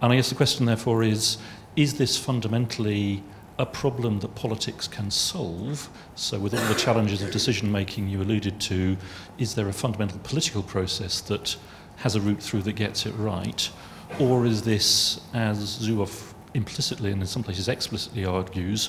And 0.00 0.12
I 0.12 0.14
guess 0.14 0.28
the 0.28 0.36
question, 0.36 0.66
therefore, 0.66 1.02
is 1.02 1.38
is 1.74 1.98
this 1.98 2.16
fundamentally 2.16 3.24
a 3.60 3.66
problem 3.66 4.20
that 4.20 4.34
politics 4.34 4.88
can 4.88 5.10
solve? 5.10 5.90
So, 6.14 6.38
with 6.38 6.54
all 6.54 6.66
the 6.66 6.74
challenges 6.74 7.22
of 7.22 7.30
decision 7.30 7.70
making 7.70 8.08
you 8.08 8.22
alluded 8.22 8.58
to, 8.62 8.96
is 9.38 9.54
there 9.54 9.68
a 9.68 9.72
fundamental 9.72 10.18
political 10.20 10.62
process 10.62 11.20
that 11.22 11.56
has 11.96 12.16
a 12.16 12.20
route 12.20 12.42
through 12.42 12.62
that 12.62 12.72
gets 12.72 13.04
it 13.04 13.12
right? 13.12 13.70
Or 14.18 14.46
is 14.46 14.62
this, 14.62 15.20
as 15.34 15.78
Zuboff 15.78 16.32
implicitly 16.54 17.12
and 17.12 17.20
in 17.20 17.26
some 17.26 17.42
places 17.42 17.68
explicitly 17.68 18.24
argues, 18.24 18.88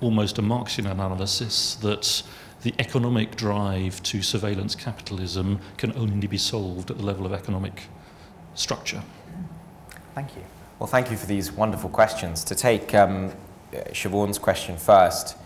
almost 0.00 0.38
a 0.38 0.42
Marxian 0.42 0.86
analysis 0.86 1.74
that 1.76 2.22
the 2.62 2.74
economic 2.78 3.36
drive 3.36 4.02
to 4.02 4.20
surveillance 4.20 4.74
capitalism 4.74 5.60
can 5.78 5.92
only 5.96 6.26
be 6.26 6.36
solved 6.36 6.90
at 6.90 6.98
the 6.98 7.04
level 7.04 7.24
of 7.24 7.32
economic 7.32 7.84
structure. 8.54 9.02
Thank 10.14 10.36
you. 10.36 10.44
Well, 10.78 10.86
thank 10.86 11.10
you 11.10 11.16
for 11.16 11.26
these 11.26 11.50
wonderful 11.50 11.88
questions. 11.88 12.44
To 12.44 12.54
take 12.54 12.94
um, 12.94 13.32
Siobhan's 13.72 14.38
question 14.38 14.76
first, 14.76 15.36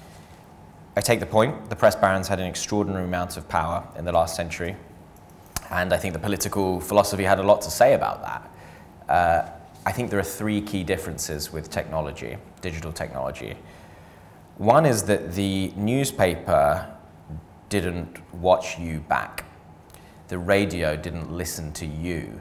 I 0.97 1.01
take 1.01 1.21
the 1.21 1.27
point. 1.27 1.69
The 1.71 1.77
press 1.77 1.97
barons 1.97 2.29
had 2.29 2.41
an 2.41 2.47
extraordinary 2.47 3.05
amount 3.05 3.37
of 3.37 3.49
power 3.49 3.87
in 3.99 4.05
the 4.05 4.13
last 4.13 4.37
century, 4.37 4.77
and 5.71 5.93
I 5.93 5.97
think 5.97 6.15
the 6.15 6.21
political 6.21 6.81
philosophy 6.81 7.25
had 7.25 7.39
a 7.39 7.43
lot 7.43 7.61
to 7.63 7.71
say 7.71 7.95
about 7.95 8.23
that. 8.23 8.51
Uh, 9.09 9.51
I 9.87 9.93
think 9.93 10.11
there 10.11 10.19
are 10.19 10.23
three 10.23 10.61
key 10.61 10.85
differences 10.85 11.53
with 11.53 11.69
technology, 11.71 12.37
digital 12.63 12.93
technology. 12.93 13.57
One 14.57 14.87
is 14.87 15.03
that 15.05 15.35
the 15.35 15.73
newspaper 15.77 16.91
didn't 17.69 18.19
watch 18.33 18.79
you 18.79 19.01
back. 19.01 19.45
The 20.29 20.39
radio 20.39 20.97
didn't 20.97 21.33
listen 21.33 21.73
to 21.75 21.87
you 21.87 22.41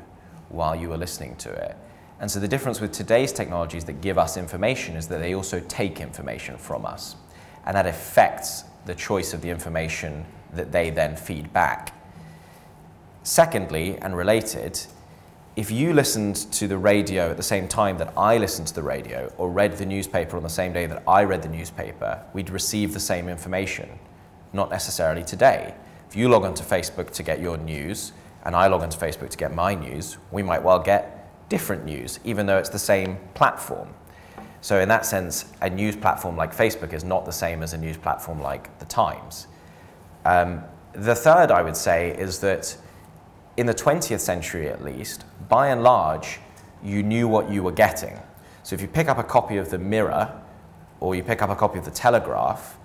while 0.49 0.75
you 0.75 0.89
were 0.89 0.97
listening 0.97 1.36
to 1.38 1.49
it. 1.51 1.75
And 2.24 2.32
so 2.32 2.39
the 2.39 2.47
difference 2.47 2.80
with 2.80 2.93
today's 2.93 3.34
technologies 3.34 3.84
that 3.84 3.99
give 3.99 4.17
us 4.17 4.38
information 4.38 4.95
is 4.95 5.09
that 5.09 5.19
they 5.19 5.36
also 5.36 5.59
take 5.67 5.99
information 5.99 6.57
from 6.57 6.86
us. 6.86 7.17
And 7.65 7.76
that 7.76 7.86
affects 7.86 8.63
the 8.86 8.95
choice 8.95 9.34
of 9.34 9.41
the 9.41 9.49
information 9.49 10.24
that 10.53 10.71
they 10.71 10.89
then 10.89 11.17
feed 11.17 11.51
back. 11.51 11.93
Secondly, 13.24 13.97
and 13.97 14.15
related, 14.15 14.80
if 15.57 15.69
you 15.69 15.91
listened 15.91 16.38
to 16.53 16.65
the 16.65 16.78
radio 16.78 17.30
at 17.30 17.36
the 17.36 17.43
same 17.43 17.67
time 17.67 17.97
that 17.97 18.13
I 18.15 18.38
listened 18.38 18.69
to 18.69 18.76
the 18.76 18.84
radio, 18.84 19.30
or 19.38 19.51
read 19.51 19.74
the 19.78 19.86
newspaper 19.86 20.38
on 20.38 20.43
the 20.43 20.49
same 20.49 20.71
day 20.71 20.86
that 20.86 21.03
I 21.05 21.26
read 21.26 21.41
the 21.41 21.49
newspaper, 21.49 22.24
we'd 22.32 22.49
receive 22.49 22.93
the 22.93 23.01
same 23.01 23.28
information. 23.28 23.99
Not 24.53 24.69
necessarily 24.69 25.26
today. 25.26 25.76
If 26.07 26.15
you 26.15 26.30
log 26.30 26.45
onto 26.45 26.63
Facebook 26.63 27.11
to 27.15 27.21
get 27.21 27.41
your 27.41 27.57
news, 27.57 28.13
and 28.45 28.55
I 28.55 28.67
log 28.67 28.82
onto 28.82 28.97
Facebook 28.97 29.30
to 29.32 29.38
get 29.38 29.53
my 29.53 29.76
news, 29.76 30.17
we 30.32 30.41
might 30.41 30.63
well 30.63 30.80
get 30.80 31.19
different 31.49 31.85
news, 31.85 32.19
even 32.23 32.45
though 32.45 32.57
it's 32.57 32.69
the 32.69 32.79
same 32.79 33.17
platform. 33.33 33.89
So, 34.61 34.79
in 34.79 34.87
that 34.89 35.05
sense, 35.05 35.51
a 35.61 35.69
news 35.69 35.95
platform 35.95 36.37
like 36.37 36.55
Facebook 36.55 36.93
is 36.93 37.03
not 37.03 37.25
the 37.25 37.31
same 37.31 37.61
as 37.63 37.73
a 37.73 37.77
news 37.77 37.97
platform 37.97 38.41
like 38.41 38.79
The 38.79 38.85
Times. 38.85 39.47
Um, 40.25 40.63
the 40.93 41.15
third, 41.15 41.51
I 41.51 41.61
would 41.61 41.75
say, 41.75 42.15
is 42.17 42.39
that 42.39 42.77
in 43.57 43.65
the 43.65 43.73
20th 43.73 44.19
century 44.19 44.69
at 44.69 44.83
least, 44.83 45.25
by 45.49 45.67
and 45.67 45.83
large, 45.83 46.39
you 46.83 47.03
knew 47.03 47.27
what 47.27 47.49
you 47.49 47.63
were 47.63 47.71
getting. 47.71 48.17
So 48.63 48.73
if 48.73 48.81
you 48.81 48.87
pick 48.87 49.09
up 49.09 49.17
a 49.17 49.23
copy 49.23 49.57
of 49.57 49.69
the 49.69 49.77
Mirror 49.77 50.41
or 50.99 51.15
you 51.15 51.23
pick 51.23 51.41
up 51.41 51.49
a 51.49 51.55
copy 51.55 51.77
of 51.77 51.85
the 51.85 51.91
Telegraph, 51.91 52.77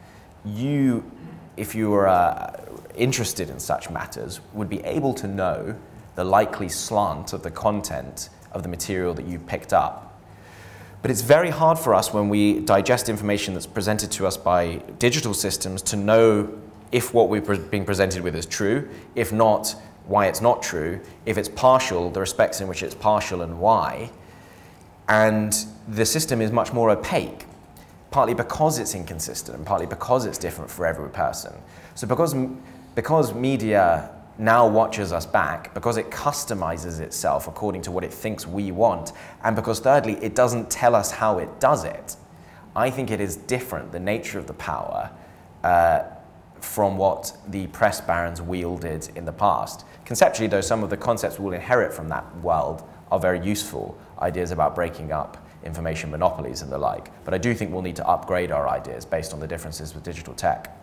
you, 0.45 1.09
if 1.57 1.75
you 1.75 1.91
were 1.91 2.09
uh, 2.09 2.53
interested 2.97 3.51
in 3.51 3.61
such 3.61 3.91
matters, 3.91 4.41
would 4.53 4.69
be 4.69 4.83
able 4.85 5.15
to 5.15 5.29
know 5.29 5.77
the 6.17 6.25
likely 6.25 6.69
slant 6.69 7.33
of 7.33 7.43
the 7.43 7.51
content 7.51 8.29
of 8.53 8.63
the 8.63 8.69
material 8.69 9.15
that 9.15 9.27
you 9.27 9.39
picked 9.39 9.73
up. 9.73 10.21
But 11.01 11.11
it's 11.11 11.23
very 11.23 11.51
hard 11.51 11.79
for 11.79 11.95
us 11.95 12.13
when 12.13 12.29
we 12.29 12.61
digest 12.61 13.09
information 13.09 13.55
that's 13.55 13.67
presented 13.67 14.11
to 14.13 14.27
us 14.27 14.37
by 14.37 14.83
digital 14.99 15.33
systems 15.33 15.81
to 15.83 15.97
know 15.97 16.59
if 16.91 17.15
what 17.15 17.29
we're 17.29 17.41
being 17.41 17.85
presented 17.85 18.23
with 18.23 18.35
is 18.35 18.47
true, 18.47 18.89
if 19.15 19.33
not, 19.33 19.77
why 20.07 20.27
it's 20.27 20.41
not 20.41 20.63
true, 20.63 21.01
if 21.27 21.39
it's 21.39 21.49
partial, 21.49 22.11
the 22.11 22.21
respects 22.21 22.61
in 22.61 22.69
which 22.69 22.83
it's 22.83 22.95
partial 22.95 23.43
and 23.43 23.61
why. 23.61 24.11
And 25.09 25.55
the 25.87 26.05
system 26.05 26.41
is 26.41 26.51
much 26.51 26.73
more 26.73 26.91
opaque, 26.91 27.45
partly 28.11 28.35
because 28.35 28.79
it's 28.79 28.95
inconsistent 28.95 29.57
and 29.57 29.67
partly 29.67 29.87
because 29.87 30.27
it's 30.27 30.39
different 30.39 30.71
for 30.71 30.87
every 30.87 31.11
person. 31.11 31.53
So 31.95 32.07
because, 32.07 32.35
because 32.95 33.35
media 33.35 34.11
now 34.39 34.67
watches 34.67 35.13
us 35.13 35.27
back, 35.27 35.75
because 35.75 35.97
it 35.97 36.11
customizes 36.11 37.01
itself 37.01 37.49
according 37.49 37.83
to 37.83 37.91
what 37.91 38.05
it 38.05 38.13
thinks 38.13 38.47
we 38.47 38.71
want, 38.71 39.13
and 39.43 39.57
because 39.57 39.81
thirdly, 39.81 40.15
it 40.23 40.35
doesn't 40.35 40.71
tell 40.71 40.95
us 40.95 41.11
how 41.11 41.39
it 41.39 41.61
does 41.61 41.85
it, 41.85 42.17
I 42.77 42.91
think 42.91 43.11
it 43.11 43.21
is 43.21 43.37
different, 43.37 43.91
the 43.91 44.01
nature 44.01 44.39
of 44.39 44.47
the 44.47 44.55
power, 44.55 45.11
uh, 45.65 46.05
from 46.61 46.97
what 46.97 47.37
the 47.49 47.67
press 47.69 48.01
barons 48.01 48.41
wielded 48.41 49.11
in 49.17 49.25
the 49.25 49.33
past. 49.33 49.85
Conceptually, 50.05 50.49
though, 50.49 50.61
some 50.61 50.83
of 50.83 50.91
the 50.91 50.97
concepts 50.97 51.39
we'll 51.39 51.55
inherit 51.55 51.93
from 51.93 52.09
that 52.09 52.37
world 52.39 52.89
are 53.11 53.19
very 53.19 53.41
useful 53.41 53.99
ideas 54.21 54.51
about 54.51 54.75
breaking 54.75 55.13
up 55.13 55.45
information 55.65 56.11
monopolies 56.11 56.63
and 56.63 56.71
the 56.71 56.79
like. 56.79 57.11
But 57.25 57.35
I 57.35 57.39
do 57.39 57.55
think 57.55 57.73
we'll 57.73 57.83
need 57.83 57.97
to 57.97 58.07
upgrade 58.07 58.53
our 58.53 58.69
ideas 58.69 59.05
based 59.05 59.33
on 59.33 59.41
the 59.41 59.47
differences 59.47 59.95
with 59.95 60.05
digital 60.05 60.35
tech. 60.35 60.77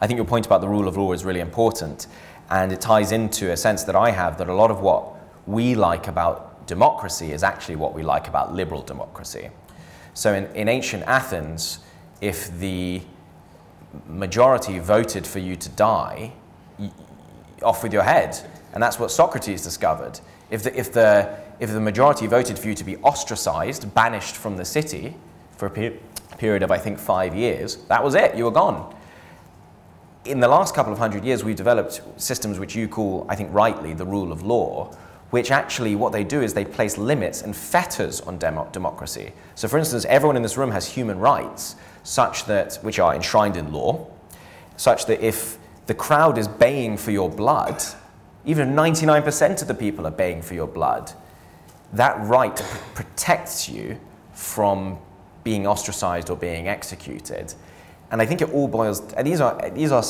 I 0.00 0.06
think 0.06 0.16
your 0.16 0.26
point 0.26 0.46
about 0.46 0.60
the 0.60 0.68
rule 0.68 0.88
of 0.88 0.96
law 0.96 1.12
is 1.12 1.24
really 1.24 1.40
important, 1.40 2.08
and 2.50 2.72
it 2.72 2.80
ties 2.80 3.12
into 3.12 3.50
a 3.52 3.56
sense 3.56 3.84
that 3.84 3.96
I 3.96 4.10
have 4.10 4.38
that 4.38 4.48
a 4.48 4.54
lot 4.54 4.70
of 4.70 4.80
what 4.80 5.14
we 5.46 5.74
like 5.74 6.08
about 6.08 6.66
democracy 6.66 7.32
is 7.32 7.42
actually 7.42 7.76
what 7.76 7.94
we 7.94 8.02
like 8.02 8.28
about 8.28 8.54
liberal 8.54 8.82
democracy. 8.82 9.50
So 10.14 10.32
in, 10.34 10.46
in 10.54 10.68
ancient 10.68 11.02
Athens, 11.04 11.80
if 12.20 12.56
the 12.58 13.02
majority 14.08 14.78
voted 14.78 15.26
for 15.26 15.38
you 15.38 15.56
to 15.56 15.68
die, 15.70 16.32
off 17.62 17.82
with 17.82 17.92
your 17.92 18.02
head. 18.02 18.38
And 18.72 18.82
that's 18.82 18.98
what 18.98 19.10
Socrates 19.10 19.62
discovered. 19.62 20.20
If 20.50 20.62
the, 20.62 20.78
if 20.78 20.92
the, 20.92 21.36
if 21.60 21.70
the 21.70 21.80
majority 21.80 22.26
voted 22.26 22.58
for 22.58 22.68
you 22.68 22.74
to 22.74 22.84
be 22.84 22.96
ostracized, 22.98 23.92
banished 23.94 24.36
from 24.36 24.56
the 24.56 24.64
city 24.64 25.16
for 25.56 25.66
a 25.66 25.70
per- 25.70 25.92
period 26.38 26.62
of, 26.62 26.70
I 26.70 26.78
think, 26.78 26.98
five 26.98 27.34
years, 27.34 27.76
that 27.88 28.02
was 28.02 28.14
it, 28.14 28.36
you 28.36 28.44
were 28.44 28.50
gone. 28.50 28.94
In 30.24 30.40
the 30.40 30.48
last 30.48 30.74
couple 30.74 30.90
of 30.90 30.98
hundred 30.98 31.22
years, 31.22 31.44
we've 31.44 31.54
developed 31.54 32.00
systems 32.16 32.58
which 32.58 32.74
you 32.74 32.88
call, 32.88 33.26
I 33.28 33.36
think 33.36 33.52
rightly, 33.52 33.92
the 33.92 34.06
rule 34.06 34.32
of 34.32 34.42
law, 34.42 34.90
which 35.28 35.50
actually 35.50 35.96
what 35.96 36.12
they 36.12 36.24
do 36.24 36.40
is 36.40 36.54
they 36.54 36.64
place 36.64 36.96
limits 36.96 37.42
and 37.42 37.54
fetters 37.54 38.22
on 38.22 38.38
demo- 38.38 38.66
democracy. 38.72 39.32
So, 39.54 39.68
for 39.68 39.76
instance, 39.76 40.06
everyone 40.06 40.36
in 40.36 40.42
this 40.42 40.56
room 40.56 40.70
has 40.70 40.86
human 40.86 41.18
rights, 41.18 41.76
such 42.04 42.46
that, 42.46 42.76
which 42.76 42.98
are 42.98 43.14
enshrined 43.14 43.58
in 43.58 43.70
law, 43.70 44.06
such 44.78 45.04
that 45.06 45.20
if 45.20 45.58
the 45.86 45.94
crowd 45.94 46.38
is 46.38 46.48
baying 46.48 46.96
for 46.96 47.10
your 47.10 47.28
blood, 47.28 47.84
even 48.46 48.74
99% 48.74 49.60
of 49.60 49.68
the 49.68 49.74
people 49.74 50.06
are 50.06 50.10
baying 50.10 50.40
for 50.40 50.54
your 50.54 50.66
blood, 50.66 51.12
that 51.92 52.18
right 52.26 52.56
protects 52.94 53.68
you 53.68 54.00
from 54.32 54.96
being 55.42 55.66
ostracized 55.66 56.30
or 56.30 56.36
being 56.36 56.66
executed. 56.66 57.52
And 58.14 58.22
I 58.22 58.26
think 58.26 58.42
it 58.42 58.52
all 58.52 58.68
boils, 58.68 59.04
these 59.24 59.40
are, 59.40 59.70
these 59.70 59.90
are, 59.90 60.04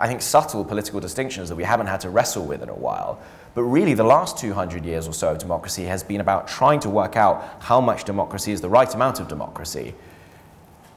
I 0.00 0.08
think, 0.08 0.22
subtle 0.22 0.64
political 0.64 0.98
distinctions 0.98 1.48
that 1.50 1.54
we 1.54 1.62
haven't 1.62 1.86
had 1.86 2.00
to 2.00 2.10
wrestle 2.10 2.44
with 2.44 2.64
in 2.64 2.68
a 2.68 2.74
while. 2.74 3.20
But 3.54 3.62
really, 3.62 3.94
the 3.94 4.02
last 4.02 4.36
200 4.38 4.84
years 4.84 5.06
or 5.06 5.12
so 5.12 5.30
of 5.30 5.38
democracy 5.38 5.84
has 5.84 6.02
been 6.02 6.20
about 6.20 6.48
trying 6.48 6.80
to 6.80 6.90
work 6.90 7.14
out 7.14 7.44
how 7.60 7.80
much 7.80 8.02
democracy 8.02 8.50
is 8.50 8.60
the 8.60 8.68
right 8.68 8.92
amount 8.92 9.20
of 9.20 9.28
democracy. 9.28 9.94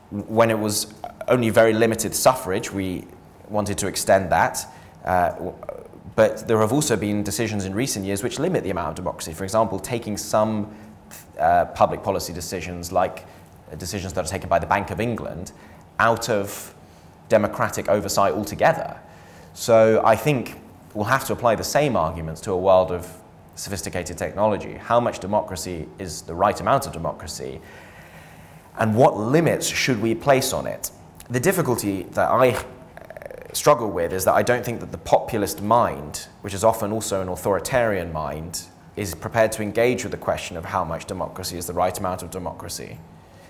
When 0.10 0.50
it 0.50 0.58
was 0.58 0.96
only 1.28 1.52
very 1.52 1.74
limited 1.74 2.16
suffrage, 2.16 2.72
we 2.74 3.06
wanted 3.50 3.78
to 3.78 3.86
extend 3.86 4.32
that. 4.32 4.66
Uh, 5.06 5.52
but 6.16 6.48
there 6.48 6.60
have 6.60 6.74
also 6.74 6.96
been 6.96 7.22
decisions 7.22 7.66
in 7.66 7.76
recent 7.76 8.04
years 8.04 8.24
which 8.24 8.40
limit 8.40 8.64
the 8.64 8.72
amount 8.72 8.90
of 8.90 8.96
democracy. 8.96 9.32
For 9.32 9.44
example, 9.44 9.78
taking 9.78 10.18
some 10.18 10.76
uh, 11.40 11.66
public 11.66 12.02
policy 12.02 12.34
decisions, 12.34 12.92
like 12.92 13.28
decisions 13.78 14.14
that 14.14 14.26
are 14.26 14.28
taken 14.28 14.50
by 14.50 14.58
the 14.58 14.66
Bank 14.66 14.90
of 14.90 15.00
England, 15.00 15.52
out 16.00 16.30
of 16.30 16.74
democratic 17.30 17.90
oversight 17.90 18.34
altogether. 18.34 19.00
So 19.54 20.02
I 20.06 20.16
think 20.16 20.60
we'll 20.94 21.06
have 21.06 21.26
to 21.28 21.34
apply 21.34 21.56
the 21.56 21.64
same 21.64 21.96
arguments 21.96 22.42
to 22.42 22.52
a 22.52 22.58
world 22.58 22.92
of 22.92 23.12
sophisticated 23.56 24.18
technology. 24.18 24.74
How 24.74 25.00
much 25.00 25.20
democracy 25.20 25.88
is 26.00 26.22
the 26.22 26.36
right 26.36 26.60
amount 26.60 26.86
of 26.86 26.94
democracy? 26.94 27.60
And 28.78 28.96
what 28.96 29.18
limits 29.18 29.68
should 29.68 30.02
we 30.02 30.14
place 30.14 30.54
on 30.54 30.68
it? 30.68 30.92
The 31.30 31.40
difficulty 31.40 32.04
that 32.12 32.30
I 32.30 32.50
uh, 32.52 32.64
struggle 33.54 33.90
with 33.90 34.14
is 34.14 34.24
that 34.26 34.36
I 34.36 34.44
don't 34.44 34.64
think 34.64 34.80
that 34.80 34.92
the 34.92 35.00
populist 35.00 35.62
mind, 35.62 36.28
which 36.42 36.54
is 36.54 36.64
often 36.64 36.92
also 36.92 37.22
an 37.22 37.28
authoritarian 37.28 38.14
mind, 38.14 38.64
is 38.96 39.14
prepared 39.16 39.52
to 39.54 39.64
engage 39.64 40.04
with 40.04 40.12
the 40.12 40.18
question 40.18 40.58
of 40.58 40.66
how 40.66 40.84
much 40.84 41.06
democracy 41.06 41.58
is 41.58 41.66
the 41.66 41.74
right 41.74 41.98
amount 41.98 42.22
of 42.22 42.32
democracy. 42.32 42.98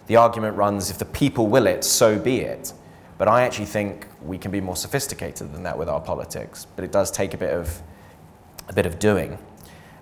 The 0.07 0.15
argument 0.15 0.57
runs 0.57 0.89
if 0.89 0.97
the 0.97 1.05
people 1.05 1.47
will 1.47 1.67
it, 1.67 1.83
so 1.83 2.17
be 2.17 2.39
it. 2.39 2.73
But 3.17 3.27
I 3.27 3.43
actually 3.43 3.65
think 3.65 4.07
we 4.21 4.37
can 4.37 4.51
be 4.51 4.61
more 4.61 4.75
sophisticated 4.75 5.53
than 5.53 5.63
that 5.63 5.77
with 5.77 5.89
our 5.89 6.01
politics. 6.01 6.67
But 6.75 6.85
it 6.85 6.91
does 6.91 7.11
take 7.11 7.33
a 7.33 7.37
bit 7.37 7.53
of, 7.53 7.81
a 8.67 8.73
bit 8.73 8.85
of 8.85 8.99
doing. 8.99 9.37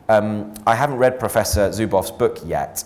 Um, 0.10 0.54
I 0.68 0.76
haven't 0.76 0.98
read 0.98 1.20
Professor 1.20 1.70
Zuboff's 1.70 2.12
book 2.12 2.40
yet, 2.46 2.84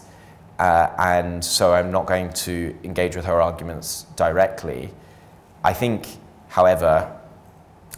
uh, 0.60 0.90
and 0.98 1.44
so 1.44 1.74
I'm 1.74 1.92
not 1.92 2.06
going 2.06 2.32
to 2.34 2.76
engage 2.84 3.16
with 3.16 3.26
her 3.26 3.42
arguments 3.42 4.06
directly. 4.16 4.92
I 5.64 5.74
think 5.74 6.08
However, 6.50 7.16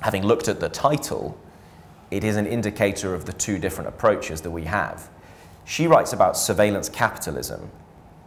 having 0.02 0.24
looked 0.24 0.48
at 0.48 0.60
the 0.60 0.70
title, 0.70 1.38
it 2.12 2.24
is 2.24 2.36
an 2.36 2.46
indicator 2.46 3.16
of 3.16 3.26
the 3.26 3.34
two 3.34 3.58
different 3.58 3.88
approaches 3.88 4.42
that 4.42 4.52
we 4.52 4.66
have. 4.66 5.10
She 5.64 5.88
writes 5.88 6.12
about 6.12 6.38
surveillance 6.38 6.90
capitalism, 6.90 7.72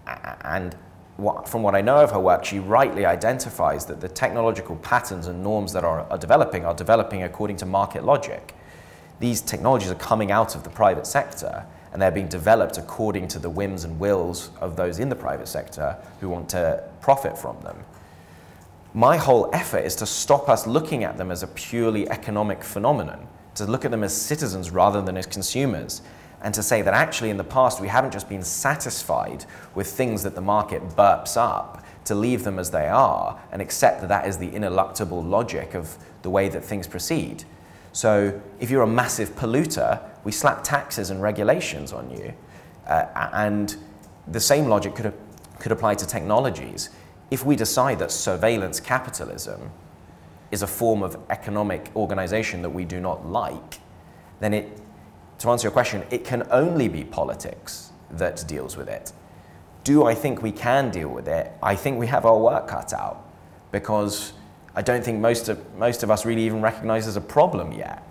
and 0.06 0.74
what, 1.16 1.48
from 1.48 1.62
what 1.62 1.74
I 1.74 1.80
know 1.80 1.96
of 1.96 2.10
her 2.10 2.18
work, 2.18 2.44
she 2.44 2.58
rightly 2.58 3.06
identifies 3.06 3.86
that 3.86 4.00
the 4.00 4.08
technological 4.08 4.76
patterns 4.76 5.26
and 5.26 5.42
norms 5.42 5.72
that 5.72 5.84
are, 5.84 6.00
are 6.10 6.18
developing 6.18 6.64
are 6.64 6.74
developing 6.74 7.22
according 7.22 7.56
to 7.58 7.66
market 7.66 8.04
logic. 8.04 8.54
These 9.20 9.40
technologies 9.40 9.90
are 9.90 9.96
coming 9.96 10.32
out 10.32 10.54
of 10.56 10.64
the 10.64 10.70
private 10.70 11.06
sector 11.06 11.64
and 11.92 12.02
they're 12.02 12.10
being 12.10 12.28
developed 12.28 12.78
according 12.78 13.28
to 13.28 13.38
the 13.38 13.48
whims 13.48 13.84
and 13.84 14.00
wills 14.00 14.50
of 14.60 14.74
those 14.76 14.98
in 14.98 15.08
the 15.08 15.14
private 15.14 15.46
sector 15.46 15.96
who 16.20 16.28
want 16.28 16.48
to 16.48 16.82
profit 17.00 17.38
from 17.38 17.60
them 17.62 17.84
my 18.94 19.16
whole 19.16 19.50
effort 19.52 19.84
is 19.84 19.96
to 19.96 20.06
stop 20.06 20.48
us 20.48 20.68
looking 20.68 21.02
at 21.02 21.18
them 21.18 21.32
as 21.32 21.42
a 21.42 21.48
purely 21.48 22.08
economic 22.08 22.62
phenomenon, 22.62 23.26
to 23.56 23.66
look 23.66 23.84
at 23.84 23.90
them 23.90 24.04
as 24.04 24.16
citizens 24.16 24.70
rather 24.70 25.02
than 25.02 25.16
as 25.16 25.26
consumers, 25.26 26.00
and 26.44 26.54
to 26.54 26.62
say 26.62 26.82
that 26.82 26.94
actually 26.94 27.30
in 27.30 27.36
the 27.36 27.44
past 27.44 27.80
we 27.80 27.88
haven't 27.88 28.12
just 28.12 28.28
been 28.28 28.42
satisfied 28.42 29.44
with 29.74 29.88
things 29.88 30.22
that 30.22 30.36
the 30.36 30.40
market 30.40 30.80
burps 30.90 31.36
up, 31.36 31.84
to 32.04 32.14
leave 32.14 32.44
them 32.44 32.58
as 32.58 32.70
they 32.70 32.86
are 32.86 33.40
and 33.50 33.60
accept 33.60 34.00
that 34.00 34.08
that 34.08 34.26
is 34.26 34.38
the 34.38 34.50
ineluctable 34.50 35.26
logic 35.26 35.74
of 35.74 35.96
the 36.22 36.30
way 36.30 36.48
that 36.48 36.64
things 36.64 36.86
proceed. 36.86 37.44
So 37.92 38.40
if 38.60 38.70
you're 38.70 38.82
a 38.82 38.86
massive 38.86 39.34
polluter, 39.36 40.00
we 40.24 40.32
slap 40.32 40.64
taxes 40.64 41.10
and 41.10 41.22
regulations 41.22 41.92
on 41.92 42.10
you. 42.10 42.34
Uh, 42.86 43.30
and 43.32 43.76
the 44.28 44.40
same 44.40 44.66
logic 44.66 44.94
could, 44.94 45.12
could 45.58 45.72
apply 45.72 45.94
to 45.94 46.06
technologies 46.06 46.90
if 47.30 47.44
we 47.44 47.56
decide 47.56 47.98
that 47.98 48.10
surveillance 48.10 48.80
capitalism 48.80 49.70
is 50.50 50.62
a 50.62 50.66
form 50.66 51.02
of 51.02 51.16
economic 51.30 51.90
organization 51.96 52.62
that 52.62 52.70
we 52.70 52.84
do 52.84 53.00
not 53.00 53.26
like, 53.26 53.80
then 54.40 54.54
it, 54.54 54.80
to 55.44 55.50
answer 55.50 55.66
your 55.66 55.72
question, 55.72 56.04
it 56.10 56.24
can 56.24 56.46
only 56.50 56.88
be 56.88 57.04
politics 57.04 57.92
that 58.10 58.44
deals 58.46 58.76
with 58.76 58.88
it. 58.88 59.12
Do 59.84 60.04
I 60.04 60.14
think 60.14 60.42
we 60.42 60.50
can 60.50 60.90
deal 60.90 61.08
with 61.08 61.28
it? 61.28 61.52
I 61.62 61.76
think 61.76 61.98
we 61.98 62.06
have 62.06 62.24
our 62.24 62.38
work 62.38 62.68
cut 62.68 62.92
out 62.92 63.28
because 63.70 64.32
I 64.74 64.82
don't 64.82 65.04
think 65.04 65.20
most 65.20 65.48
of, 65.48 65.74
most 65.76 66.02
of 66.02 66.10
us 66.10 66.24
really 66.24 66.44
even 66.44 66.62
recognize 66.62 67.04
there's 67.04 67.16
a 67.16 67.20
problem 67.20 67.72
yet. 67.72 68.02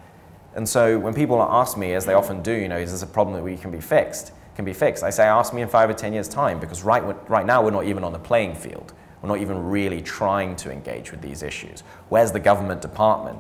And 0.55 0.69
so 0.69 0.99
when 0.99 1.13
people 1.13 1.41
ask 1.41 1.77
me, 1.77 1.93
as 1.93 2.05
they 2.05 2.13
often 2.13 2.43
do, 2.43 2.53
you 2.53 2.67
know, 2.67 2.77
is 2.77 2.91
this 2.91 3.01
a 3.01 3.07
problem 3.07 3.35
that 3.35 3.43
we 3.43 3.57
can 3.57 3.71
be 3.71 3.81
fixed? 3.81 4.31
Can 4.55 4.65
be 4.65 4.73
fixed. 4.73 5.03
I 5.03 5.09
say, 5.09 5.23
ask 5.23 5.51
me 5.51 5.63
in 5.63 5.67
five 5.67 5.89
or 5.89 5.93
ten 5.93 6.13
years' 6.13 6.29
time 6.29 6.59
because 6.59 6.83
right, 6.83 7.03
right 7.27 7.45
now 7.45 7.63
we're 7.63 7.71
not 7.71 7.85
even 7.85 8.03
on 8.03 8.13
the 8.13 8.19
playing 8.19 8.53
field. 8.53 8.93
We're 9.21 9.29
not 9.29 9.39
even 9.39 9.69
really 9.69 10.01
trying 10.01 10.55
to 10.57 10.71
engage 10.71 11.09
with 11.09 11.21
these 11.21 11.41
issues. 11.41 11.81
Where's 12.09 12.31
the 12.31 12.39
government 12.39 12.81
department? 12.81 13.39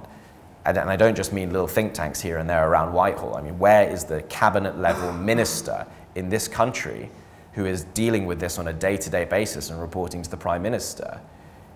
And, 0.65 0.77
and 0.77 0.89
I 0.89 0.95
don't 0.95 1.15
just 1.15 1.33
mean 1.33 1.51
little 1.51 1.67
think 1.67 1.93
tanks 1.93 2.21
here 2.21 2.37
and 2.37 2.49
there 2.49 2.69
around 2.69 2.93
Whitehall. 2.93 3.35
I 3.35 3.41
mean, 3.41 3.59
where 3.59 3.89
is 3.89 4.05
the 4.05 4.21
cabinet 4.23 4.77
level 4.77 5.11
minister 5.31 5.85
in 6.15 6.29
this 6.29 6.47
country 6.47 7.09
who 7.53 7.65
is 7.65 7.83
dealing 7.93 8.25
with 8.25 8.39
this 8.39 8.57
on 8.57 8.67
a 8.67 8.73
day 8.73 8.97
to 8.97 9.09
day 9.09 9.25
basis 9.25 9.69
and 9.69 9.79
reporting 9.81 10.21
to 10.23 10.29
the 10.29 10.37
prime 10.37 10.61
minister? 10.61 11.19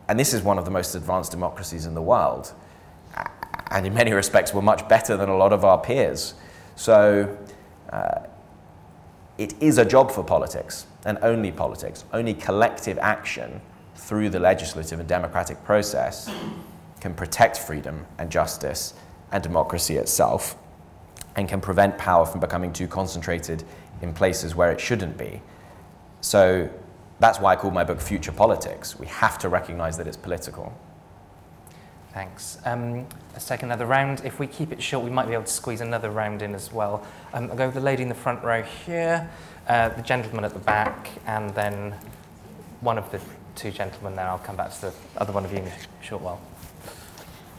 And 0.07 0.17
this 0.17 0.33
is 0.33 0.41
one 0.41 0.57
of 0.57 0.65
the 0.65 0.71
most 0.71 0.95
advanced 0.95 1.31
democracies 1.31 1.85
in 1.85 1.93
the 1.93 2.01
world. 2.01 2.53
And 3.71 3.85
in 3.85 3.93
many 3.93 4.13
respects, 4.13 4.53
we're 4.53 4.61
much 4.61 4.87
better 4.87 5.17
than 5.17 5.27
a 5.27 5.35
lot 5.35 5.51
of 5.51 5.65
our 5.65 5.77
peers. 5.77 6.33
So 6.77 7.37
uh, 7.91 8.21
it 9.37 9.53
is 9.61 9.77
a 9.77 9.83
job 9.83 10.11
for 10.11 10.23
politics, 10.23 10.85
and 11.05 11.17
only 11.21 11.51
politics, 11.51 12.05
only 12.13 12.33
collective 12.33 12.97
action 12.99 13.59
through 13.95 14.29
the 14.29 14.39
legislative 14.39 14.99
and 14.99 15.09
democratic 15.09 15.61
process 15.65 16.31
can 16.99 17.13
protect 17.13 17.57
freedom 17.57 18.05
and 18.17 18.29
justice 18.29 18.93
and 19.31 19.43
democracy 19.43 19.97
itself, 19.97 20.55
and 21.35 21.47
can 21.47 21.61
prevent 21.61 21.97
power 21.97 22.25
from 22.25 22.39
becoming 22.39 22.73
too 22.73 22.87
concentrated 22.87 23.63
in 24.01 24.13
places 24.13 24.55
where 24.55 24.71
it 24.71 24.79
shouldn't 24.79 25.17
be. 25.17 25.41
So 26.21 26.69
that's 27.19 27.39
why 27.39 27.53
I 27.53 27.55
called 27.55 27.73
my 27.73 27.83
book 27.83 27.99
Future 27.99 28.31
Politics. 28.31 28.97
We 28.97 29.07
have 29.07 29.37
to 29.39 29.49
recognize 29.49 29.97
that 29.97 30.07
it's 30.07 30.17
political. 30.17 30.73
Thanks. 32.13 32.57
Um, 32.65 33.05
let's 33.33 33.47
take 33.47 33.61
another 33.61 33.85
round. 33.85 34.21
If 34.25 34.39
we 34.39 34.47
keep 34.47 34.71
it 34.71 34.81
short, 34.81 35.03
we 35.03 35.11
might 35.11 35.27
be 35.27 35.33
able 35.33 35.43
to 35.43 35.51
squeeze 35.51 35.81
another 35.81 36.09
round 36.09 36.41
in 36.41 36.55
as 36.55 36.73
well. 36.73 37.05
Um, 37.33 37.51
I'll 37.51 37.57
go 37.57 37.65
with 37.67 37.75
the 37.75 37.81
lady 37.81 38.01
in 38.01 38.09
the 38.09 38.15
front 38.15 38.43
row 38.43 38.63
here, 38.63 39.29
uh, 39.67 39.89
the 39.89 40.01
gentleman 40.01 40.43
at 40.43 40.53
the 40.53 40.59
back, 40.59 41.09
and 41.27 41.51
then 41.51 41.93
one 42.81 42.97
of 42.97 43.11
the 43.11 43.19
two 43.55 43.69
gentlemen 43.69 44.15
there. 44.15 44.27
I'll 44.27 44.39
come 44.39 44.55
back 44.55 44.73
to 44.73 44.81
the 44.81 44.93
other 45.17 45.33
one 45.33 45.45
of 45.45 45.51
you 45.51 45.59
in 45.59 45.67
a 45.67 45.73
short 46.01 46.21
while. 46.23 46.41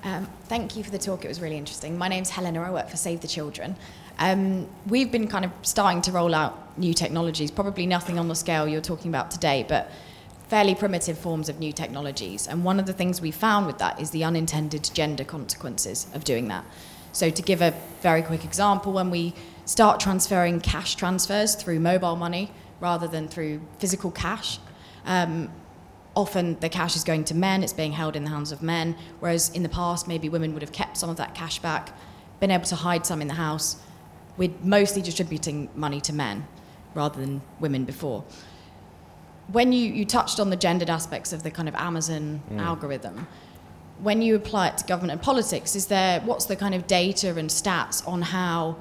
Um, 0.04 0.28
thank 0.44 0.76
you 0.76 0.84
for 0.84 0.90
the 0.90 0.98
talk. 0.98 1.24
It 1.24 1.28
was 1.28 1.40
really 1.40 1.56
interesting. 1.56 1.98
My 1.98 2.08
name's 2.08 2.30
Helena. 2.30 2.62
I 2.62 2.70
work 2.70 2.88
for 2.88 2.96
Save 2.96 3.20
the 3.20 3.28
Children. 3.28 3.76
Um, 4.18 4.68
we've 4.86 5.10
been 5.10 5.28
kind 5.28 5.44
of 5.44 5.50
starting 5.62 6.02
to 6.02 6.12
roll 6.12 6.34
out 6.34 6.78
new 6.78 6.94
technologies, 6.94 7.50
probably 7.50 7.86
nothing 7.86 8.18
on 8.18 8.28
the 8.28 8.34
scale 8.34 8.68
you're 8.68 8.80
talking 8.80 9.10
about 9.10 9.30
today, 9.30 9.64
but 9.68 9.90
fairly 10.48 10.74
primitive 10.74 11.18
forms 11.18 11.48
of 11.48 11.58
new 11.58 11.72
technologies. 11.72 12.46
And 12.46 12.64
one 12.64 12.78
of 12.78 12.86
the 12.86 12.92
things 12.92 13.20
we 13.20 13.30
found 13.30 13.66
with 13.66 13.78
that 13.78 14.00
is 14.00 14.10
the 14.10 14.24
unintended 14.24 14.90
gender 14.94 15.24
consequences 15.24 16.06
of 16.14 16.24
doing 16.24 16.48
that. 16.48 16.64
So, 17.12 17.30
to 17.30 17.42
give 17.42 17.60
a 17.60 17.74
very 18.00 18.22
quick 18.22 18.44
example, 18.44 18.92
when 18.92 19.10
we 19.10 19.34
start 19.64 19.98
transferring 19.98 20.60
cash 20.60 20.94
transfers 20.94 21.54
through 21.54 21.80
mobile 21.80 22.16
money 22.16 22.52
rather 22.80 23.08
than 23.08 23.28
through 23.28 23.60
physical 23.78 24.10
cash, 24.10 24.58
um, 25.04 25.50
often 26.18 26.58
the 26.58 26.68
cash 26.68 26.96
is 26.96 27.04
going 27.04 27.22
to 27.22 27.34
men, 27.34 27.62
it's 27.62 27.72
being 27.72 27.92
held 27.92 28.16
in 28.16 28.24
the 28.24 28.30
hands 28.30 28.50
of 28.50 28.60
men, 28.60 28.96
whereas 29.20 29.50
in 29.50 29.62
the 29.62 29.68
past, 29.68 30.08
maybe 30.08 30.28
women 30.28 30.52
would 30.52 30.62
have 30.62 30.72
kept 30.72 30.96
some 30.96 31.08
of 31.08 31.16
that 31.16 31.32
cash 31.32 31.60
back, 31.60 31.96
been 32.40 32.50
able 32.50 32.64
to 32.64 32.74
hide 32.74 33.06
some 33.06 33.22
in 33.22 33.28
the 33.28 33.34
house. 33.34 33.76
We're 34.36 34.52
mostly 34.64 35.00
distributing 35.00 35.70
money 35.76 36.00
to 36.02 36.12
men 36.12 36.48
rather 36.92 37.20
than 37.20 37.40
women 37.60 37.84
before. 37.84 38.24
When 39.52 39.72
you, 39.72 39.92
you 39.92 40.04
touched 40.04 40.40
on 40.40 40.50
the 40.50 40.56
gendered 40.56 40.90
aspects 40.90 41.32
of 41.32 41.44
the 41.44 41.52
kind 41.52 41.68
of 41.68 41.76
Amazon 41.76 42.42
mm. 42.50 42.60
algorithm, 42.60 43.28
when 44.00 44.20
you 44.20 44.34
apply 44.34 44.68
it 44.68 44.78
to 44.78 44.86
government 44.86 45.12
and 45.12 45.22
politics, 45.22 45.76
is 45.76 45.86
there 45.86 46.20
what's 46.22 46.46
the 46.46 46.56
kind 46.56 46.74
of 46.74 46.88
data 46.88 47.28
and 47.36 47.48
stats 47.48 48.06
on 48.06 48.22
how 48.22 48.76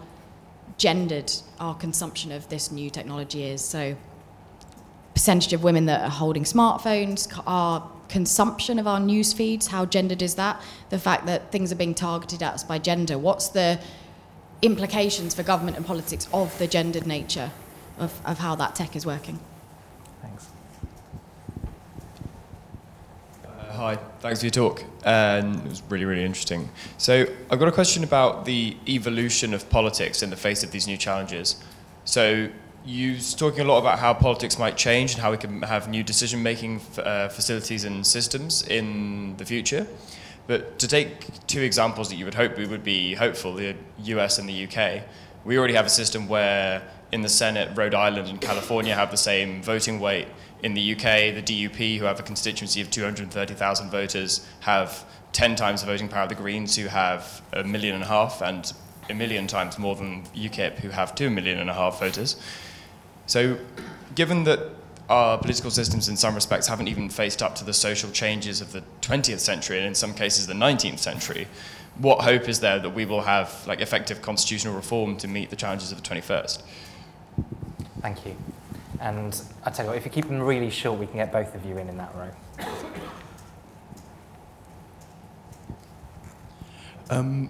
gendered 0.77 1.31
our 1.59 1.75
consumption 1.75 2.31
of 2.31 2.49
this 2.49 2.71
new 2.71 2.89
technology 2.89 3.43
is? 3.43 3.63
So 3.63 3.95
percentage 5.18 5.51
of 5.51 5.63
women 5.63 5.88
that 5.88 6.01
are 6.01 6.11
holding 6.11 6.43
smartphones, 6.43 7.28
our 7.47 7.89
consumption 8.07 8.78
of 8.78 8.86
our 8.86 8.99
news 8.99 9.34
feeds, 9.34 9.65
how 9.65 9.84
gendered 9.84 10.22
is 10.22 10.36
that? 10.36 10.61
The 10.91 10.99
fact 10.99 11.26
that 11.26 11.51
things 11.51 11.72
are 11.72 11.76
being 11.76 11.95
targeted 11.95 12.43
at 12.43 12.53
us 12.53 12.63
by 12.63 12.78
gender. 12.78 13.18
What's 13.18 13.47
the 13.49 13.80
implications 14.61 15.34
for 15.34 15.41
government 15.41 15.76
and 15.76 15.84
politics 15.84 16.28
of 16.32 16.55
the 16.59 16.68
gendered 16.68 17.07
nature 17.07 17.49
of, 17.97 18.13
of 18.28 18.38
how 18.38 18.53
that 18.57 18.76
tech 18.76 18.95
is 18.95 19.07
working? 19.07 19.39
Thanks. 20.22 20.49
Uh, 23.43 23.72
hi, 23.72 23.95
thanks 24.20 24.41
for 24.41 24.45
your 24.45 24.51
talk. 24.51 24.84
And 25.03 25.55
it 25.55 25.70
was 25.70 25.82
really, 25.89 26.05
really 26.05 26.26
interesting. 26.26 26.70
So 26.99 27.26
I've 27.49 27.57
got 27.57 27.68
a 27.68 27.72
question 27.72 28.03
about 28.03 28.45
the 28.45 28.78
evolution 28.88 29.55
of 29.55 29.68
politics 29.72 30.22
in 30.22 30.30
the 30.30 30.38
face 30.38 30.63
of 30.63 30.70
these 30.70 30.86
new 30.86 30.95
challenges. 30.95 31.55
So 32.05 32.49
you 32.88 33.17
are 33.17 33.38
talking 33.38 33.59
a 33.59 33.65
lot 33.65 33.79
about 33.79 33.99
how 33.99 34.13
politics 34.13 34.57
might 34.57 34.77
change 34.77 35.13
and 35.13 35.21
how 35.21 35.29
we 35.31 35.38
can 35.38 35.61
have 35.61 35.89
new 35.89 36.03
decision-making 36.03 36.79
uh, 36.97 37.27
facilities 37.27 37.83
and 37.83 38.07
systems 38.07 38.65
in 38.65 39.35
the 39.35 39.45
future. 39.45 39.85
But 40.47 40.79
to 40.79 40.88
take 40.88 41.45
two 41.47 41.61
examples 41.61 42.07
that 42.09 42.15
you 42.15 42.23
would 42.23 42.33
hope 42.33 42.57
we 42.57 42.65
would 42.65 42.85
be 42.85 43.13
hopeful, 43.13 43.55
the 43.55 43.75
US 43.97 44.39
and 44.39 44.47
the 44.47 44.65
UK, 44.65 45.03
we 45.43 45.57
already 45.57 45.73
have 45.73 45.85
a 45.85 45.89
system 45.89 46.29
where 46.29 46.81
in 47.11 47.21
the 47.21 47.29
Senate, 47.29 47.77
Rhode 47.77 47.93
Island 47.93 48.29
and 48.29 48.39
California 48.39 48.95
have 48.95 49.11
the 49.11 49.17
same 49.17 49.61
voting 49.61 49.99
weight. 49.99 50.27
In 50.63 50.73
the 50.73 50.93
UK, 50.93 51.35
the 51.35 51.43
DUP, 51.43 51.99
who 51.99 52.05
have 52.05 52.21
a 52.21 52.23
constituency 52.23 52.79
of 52.79 52.89
230,000 52.89 53.89
voters, 53.89 54.47
have 54.61 55.03
10 55.33 55.55
times 55.55 55.81
the 55.81 55.88
voting 55.88 56.07
power 56.07 56.23
of 56.23 56.29
the 56.29 56.35
Greens, 56.35 56.77
who 56.77 56.88
have 56.88 57.41
a 57.51 57.63
million 57.65 57.95
and 57.95 58.03
a 58.03 58.07
half, 58.07 58.41
and 58.41 58.71
a 59.09 59.13
million 59.13 59.45
times 59.45 59.77
more 59.77 59.95
than 59.95 60.23
UKIP, 60.27 60.79
who 60.79 60.89
have 60.89 61.15
two 61.15 61.29
million 61.29 61.59
and 61.59 61.69
a 61.69 61.73
half 61.73 61.99
voters. 61.99 62.38
So, 63.28 63.59
given 64.15 64.45
that 64.45 64.59
our 65.09 65.38
political 65.38 65.71
systems 65.71 66.09
in 66.09 66.17
some 66.17 66.36
respects 66.36 66.67
haven't 66.67 66.88
even 66.88 67.09
faced 67.09 67.41
up 67.41 67.55
to 67.55 67.63
the 67.63 67.73
social 67.73 68.09
changes 68.11 68.59
of 68.61 68.71
the 68.71 68.84
20th 69.01 69.39
century 69.39 69.78
and 69.78 69.88
in 69.88 69.95
some 69.95 70.13
cases 70.13 70.47
the 70.47 70.53
19th 70.53 70.99
century, 70.99 71.47
what 71.97 72.21
hope 72.21 72.49
is 72.49 72.59
there 72.59 72.80
that 72.80 72.89
we 72.89 73.05
will 73.05 73.21
have 73.21 73.65
like 73.67 73.82
effective 73.82 74.21
constitutional 74.21 74.75
reform 74.75 75.17
to 75.17 75.28
meet 75.28 75.49
the 75.49 75.55
challenges 75.55 75.91
of 75.91 76.01
the 76.01 76.07
21st? 76.07 76.61
Thank 78.01 78.25
you. 78.25 78.36
And 78.99 79.39
I 79.63 79.69
tell 79.69 79.86
you 79.86 79.91
what, 79.91 79.97
if 79.97 80.05
you 80.05 80.11
keep 80.11 80.28
them 80.28 80.41
really 80.41 80.69
short, 80.69 80.99
we 80.99 81.05
can 81.05 81.17
get 81.17 81.32
both 81.32 81.53
of 81.53 81.65
you 81.65 81.78
in 81.78 81.89
in 81.89 81.97
that 81.97 82.13
row. 82.15 82.32
Um, 87.09 87.49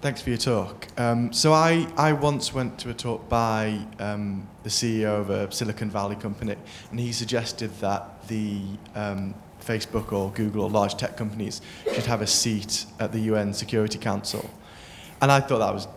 Thanks 0.00 0.22
for 0.22 0.28
your 0.28 0.38
talk. 0.38 0.86
Um, 0.96 1.32
so 1.32 1.52
I, 1.52 1.84
I 1.96 2.12
once 2.12 2.54
went 2.54 2.78
to 2.78 2.90
a 2.90 2.94
talk 2.94 3.28
by 3.28 3.80
um, 3.98 4.48
the 4.62 4.68
CEO 4.68 5.18
of 5.18 5.28
a 5.28 5.50
Silicon 5.50 5.90
Valley 5.90 6.14
company, 6.14 6.54
and 6.92 7.00
he 7.00 7.10
suggested 7.10 7.74
that 7.80 8.28
the 8.28 8.60
um, 8.94 9.34
Facebook 9.60 10.12
or 10.12 10.30
Google 10.30 10.62
or 10.62 10.70
large 10.70 10.94
tech 10.96 11.16
companies 11.16 11.62
should 11.92 12.06
have 12.06 12.22
a 12.22 12.28
seat 12.28 12.86
at 13.00 13.10
the 13.10 13.18
UN 13.22 13.52
Security 13.52 13.98
Council. 13.98 14.48
And 15.20 15.32
I 15.32 15.40
thought 15.40 15.58
that 15.58 15.74
was 15.74 15.88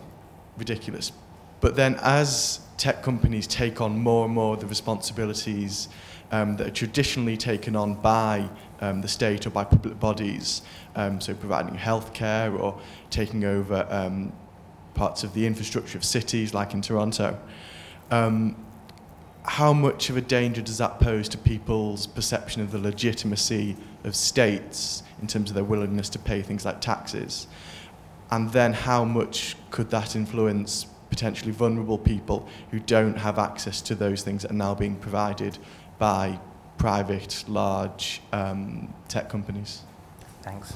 ridiculous. 0.58 1.12
But 1.60 1.76
then 1.76 1.94
as 2.02 2.58
tech 2.78 3.04
companies 3.04 3.46
take 3.46 3.80
on 3.80 3.96
more 3.96 4.24
and 4.24 4.34
more 4.34 4.54
of 4.54 4.60
the 4.60 4.66
responsibilities 4.66 5.88
um, 6.32 6.56
that 6.56 6.66
are 6.66 6.72
traditionally 6.72 7.36
taken 7.36 7.76
on 7.76 7.94
by 7.94 8.50
um, 8.80 9.00
the 9.00 9.06
state 9.06 9.46
or 9.46 9.50
by 9.50 9.62
public 9.62 10.00
bodies, 10.00 10.62
um, 10.96 11.20
so 11.20 11.34
providing 11.34 11.76
healthcare 11.76 12.58
or 12.58 12.80
taking 13.12 13.44
over 13.44 13.86
um, 13.90 14.32
parts 14.94 15.22
of 15.22 15.32
the 15.34 15.46
infrastructure 15.46 15.96
of 15.96 16.04
cities 16.04 16.52
like 16.52 16.74
in 16.74 16.82
Toronto. 16.82 17.38
Um, 18.10 18.56
how 19.44 19.72
much 19.72 20.10
of 20.10 20.16
a 20.16 20.20
danger 20.20 20.62
does 20.62 20.78
that 20.78 21.00
pose 21.00 21.28
to 21.30 21.38
people's 21.38 22.06
perception 22.06 22.62
of 22.62 22.70
the 22.70 22.78
legitimacy 22.78 23.76
of 24.04 24.14
states 24.14 25.02
in 25.20 25.26
terms 25.26 25.50
of 25.50 25.54
their 25.54 25.64
willingness 25.64 26.08
to 26.10 26.18
pay 26.18 26.42
things 26.42 26.64
like 26.64 26.80
taxes? 26.80 27.46
And 28.30 28.50
then 28.52 28.72
how 28.72 29.04
much 29.04 29.56
could 29.70 29.90
that 29.90 30.16
influence 30.16 30.86
potentially 31.12 31.52
vulnerable 31.52 31.98
people 31.98 32.48
who 32.70 32.78
don't 32.80 33.18
have 33.18 33.38
access 33.38 33.82
to 33.82 33.94
those 33.94 34.22
things 34.22 34.40
that 34.40 34.50
are 34.50 34.54
now 34.54 34.74
being 34.74 34.96
provided 34.96 35.58
by 35.98 36.40
private, 36.78 37.44
large 37.46 38.22
um, 38.32 38.92
tech 39.08 39.28
companies. 39.28 39.82
Thanks. 40.42 40.72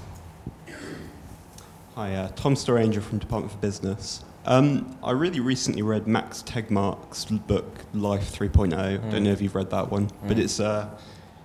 Hi, 1.97 2.14
uh, 2.14 2.28
Tom 2.36 2.55
Storanger 2.55 3.01
from 3.01 3.16
Department 3.16 3.51
for 3.51 3.57
Business. 3.57 4.22
Um, 4.44 4.99
I 5.03 5.12
really 5.12 5.40
recently 5.40 5.80
read 5.80 6.07
Max 6.07 6.42
Tegmark's 6.42 7.24
book 7.24 7.86
Life 7.94 8.36
3.0. 8.36 8.68
Mm. 8.68 9.11
Don't 9.11 9.24
know 9.24 9.30
if 9.32 9.40
you've 9.40 9.55
read 9.55 9.70
that 9.70 9.90
one, 9.90 10.09
mm. 10.11 10.28
but 10.28 10.38
it's 10.38 10.61
a, 10.61 10.94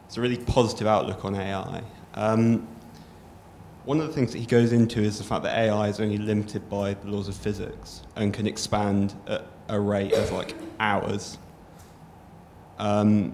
it's 0.05 0.17
a 0.17 0.21
really 0.21 0.35
positive 0.35 0.87
outlook 0.87 1.23
on 1.23 1.35
AI. 1.35 1.81
Um, 2.15 2.67
one 3.85 4.01
of 4.01 4.07
the 4.07 4.11
things 4.11 4.33
that 4.33 4.39
he 4.39 4.45
goes 4.45 4.73
into 4.73 4.99
is 4.99 5.19
the 5.19 5.23
fact 5.23 5.43
that 5.43 5.57
AI 5.57 5.87
is 5.87 6.01
only 6.01 6.17
limited 6.17 6.69
by 6.69 6.95
the 6.95 7.07
laws 7.07 7.29
of 7.29 7.35
physics 7.37 8.01
and 8.17 8.33
can 8.33 8.45
expand 8.45 9.15
at 9.27 9.45
a 9.69 9.79
rate 9.79 10.11
of 10.11 10.33
like 10.33 10.53
hours. 10.81 11.37
Um, 12.77 13.33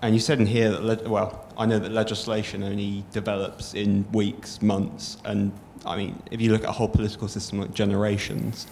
and 0.00 0.14
you 0.14 0.20
said 0.20 0.38
in 0.38 0.46
here 0.46 0.70
that, 0.70 0.84
le- 0.84 1.08
well, 1.10 1.52
I 1.58 1.66
know 1.66 1.80
that 1.80 1.90
legislation 1.90 2.62
only 2.62 3.04
develops 3.10 3.74
in 3.74 4.08
weeks, 4.12 4.62
months, 4.62 5.16
and 5.24 5.50
I 5.86 5.96
mean, 5.96 6.22
if 6.30 6.40
you 6.40 6.52
look 6.52 6.62
at 6.62 6.68
a 6.68 6.72
whole 6.72 6.88
political 6.88 7.28
system 7.28 7.60
like 7.60 7.74
generations, 7.74 8.66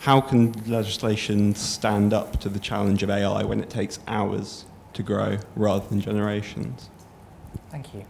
how 0.00 0.20
can 0.20 0.52
legislation 0.66 1.54
stand 1.54 2.12
up 2.12 2.40
to 2.40 2.48
the 2.48 2.58
challenge 2.58 3.02
of 3.02 3.10
AI 3.10 3.42
when 3.44 3.60
it 3.60 3.70
takes 3.70 3.98
hours 4.06 4.64
to 4.94 5.02
grow 5.02 5.38
rather 5.56 5.86
than 5.88 6.00
generations? 6.00 6.88
Thank 7.70 7.94
you. 7.94 8.04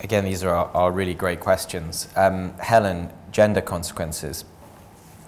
Again, 0.00 0.24
these 0.24 0.42
are, 0.42 0.54
are 0.74 0.92
really 0.92 1.14
great 1.14 1.40
questions. 1.40 2.08
Um, 2.16 2.52
Helen, 2.58 3.10
gender 3.32 3.60
consequences. 3.60 4.44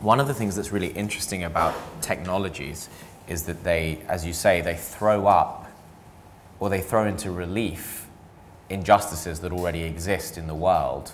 One 0.00 0.20
of 0.20 0.26
the 0.26 0.34
things 0.34 0.56
that's 0.56 0.72
really 0.72 0.88
interesting 0.88 1.44
about 1.44 1.74
technologies 2.02 2.88
is 3.28 3.44
that 3.44 3.64
they, 3.64 4.00
as 4.08 4.26
you 4.26 4.32
say, 4.32 4.60
they 4.60 4.76
throw 4.76 5.26
up 5.26 5.70
or 6.60 6.68
they 6.68 6.80
throw 6.80 7.06
into 7.06 7.30
relief 7.30 8.05
injustices 8.68 9.40
that 9.40 9.52
already 9.52 9.82
exist 9.82 10.36
in 10.36 10.46
the 10.46 10.54
world, 10.54 11.12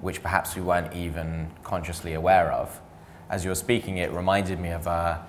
which 0.00 0.22
perhaps 0.22 0.56
we 0.56 0.62
weren't 0.62 0.92
even 0.94 1.50
consciously 1.62 2.14
aware 2.14 2.52
of. 2.52 2.80
As 3.30 3.44
you 3.44 3.50
were 3.50 3.56
speaking, 3.56 3.98
it 3.98 4.10
reminded 4.12 4.58
me 4.58 4.70
of 4.70 4.86
a, 4.86 5.26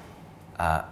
a, 0.57 0.86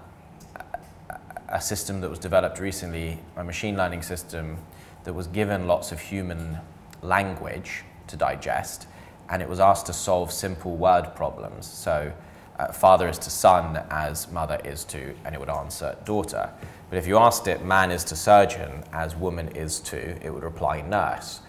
a 1.47 1.61
system 1.61 2.01
that 2.01 2.09
was 2.09 2.20
developed 2.20 2.59
recently, 2.59 3.20
a 3.36 3.43
machine 3.43 3.78
learning 3.78 4.01
system 4.01 4.57
that 5.03 5.13
was 5.13 5.28
given 5.28 5.68
lots 5.68 5.91
of 5.91 5.99
human 6.01 6.57
language 7.01 7.84
to 8.07 8.18
digest, 8.18 8.88
and 9.30 9.41
it 9.41 9.47
was 9.47 9.59
asked 9.59 9.86
to 9.86 9.93
solve 9.93 10.32
simple 10.32 10.76
word 10.76 11.15
problems. 11.15 11.65
So, 11.65 12.11
uh, 12.59 12.72
father 12.72 13.07
is 13.07 13.20
to 13.20 13.30
son 13.30 13.84
as 13.89 14.32
mother 14.32 14.59
is 14.65 14.84
to, 14.86 15.15
and 15.24 15.36
it 15.36 15.39
would 15.39 15.49
answer 15.49 15.95
daughter. 16.05 16.49
But 16.89 16.97
if 16.97 17.07
you 17.07 17.17
asked 17.17 17.47
it 17.47 17.65
man 17.65 17.91
is 17.91 18.03
to 18.05 18.15
surgeon 18.15 18.83
as 18.93 19.15
woman 19.15 19.49
is 19.49 19.79
to, 19.81 19.97
it 20.25 20.33
would 20.33 20.43
reply 20.43 20.81
nurse. 20.81 21.41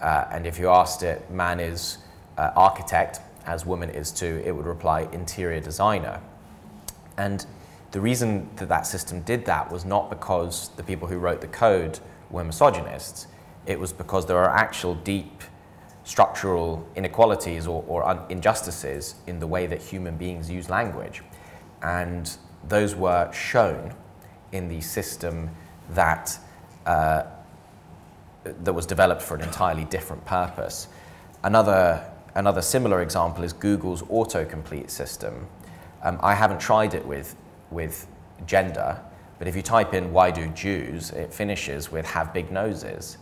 Uh, 0.00 0.26
and 0.30 0.46
if 0.46 0.58
you 0.58 0.68
asked 0.68 1.02
it 1.02 1.30
man 1.30 1.60
is 1.60 1.98
uh, 2.38 2.50
architect 2.56 3.20
as 3.46 3.66
woman 3.66 3.90
is 3.90 4.10
to, 4.12 4.46
it 4.46 4.52
would 4.52 4.66
reply 4.66 5.08
interior 5.12 5.60
designer. 5.60 6.20
And 7.16 7.44
the 7.90 8.00
reason 8.00 8.48
that 8.56 8.68
that 8.68 8.86
system 8.86 9.20
did 9.22 9.44
that 9.46 9.70
was 9.70 9.84
not 9.84 10.10
because 10.10 10.70
the 10.76 10.82
people 10.82 11.06
who 11.06 11.18
wrote 11.18 11.40
the 11.40 11.46
code 11.46 12.00
were 12.30 12.42
misogynists, 12.42 13.26
it 13.66 13.78
was 13.78 13.92
because 13.92 14.26
there 14.26 14.38
are 14.38 14.50
actual 14.50 14.94
deep 14.94 15.42
structural 16.04 16.86
inequalities 16.96 17.66
or, 17.66 17.84
or 17.86 18.04
un- 18.04 18.20
injustices 18.28 19.14
in 19.26 19.38
the 19.38 19.46
way 19.46 19.66
that 19.66 19.80
human 19.80 20.16
beings 20.16 20.50
use 20.50 20.68
language. 20.68 21.22
And 21.82 22.30
those 22.66 22.94
were 22.94 23.32
shown 23.32 23.94
in 24.54 24.68
the 24.68 24.80
system 24.80 25.50
that, 25.90 26.38
uh, 26.86 27.24
that 28.44 28.72
was 28.72 28.86
developed 28.86 29.20
for 29.20 29.34
an 29.34 29.42
entirely 29.42 29.84
different 29.84 30.24
purpose. 30.24 30.88
Another, 31.42 32.08
another 32.36 32.62
similar 32.62 33.02
example 33.02 33.42
is 33.42 33.52
Google's 33.52 34.02
autocomplete 34.02 34.90
system. 34.90 35.46
Um, 36.02 36.18
I 36.22 36.34
haven't 36.34 36.60
tried 36.60 36.94
it 36.94 37.04
with, 37.04 37.34
with 37.70 38.06
gender, 38.46 39.00
but 39.38 39.48
if 39.48 39.56
you 39.56 39.62
type 39.62 39.92
in 39.92 40.12
why 40.12 40.30
do 40.30 40.46
Jews, 40.48 41.10
it 41.10 41.34
finishes 41.34 41.90
with 41.90 42.06
have 42.06 42.32
big 42.32 42.52
noses. 42.52 43.18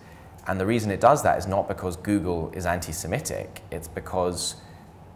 And 0.47 0.61
the 0.61 0.67
reason 0.67 0.91
it 0.91 1.01
does 1.01 1.23
that 1.23 1.39
is 1.39 1.47
not 1.47 1.67
because 1.67 1.97
Google 1.97 2.53
is 2.53 2.67
anti 2.67 2.93
Semitic, 2.93 3.63
it's 3.71 3.89
because 3.89 4.57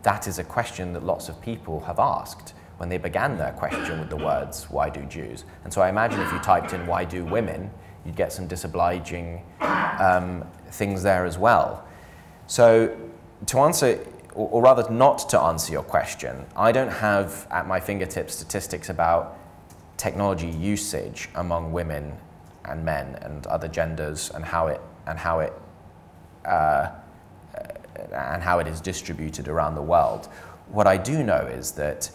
that 0.02 0.26
is 0.28 0.38
a 0.38 0.44
question 0.44 0.92
that 0.94 1.02
lots 1.02 1.28
of 1.28 1.40
people 1.42 1.80
have 1.80 1.98
asked 1.98 2.54
when 2.78 2.88
they 2.88 2.98
began 2.98 3.38
their 3.38 3.52
question 3.52 3.98
with 3.98 4.10
the 4.10 4.16
words, 4.16 4.64
Why 4.70 4.90
do 4.90 5.02
Jews? 5.04 5.44
And 5.64 5.72
so 5.72 5.80
I 5.80 5.88
imagine 5.88 6.20
if 6.20 6.32
you 6.32 6.38
typed 6.38 6.72
in, 6.72 6.86
Why 6.86 7.04
do 7.04 7.24
women? 7.24 7.70
you'd 8.06 8.16
get 8.16 8.32
some 8.32 8.46
disobliging 8.46 9.42
um, 9.60 10.46
things 10.70 11.02
there 11.02 11.26
as 11.26 11.36
well. 11.36 11.84
So, 12.46 12.96
to 13.46 13.58
answer, 13.58 13.98
or, 14.34 14.62
rather 14.62 14.88
not 14.90 15.28
to 15.30 15.40
answer 15.40 15.72
your 15.72 15.82
question, 15.82 16.46
I 16.56 16.70
don't 16.70 16.90
have 16.90 17.46
at 17.50 17.66
my 17.66 17.80
fingertips 17.80 18.34
statistics 18.34 18.88
about 18.88 19.38
technology 19.96 20.48
usage 20.48 21.28
among 21.34 21.72
women 21.72 22.16
and 22.64 22.84
men 22.84 23.16
and 23.22 23.46
other 23.48 23.68
genders 23.68 24.30
and 24.30 24.44
how 24.44 24.68
it 24.68 24.80
and 25.06 25.18
how 25.18 25.40
it 25.40 25.52
uh, 26.44 26.90
and 28.12 28.42
how 28.42 28.58
it 28.58 28.66
is 28.66 28.80
distributed 28.80 29.48
around 29.48 29.74
the 29.74 29.82
world. 29.82 30.26
What 30.68 30.86
I 30.86 30.96
do 30.96 31.22
know 31.22 31.40
is 31.40 31.72
that 31.72 32.10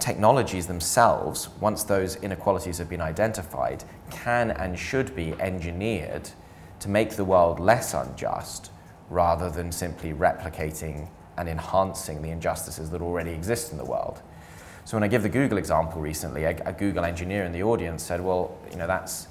technologies 0.00 0.66
themselves, 0.66 1.48
once 1.60 1.84
those 1.84 2.16
inequalities 2.16 2.78
have 2.78 2.88
been 2.88 3.00
identified, 3.00 3.84
can 4.10 4.50
and 4.50 4.78
should 4.78 5.14
be 5.14 5.32
engineered 5.40 6.30
to 6.80 6.88
make 6.88 7.10
the 7.10 7.24
world 7.24 7.60
less 7.60 7.94
unjust 7.94 8.70
rather 9.08 9.48
than 9.50 9.70
simply 9.70 10.12
replicating 10.12 11.08
and 11.36 11.48
enhancing 11.48 12.22
the 12.22 12.30
injustices 12.30 12.90
that 12.90 13.00
already 13.00 13.30
exist 13.30 13.72
in 13.72 13.78
the 13.78 13.84
world. 13.84 14.20
So 14.84 14.96
when 14.96 15.02
I 15.02 15.08
give 15.08 15.22
the 15.22 15.28
Google 15.28 15.58
example 15.58 16.00
recently, 16.00 16.44
a, 16.44 16.56
a 16.66 16.72
Google 16.72 17.04
engineer 17.04 17.44
in 17.44 17.52
the 17.52 17.62
audience 17.62 18.02
said, 18.02 18.20
well, 18.20 18.56
you 18.70 18.76
know, 18.76 18.86
that's, 18.86 19.28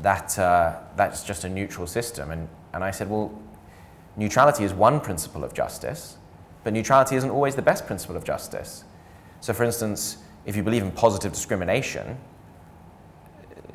that, 0.00 0.38
uh, 0.38 0.78
that's 0.96 1.24
just 1.24 1.44
a 1.44 1.48
neutral 1.48 1.86
system. 1.86 2.30
And, 2.30 2.48
and 2.74 2.84
I 2.84 2.90
said, 2.90 3.08
well, 3.08 3.32
neutrality 4.16 4.64
is 4.64 4.74
one 4.74 5.00
principle 5.00 5.44
of 5.44 5.54
justice, 5.54 6.18
but 6.64 6.72
neutrality 6.72 7.16
isn't 7.16 7.30
always 7.30 7.54
the 7.54 7.62
best 7.62 7.86
principle 7.86 8.16
of 8.16 8.24
justice. 8.24 8.84
So, 9.42 9.52
for 9.52 9.64
instance, 9.64 10.16
if 10.46 10.56
you 10.56 10.62
believe 10.62 10.82
in 10.82 10.90
positive 10.92 11.32
discrimination, 11.32 12.16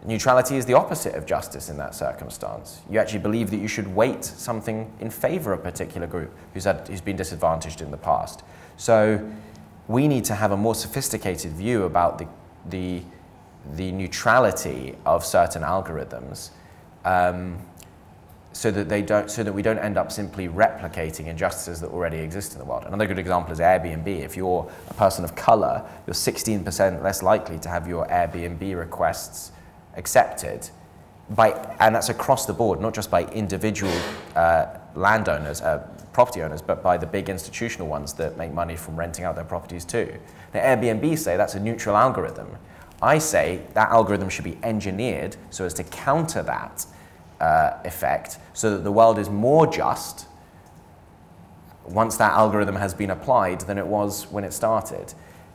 neutrality 0.04 0.58
is 0.58 0.66
the 0.66 0.74
opposite 0.74 1.14
of 1.14 1.28
justice 1.28 1.70
in 1.70 1.78
that 1.78 1.94
circumstance. 1.94 2.82
You 2.90 3.00
actually 3.00 3.20
believe 3.20 3.52
that 3.52 3.58
you 3.58 3.68
should 3.68 3.88
weight 3.94 4.26
something 4.26 4.92
in 5.00 5.12
favor 5.12 5.54
of 5.54 5.60
a 5.60 5.64
particular 5.64 6.08
group 6.08 6.36
who's, 6.54 6.64
had, 6.64 6.88
who's 6.88 7.02
been 7.02 7.18
disadvantaged 7.18 7.82
in 7.82 7.92
the 7.92 7.98
past. 7.98 8.42
So, 8.78 9.30
we 9.88 10.08
need 10.08 10.26
to 10.26 10.34
have 10.34 10.52
a 10.52 10.58
more 10.58 10.74
sophisticated 10.74 11.52
view 11.52 11.84
about 11.84 12.18
the, 12.18 12.28
the 12.66 13.04
the 13.76 13.92
neutrality 13.92 14.96
of 15.06 15.26
certain 15.26 15.62
algorithms 15.62 16.52
um, 17.06 17.58
so 18.58 18.72
that 18.72 18.90
they 18.90 19.04
don't 19.04 19.30
so 19.30 19.44
that 19.44 19.54
we 19.54 19.62
don't 19.62 19.78
end 19.78 19.98
up 19.98 20.12
simply 20.12 20.48
replicating 20.48 21.28
injustices 21.28 21.80
that 21.80 21.92
already 21.92 22.18
exist 22.18 22.54
in 22.54 22.60
the 22.60 22.66
world. 22.66 22.86
Another 22.88 23.06
good 23.06 23.20
example 23.20 23.54
is 23.54 23.60
Airbnb. 23.60 24.08
If 24.08 24.36
you're 24.36 24.68
a 24.90 24.94
person 24.96 25.24
of 25.24 25.36
color, 25.36 25.88
you're 26.08 26.16
16% 26.16 27.04
less 27.04 27.22
likely 27.22 27.60
to 27.60 27.70
have 27.70 27.88
your 27.88 28.08
Airbnb 28.08 28.76
requests 28.76 29.52
accepted 29.96 30.68
by 31.30 31.52
and 31.80 31.94
that's 31.94 32.10
across 32.10 32.48
the 32.48 32.54
board, 32.54 32.82
not 32.82 32.96
just 32.96 33.12
by 33.12 33.26
individual 33.26 33.94
uh, 34.36 34.66
landowners, 34.96 35.62
uh, 35.62 35.88
property 36.12 36.42
owners, 36.42 36.64
but 36.64 36.82
by 36.82 36.98
the 36.98 37.06
big 37.06 37.30
institutional 37.30 37.88
ones 37.88 38.14
that 38.14 38.38
make 38.38 38.52
money 38.52 38.76
from 38.76 38.96
renting 38.96 39.24
out 39.24 39.36
their 39.36 39.46
properties 39.46 39.86
too. 39.86 40.18
Now, 40.56 40.62
Airbnb 40.62 41.16
say 41.20 41.38
that's 41.38 41.54
a 41.54 41.60
neutral 41.60 41.96
algorithm. 41.96 42.58
I 43.04 43.20
say 43.20 43.62
that 43.76 43.92
algorithm 43.92 44.30
should 44.30 44.46
be 44.46 44.58
engineered 44.64 45.36
so 45.52 45.64
as 45.64 45.76
to 45.76 45.84
counter 45.84 46.42
that 46.42 46.88
uh, 47.40 47.78
effect 47.86 48.38
so 48.54 48.72
that 48.72 48.84
the 48.84 48.92
world 48.92 49.20
is 49.20 49.30
more 49.30 49.68
just 49.68 50.28
once 51.88 52.18
that 52.18 52.34
algorithm 52.34 52.76
has 52.76 52.94
been 52.94 53.12
applied 53.12 53.62
than 53.62 53.78
it 53.78 53.88
was 53.88 54.30
when 54.32 54.44
it 54.44 54.54
started. 54.54 55.14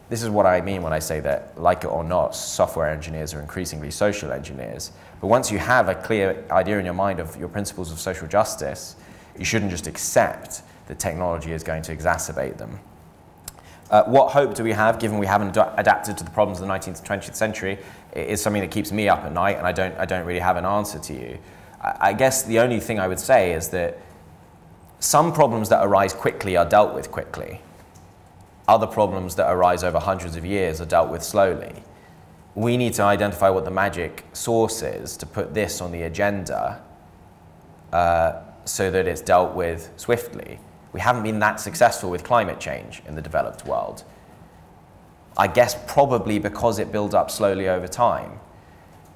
This 0.08 0.22
is 0.22 0.30
what 0.30 0.46
I 0.46 0.60
mean 0.60 0.82
when 0.82 0.92
I 0.92 0.98
say 0.98 1.20
that, 1.20 1.60
like 1.60 1.84
it 1.84 1.88
or 1.88 2.04
not, 2.04 2.34
software 2.34 2.88
engineers 2.88 3.34
are 3.34 3.40
increasingly 3.40 3.90
social 3.90 4.32
engineers. 4.32 4.92
But 5.20 5.28
once 5.28 5.50
you 5.50 5.58
have 5.58 5.88
a 5.88 5.94
clear 5.94 6.44
idea 6.50 6.78
in 6.78 6.84
your 6.84 6.94
mind 6.94 7.20
of 7.20 7.36
your 7.36 7.48
principles 7.48 7.92
of 7.92 7.98
social 7.98 8.26
justice, 8.26 8.96
you 9.38 9.44
shouldn't 9.44 9.70
just 9.70 9.86
accept 9.86 10.62
that 10.86 10.98
technology 10.98 11.52
is 11.52 11.62
going 11.62 11.82
to 11.82 11.96
exacerbate 11.96 12.58
them. 12.58 12.78
Uh, 13.90 14.04
what 14.04 14.32
hope 14.32 14.54
do 14.54 14.64
we 14.64 14.72
have, 14.72 14.98
given 14.98 15.18
we 15.18 15.26
haven't 15.26 15.56
ad- 15.56 15.74
adapted 15.76 16.16
to 16.16 16.24
the 16.24 16.30
problems 16.30 16.60
of 16.60 16.66
the 16.66 16.72
19th 16.72 16.98
and 17.10 17.22
20th 17.22 17.34
century, 17.34 17.78
is 18.14 18.42
something 18.42 18.62
that 18.62 18.70
keeps 18.70 18.90
me 18.90 19.08
up 19.08 19.22
at 19.24 19.32
night, 19.32 19.58
and 19.58 19.66
I 19.66 19.72
don't, 19.72 19.96
I 19.98 20.06
don't 20.06 20.24
really 20.26 20.40
have 20.40 20.56
an 20.56 20.64
answer 20.64 20.98
to 20.98 21.12
you. 21.12 21.38
I, 21.82 22.12
guess 22.12 22.44
the 22.44 22.60
only 22.60 22.78
thing 22.78 23.00
I 23.00 23.08
would 23.08 23.18
say 23.18 23.52
is 23.52 23.70
that 23.70 23.98
some 25.00 25.32
problems 25.32 25.68
that 25.70 25.84
arise 25.84 26.12
quickly 26.12 26.56
are 26.56 26.64
dealt 26.64 26.94
with 26.94 27.10
quickly. 27.10 27.60
Other 28.68 28.86
problems 28.86 29.34
that 29.34 29.50
arise 29.50 29.82
over 29.82 29.98
hundreds 29.98 30.36
of 30.36 30.44
years 30.44 30.80
are 30.80 30.86
dealt 30.86 31.10
with 31.10 31.22
slowly. 31.24 31.82
We 32.54 32.76
need 32.76 32.92
to 32.94 33.02
identify 33.02 33.50
what 33.50 33.64
the 33.64 33.70
magic 33.70 34.24
source 34.32 34.82
is 34.82 35.16
to 35.16 35.26
put 35.26 35.54
this 35.54 35.80
on 35.80 35.90
the 35.90 36.02
agenda 36.02 36.82
uh, 37.92 38.42
so 38.64 38.90
that 38.90 39.08
it's 39.08 39.20
dealt 39.20 39.54
with 39.54 39.90
swiftly. 39.96 40.60
We 40.92 41.00
haven't 41.00 41.24
been 41.24 41.40
that 41.40 41.58
successful 41.58 42.10
with 42.10 42.22
climate 42.22 42.60
change 42.60 43.02
in 43.06 43.16
the 43.16 43.22
developed 43.22 43.66
world. 43.66 44.04
I 45.36 45.48
guess 45.48 45.76
probably 45.86 46.38
because 46.38 46.78
it 46.78 46.92
builds 46.92 47.14
up 47.14 47.30
slowly 47.30 47.68
over 47.68 47.88
time. 47.88 48.38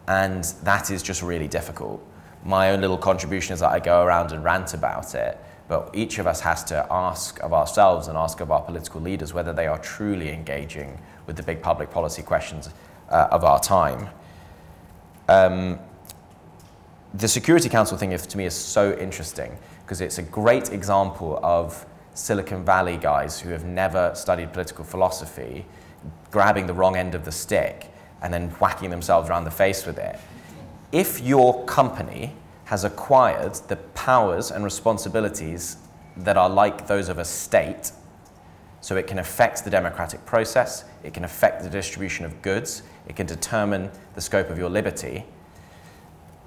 And 0.08 0.44
that 0.62 0.90
is 0.90 1.02
just 1.02 1.22
really 1.22 1.48
difficult. 1.48 2.02
My 2.46 2.70
own 2.70 2.80
little 2.80 2.96
contribution 2.96 3.54
is 3.54 3.60
that 3.60 3.72
I 3.72 3.80
go 3.80 4.04
around 4.04 4.30
and 4.30 4.44
rant 4.44 4.72
about 4.72 5.16
it, 5.16 5.36
but 5.66 5.90
each 5.92 6.20
of 6.20 6.28
us 6.28 6.40
has 6.42 6.62
to 6.64 6.86
ask 6.88 7.42
of 7.42 7.52
ourselves 7.52 8.06
and 8.06 8.16
ask 8.16 8.40
of 8.40 8.52
our 8.52 8.62
political 8.62 9.00
leaders 9.00 9.34
whether 9.34 9.52
they 9.52 9.66
are 9.66 9.78
truly 9.78 10.30
engaging 10.30 10.96
with 11.26 11.34
the 11.34 11.42
big 11.42 11.60
public 11.60 11.90
policy 11.90 12.22
questions 12.22 12.70
uh, 13.10 13.26
of 13.32 13.42
our 13.42 13.58
time. 13.58 14.08
Um, 15.28 15.80
the 17.14 17.26
Security 17.26 17.68
Council 17.68 17.98
thing, 17.98 18.12
if, 18.12 18.28
to 18.28 18.38
me, 18.38 18.44
is 18.44 18.54
so 18.54 18.96
interesting 18.96 19.58
because 19.84 20.00
it's 20.00 20.18
a 20.18 20.22
great 20.22 20.70
example 20.70 21.40
of 21.42 21.84
Silicon 22.14 22.64
Valley 22.64 22.96
guys 22.96 23.40
who 23.40 23.50
have 23.50 23.64
never 23.64 24.12
studied 24.14 24.52
political 24.52 24.84
philosophy 24.84 25.66
grabbing 26.30 26.68
the 26.68 26.74
wrong 26.74 26.94
end 26.94 27.16
of 27.16 27.24
the 27.24 27.32
stick 27.32 27.90
and 28.22 28.32
then 28.32 28.50
whacking 28.50 28.90
themselves 28.90 29.28
around 29.28 29.42
the 29.42 29.50
face 29.50 29.84
with 29.84 29.98
it. 29.98 30.16
If 30.92 31.20
your 31.20 31.64
company 31.64 32.34
has 32.66 32.82
acquired 32.82 33.54
the 33.68 33.76
powers 33.76 34.50
and 34.50 34.64
responsibilities 34.64 35.76
that 36.16 36.36
are 36.36 36.50
like 36.50 36.86
those 36.86 37.08
of 37.08 37.18
a 37.18 37.24
state. 37.24 37.92
So 38.80 38.96
it 38.96 39.06
can 39.06 39.18
affect 39.18 39.64
the 39.64 39.70
democratic 39.70 40.24
process, 40.26 40.84
it 41.02 41.14
can 41.14 41.24
affect 41.24 41.62
the 41.62 41.70
distribution 41.70 42.24
of 42.24 42.42
goods, 42.42 42.82
it 43.08 43.16
can 43.16 43.26
determine 43.26 43.90
the 44.14 44.20
scope 44.20 44.50
of 44.50 44.58
your 44.58 44.68
liberty. 44.68 45.24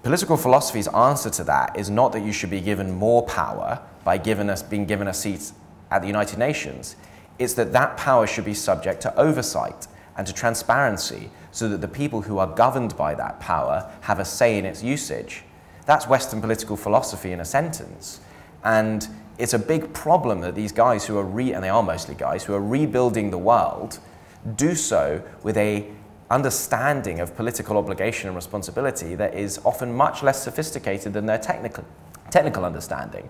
Political 0.03 0.37
philosophy's 0.37 0.87
answer 0.89 1.29
to 1.29 1.43
that 1.45 1.77
is 1.77 1.89
not 1.89 2.11
that 2.11 2.21
you 2.21 2.31
should 2.31 2.49
be 2.49 2.61
given 2.61 2.91
more 2.91 3.23
power 3.25 3.81
by 4.03 4.17
given 4.17 4.53
being 4.69 4.85
given 4.85 5.07
a 5.07 5.13
seat 5.13 5.51
at 5.91 6.01
the 6.01 6.07
United 6.07 6.39
Nations. 6.39 6.95
It's 7.37 7.53
that 7.53 7.71
that 7.73 7.97
power 7.97 8.27
should 8.27 8.45
be 8.45 8.53
subject 8.53 9.01
to 9.01 9.15
oversight 9.17 9.87
and 10.19 10.27
to 10.27 10.33
transparency 10.33 11.31
so 11.51 11.69
that 11.69 11.79
the 11.79 11.87
people 11.87 12.21
who 12.21 12.39
are 12.39 12.47
governed 12.47 12.95
by 12.97 13.15
that 13.15 13.39
power 13.39 13.89
have 14.01 14.19
a 14.19 14.25
say 14.25 14.57
in 14.57 14.65
its 14.65 14.83
usage. 14.83 15.43
That's 15.85 16.09
Western 16.09 16.41
political 16.41 16.75
philosophy 16.75 17.31
in 17.31 17.39
a 17.39 17.45
sentence. 17.45 18.19
And 18.65 19.07
it's 19.37 19.53
a 19.53 19.59
big 19.59 19.93
problem 19.93 20.41
that 20.41 20.55
these 20.55 20.73
guys 20.73 21.05
who 21.05 21.17
are 21.17 21.23
re 21.23 21.53
and 21.53 21.63
they 21.63 21.69
are 21.69 21.81
mostly 21.81 22.15
guys 22.15 22.43
who 22.43 22.53
are 22.53 22.61
rebuilding 22.61 23.31
the 23.31 23.37
world 23.37 23.99
do 24.57 24.75
so 24.75 25.23
with 25.41 25.55
a 25.55 25.89
understanding 26.29 27.21
of 27.21 27.33
political 27.37 27.77
obligation 27.77 28.27
and 28.27 28.35
responsibility 28.35 29.15
that 29.15 29.33
is 29.33 29.57
often 29.63 29.93
much 29.93 30.21
less 30.21 30.43
sophisticated 30.43 31.13
than 31.13 31.27
their 31.27 31.37
technical 31.37 31.85
technical 32.29 32.65
understanding. 32.65 33.29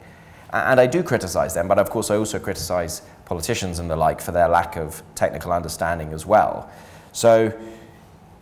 And 0.52 0.80
I 0.80 0.88
do 0.88 1.04
criticize 1.04 1.54
them, 1.54 1.68
but 1.68 1.78
of 1.78 1.92
course 1.92 2.10
I 2.10 2.16
also 2.16 2.40
criticize 2.40 3.04
politicians 3.30 3.78
and 3.78 3.90
the 3.90 3.96
like 3.96 4.20
for 4.20 4.32
their 4.32 4.50
lack 4.50 4.76
of 4.76 5.04
technical 5.14 5.54
understanding 5.54 6.12
as 6.14 6.26
well. 6.26 6.70
So 7.12 7.54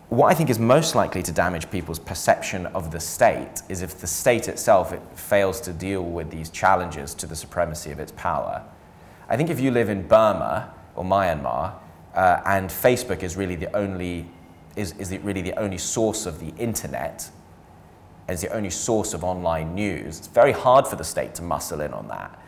what 0.10 0.28
I 0.32 0.34
think 0.34 0.50
is 0.50 0.58
most 0.58 0.96
likely 0.96 1.22
to 1.24 1.34
damage 1.34 1.70
people's 1.70 2.00
perception 2.00 2.66
of 2.68 2.90
the 2.92 3.00
state 3.00 3.62
is 3.68 3.82
if 3.82 4.00
the 4.00 4.08
state 4.08 4.48
itself 4.48 4.94
it 4.94 5.02
fails 5.14 5.60
to 5.62 5.74
deal 5.74 6.04
with 6.04 6.32
these 6.32 6.50
challenges 6.50 7.14
to 7.16 7.28
the 7.28 7.36
supremacy 7.36 7.92
of 7.92 8.00
its 8.00 8.14
power. 8.14 8.64
I 9.28 9.36
think 9.36 9.50
if 9.50 9.60
you 9.60 9.72
live 9.72 9.90
in 9.90 10.08
Burma 10.08 10.74
or 10.96 11.04
Myanmar 11.04 11.74
uh, 12.16 12.42
and 12.46 12.70
Facebook 12.70 13.24
is 13.24 13.36
really 13.36 13.56
the 13.56 13.76
only 13.76 14.26
is, 14.78 14.94
is 14.94 15.12
really 15.20 15.42
the 15.42 15.60
only 15.60 15.78
source 15.78 16.26
of 16.26 16.40
the 16.40 16.54
internet 16.58 17.30
as 18.28 18.42
the 18.42 18.54
only 18.54 18.70
source 18.70 19.14
of 19.14 19.24
online 19.24 19.74
news, 19.74 20.20
it's 20.20 20.28
very 20.28 20.52
hard 20.52 20.86
for 20.86 20.98
the 20.98 21.04
state 21.04 21.34
to 21.36 21.42
muscle 21.42 21.82
in 21.82 21.94
on 21.94 22.08
that. 22.10 22.40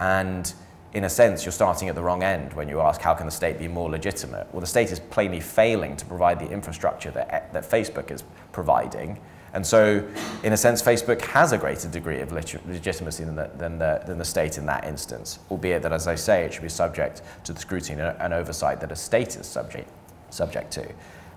And 0.00 0.52
in 0.94 1.04
a 1.04 1.08
sense, 1.08 1.44
you're 1.44 1.52
starting 1.52 1.88
at 1.88 1.94
the 1.94 2.02
wrong 2.02 2.22
end 2.22 2.54
when 2.54 2.68
you 2.68 2.80
ask 2.80 3.00
how 3.00 3.14
can 3.14 3.26
the 3.26 3.32
state 3.32 3.58
be 3.58 3.68
more 3.68 3.90
legitimate? 3.90 4.46
Well, 4.52 4.60
the 4.60 4.66
state 4.66 4.90
is 4.90 5.00
plainly 5.00 5.40
failing 5.40 5.96
to 5.96 6.06
provide 6.06 6.38
the 6.38 6.48
infrastructure 6.50 7.10
that, 7.10 7.52
that 7.52 7.68
Facebook 7.68 8.10
is 8.10 8.24
providing. 8.52 9.20
And 9.52 9.66
so, 9.66 10.06
in 10.42 10.52
a 10.52 10.56
sense, 10.56 10.82
Facebook 10.82 11.20
has 11.22 11.52
a 11.52 11.58
greater 11.58 11.88
degree 11.88 12.20
of 12.20 12.32
legitimacy 12.32 13.24
than 13.24 13.34
the, 13.34 13.50
than, 13.56 13.78
the, 13.78 14.02
than 14.06 14.18
the 14.18 14.24
state 14.24 14.58
in 14.58 14.66
that 14.66 14.84
instance, 14.84 15.38
albeit 15.50 15.82
that, 15.82 15.92
as 15.92 16.06
I 16.06 16.14
say, 16.14 16.44
it 16.44 16.52
should 16.52 16.62
be 16.62 16.68
subject 16.68 17.22
to 17.44 17.52
the 17.52 17.60
scrutiny 17.60 18.00
and 18.00 18.32
oversight 18.34 18.80
that 18.80 18.92
a 18.92 18.96
state 18.96 19.36
is 19.36 19.46
subject, 19.46 19.88
subject 20.30 20.70
to. 20.72 20.86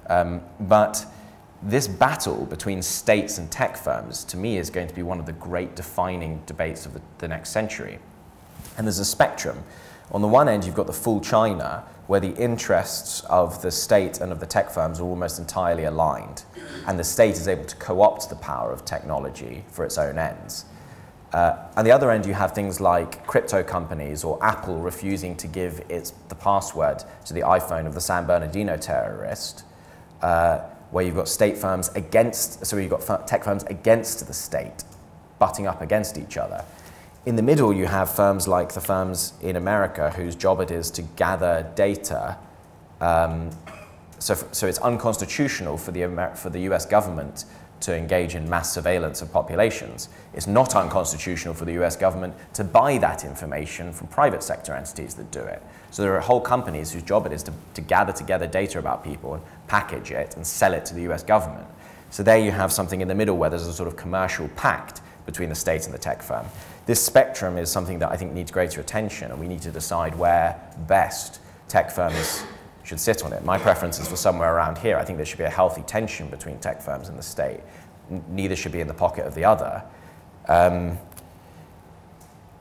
Um, 0.07 0.41
but 0.61 1.05
this 1.63 1.87
battle 1.87 2.45
between 2.45 2.81
states 2.81 3.37
and 3.37 3.49
tech 3.49 3.77
firms, 3.77 4.23
to 4.25 4.37
me, 4.37 4.57
is 4.57 4.69
going 4.69 4.87
to 4.87 4.95
be 4.95 5.03
one 5.03 5.19
of 5.19 5.25
the 5.25 5.33
great 5.33 5.75
defining 5.75 6.41
debates 6.45 6.85
of 6.85 6.93
the, 6.93 7.01
the 7.19 7.27
next 7.27 7.51
century. 7.51 7.99
And 8.77 8.87
there's 8.87 8.99
a 8.99 9.05
spectrum. 9.05 9.63
On 10.11 10.21
the 10.21 10.27
one 10.27 10.49
end, 10.49 10.65
you've 10.65 10.75
got 10.75 10.87
the 10.87 10.93
full 10.93 11.21
China, 11.21 11.83
where 12.07 12.19
the 12.19 12.35
interests 12.35 13.21
of 13.29 13.61
the 13.61 13.71
state 13.71 14.19
and 14.19 14.31
of 14.31 14.39
the 14.41 14.45
tech 14.45 14.69
firms 14.69 14.99
are 14.99 15.05
almost 15.05 15.39
entirely 15.39 15.85
aligned, 15.85 16.43
and 16.85 16.99
the 16.99 17.03
state 17.03 17.35
is 17.35 17.47
able 17.47 17.63
to 17.63 17.75
co 17.77 18.01
opt 18.01 18.29
the 18.29 18.35
power 18.35 18.71
of 18.73 18.83
technology 18.83 19.63
for 19.71 19.85
its 19.85 19.97
own 19.97 20.17
ends. 20.17 20.65
Uh, 21.31 21.55
on 21.77 21.85
the 21.85 21.91
other 21.91 22.11
end, 22.11 22.25
you 22.25 22.33
have 22.33 22.51
things 22.51 22.81
like 22.81 23.25
crypto 23.25 23.63
companies 23.63 24.25
or 24.25 24.37
Apple 24.43 24.81
refusing 24.81 25.37
to 25.37 25.47
give 25.47 25.81
its, 25.87 26.11
the 26.27 26.35
password 26.35 27.01
to 27.25 27.33
the 27.33 27.39
iPhone 27.41 27.87
of 27.87 27.93
the 27.93 28.01
San 28.01 28.25
Bernardino 28.25 28.75
terrorist, 28.75 29.63
uh, 30.21 30.59
where 30.89 31.05
you've 31.05 31.15
got 31.15 31.29
state 31.29 31.57
firms 31.57 31.89
against, 31.95 32.65
so 32.65 32.75
you've 32.75 32.89
got 32.91 33.25
tech 33.25 33.45
firms 33.45 33.63
against 33.63 34.27
the 34.27 34.33
state, 34.33 34.83
butting 35.39 35.67
up 35.67 35.81
against 35.81 36.17
each 36.17 36.35
other. 36.35 36.65
In 37.23 37.35
the 37.35 37.43
middle, 37.43 37.71
you 37.71 37.85
have 37.85 38.09
firms 38.09 38.47
like 38.47 38.73
the 38.73 38.81
firms 38.81 39.33
in 39.43 39.55
America 39.55 40.09
whose 40.09 40.35
job 40.35 40.59
it 40.59 40.71
is 40.71 40.89
to 40.91 41.03
gather 41.03 41.69
data. 41.75 42.35
Um, 42.99 43.51
so, 44.17 44.33
so 44.51 44.65
it's 44.65 44.79
unconstitutional 44.79 45.77
for 45.77 45.91
the, 45.91 46.01
Amer- 46.01 46.33
for 46.33 46.49
the 46.49 46.61
US 46.61 46.87
government 46.87 47.45
to 47.81 47.95
engage 47.95 48.33
in 48.33 48.49
mass 48.49 48.73
surveillance 48.73 49.21
of 49.21 49.31
populations. 49.31 50.09
It's 50.33 50.47
not 50.47 50.75
unconstitutional 50.75 51.53
for 51.53 51.65
the 51.65 51.73
US 51.83 51.95
government 51.95 52.33
to 52.53 52.63
buy 52.63 52.97
that 52.97 53.23
information 53.23 53.93
from 53.93 54.07
private 54.07 54.41
sector 54.41 54.73
entities 54.73 55.13
that 55.15 55.29
do 55.29 55.41
it. 55.41 55.61
So 55.91 56.01
there 56.01 56.15
are 56.15 56.21
whole 56.21 56.41
companies 56.41 56.91
whose 56.91 57.03
job 57.03 57.27
it 57.27 57.33
is 57.33 57.43
to, 57.43 57.53
to 57.75 57.81
gather 57.81 58.13
together 58.13 58.47
data 58.47 58.79
about 58.79 59.03
people 59.03 59.35
and 59.35 59.43
package 59.67 60.09
it 60.09 60.35
and 60.37 60.47
sell 60.47 60.73
it 60.73 60.85
to 60.85 60.95
the 60.95 61.11
US 61.11 61.21
government. 61.21 61.67
So 62.09 62.23
there 62.23 62.39
you 62.39 62.49
have 62.49 62.71
something 62.71 62.99
in 62.99 63.07
the 63.07 63.15
middle 63.15 63.37
where 63.37 63.51
there's 63.51 63.67
a 63.67 63.73
sort 63.73 63.87
of 63.87 63.95
commercial 63.95 64.47
pact 64.49 65.01
between 65.27 65.49
the 65.49 65.55
state 65.55 65.85
and 65.85 65.93
the 65.93 65.99
tech 65.99 66.23
firm 66.23 66.47
this 66.91 67.01
spectrum 67.01 67.57
is 67.57 67.71
something 67.71 67.99
that 67.99 68.11
I 68.11 68.17
think 68.17 68.33
needs 68.33 68.51
greater 68.51 68.81
attention, 68.81 69.31
and 69.31 69.39
we 69.39 69.47
need 69.47 69.61
to 69.61 69.71
decide 69.71 70.13
where 70.13 70.59
best 70.89 71.39
tech 71.69 71.89
firms 71.89 72.43
should 72.83 72.99
sit 72.99 73.23
on 73.23 73.31
it. 73.31 73.45
My 73.45 73.57
preference 73.57 73.97
is 73.97 74.09
for 74.09 74.17
somewhere 74.17 74.53
around 74.53 74.77
here. 74.77 74.97
I 74.97 75.05
think 75.05 75.15
there 75.15 75.25
should 75.25 75.37
be 75.37 75.45
a 75.45 75.49
healthy 75.49 75.83
tension 75.83 76.27
between 76.27 76.59
tech 76.59 76.81
firms 76.81 77.07
and 77.07 77.17
the 77.17 77.23
state. 77.23 77.61
N- 78.09 78.21
neither 78.27 78.57
should 78.57 78.73
be 78.73 78.81
in 78.81 78.89
the 78.89 78.93
pocket 78.93 79.25
of 79.25 79.35
the 79.35 79.45
other. 79.45 79.81
Um, 80.49 80.97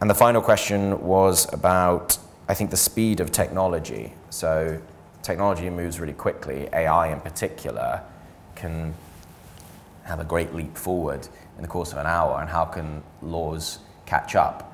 and 0.00 0.08
the 0.08 0.14
final 0.14 0.40
question 0.40 1.02
was 1.02 1.52
about, 1.52 2.16
I 2.48 2.54
think, 2.54 2.70
the 2.70 2.76
speed 2.76 3.18
of 3.18 3.32
technology. 3.32 4.12
So, 4.30 4.80
technology 5.24 5.68
moves 5.70 5.98
really 5.98 6.12
quickly. 6.12 6.68
AI, 6.72 7.12
in 7.12 7.20
particular, 7.20 8.00
can 8.54 8.94
have 10.04 10.20
a 10.20 10.24
great 10.24 10.54
leap 10.54 10.76
forward 10.78 11.26
in 11.56 11.62
the 11.62 11.68
course 11.68 11.90
of 11.90 11.98
an 11.98 12.06
hour. 12.06 12.40
And 12.40 12.48
how 12.48 12.64
can 12.64 13.02
laws 13.22 13.80
catch 14.10 14.34
up. 14.34 14.66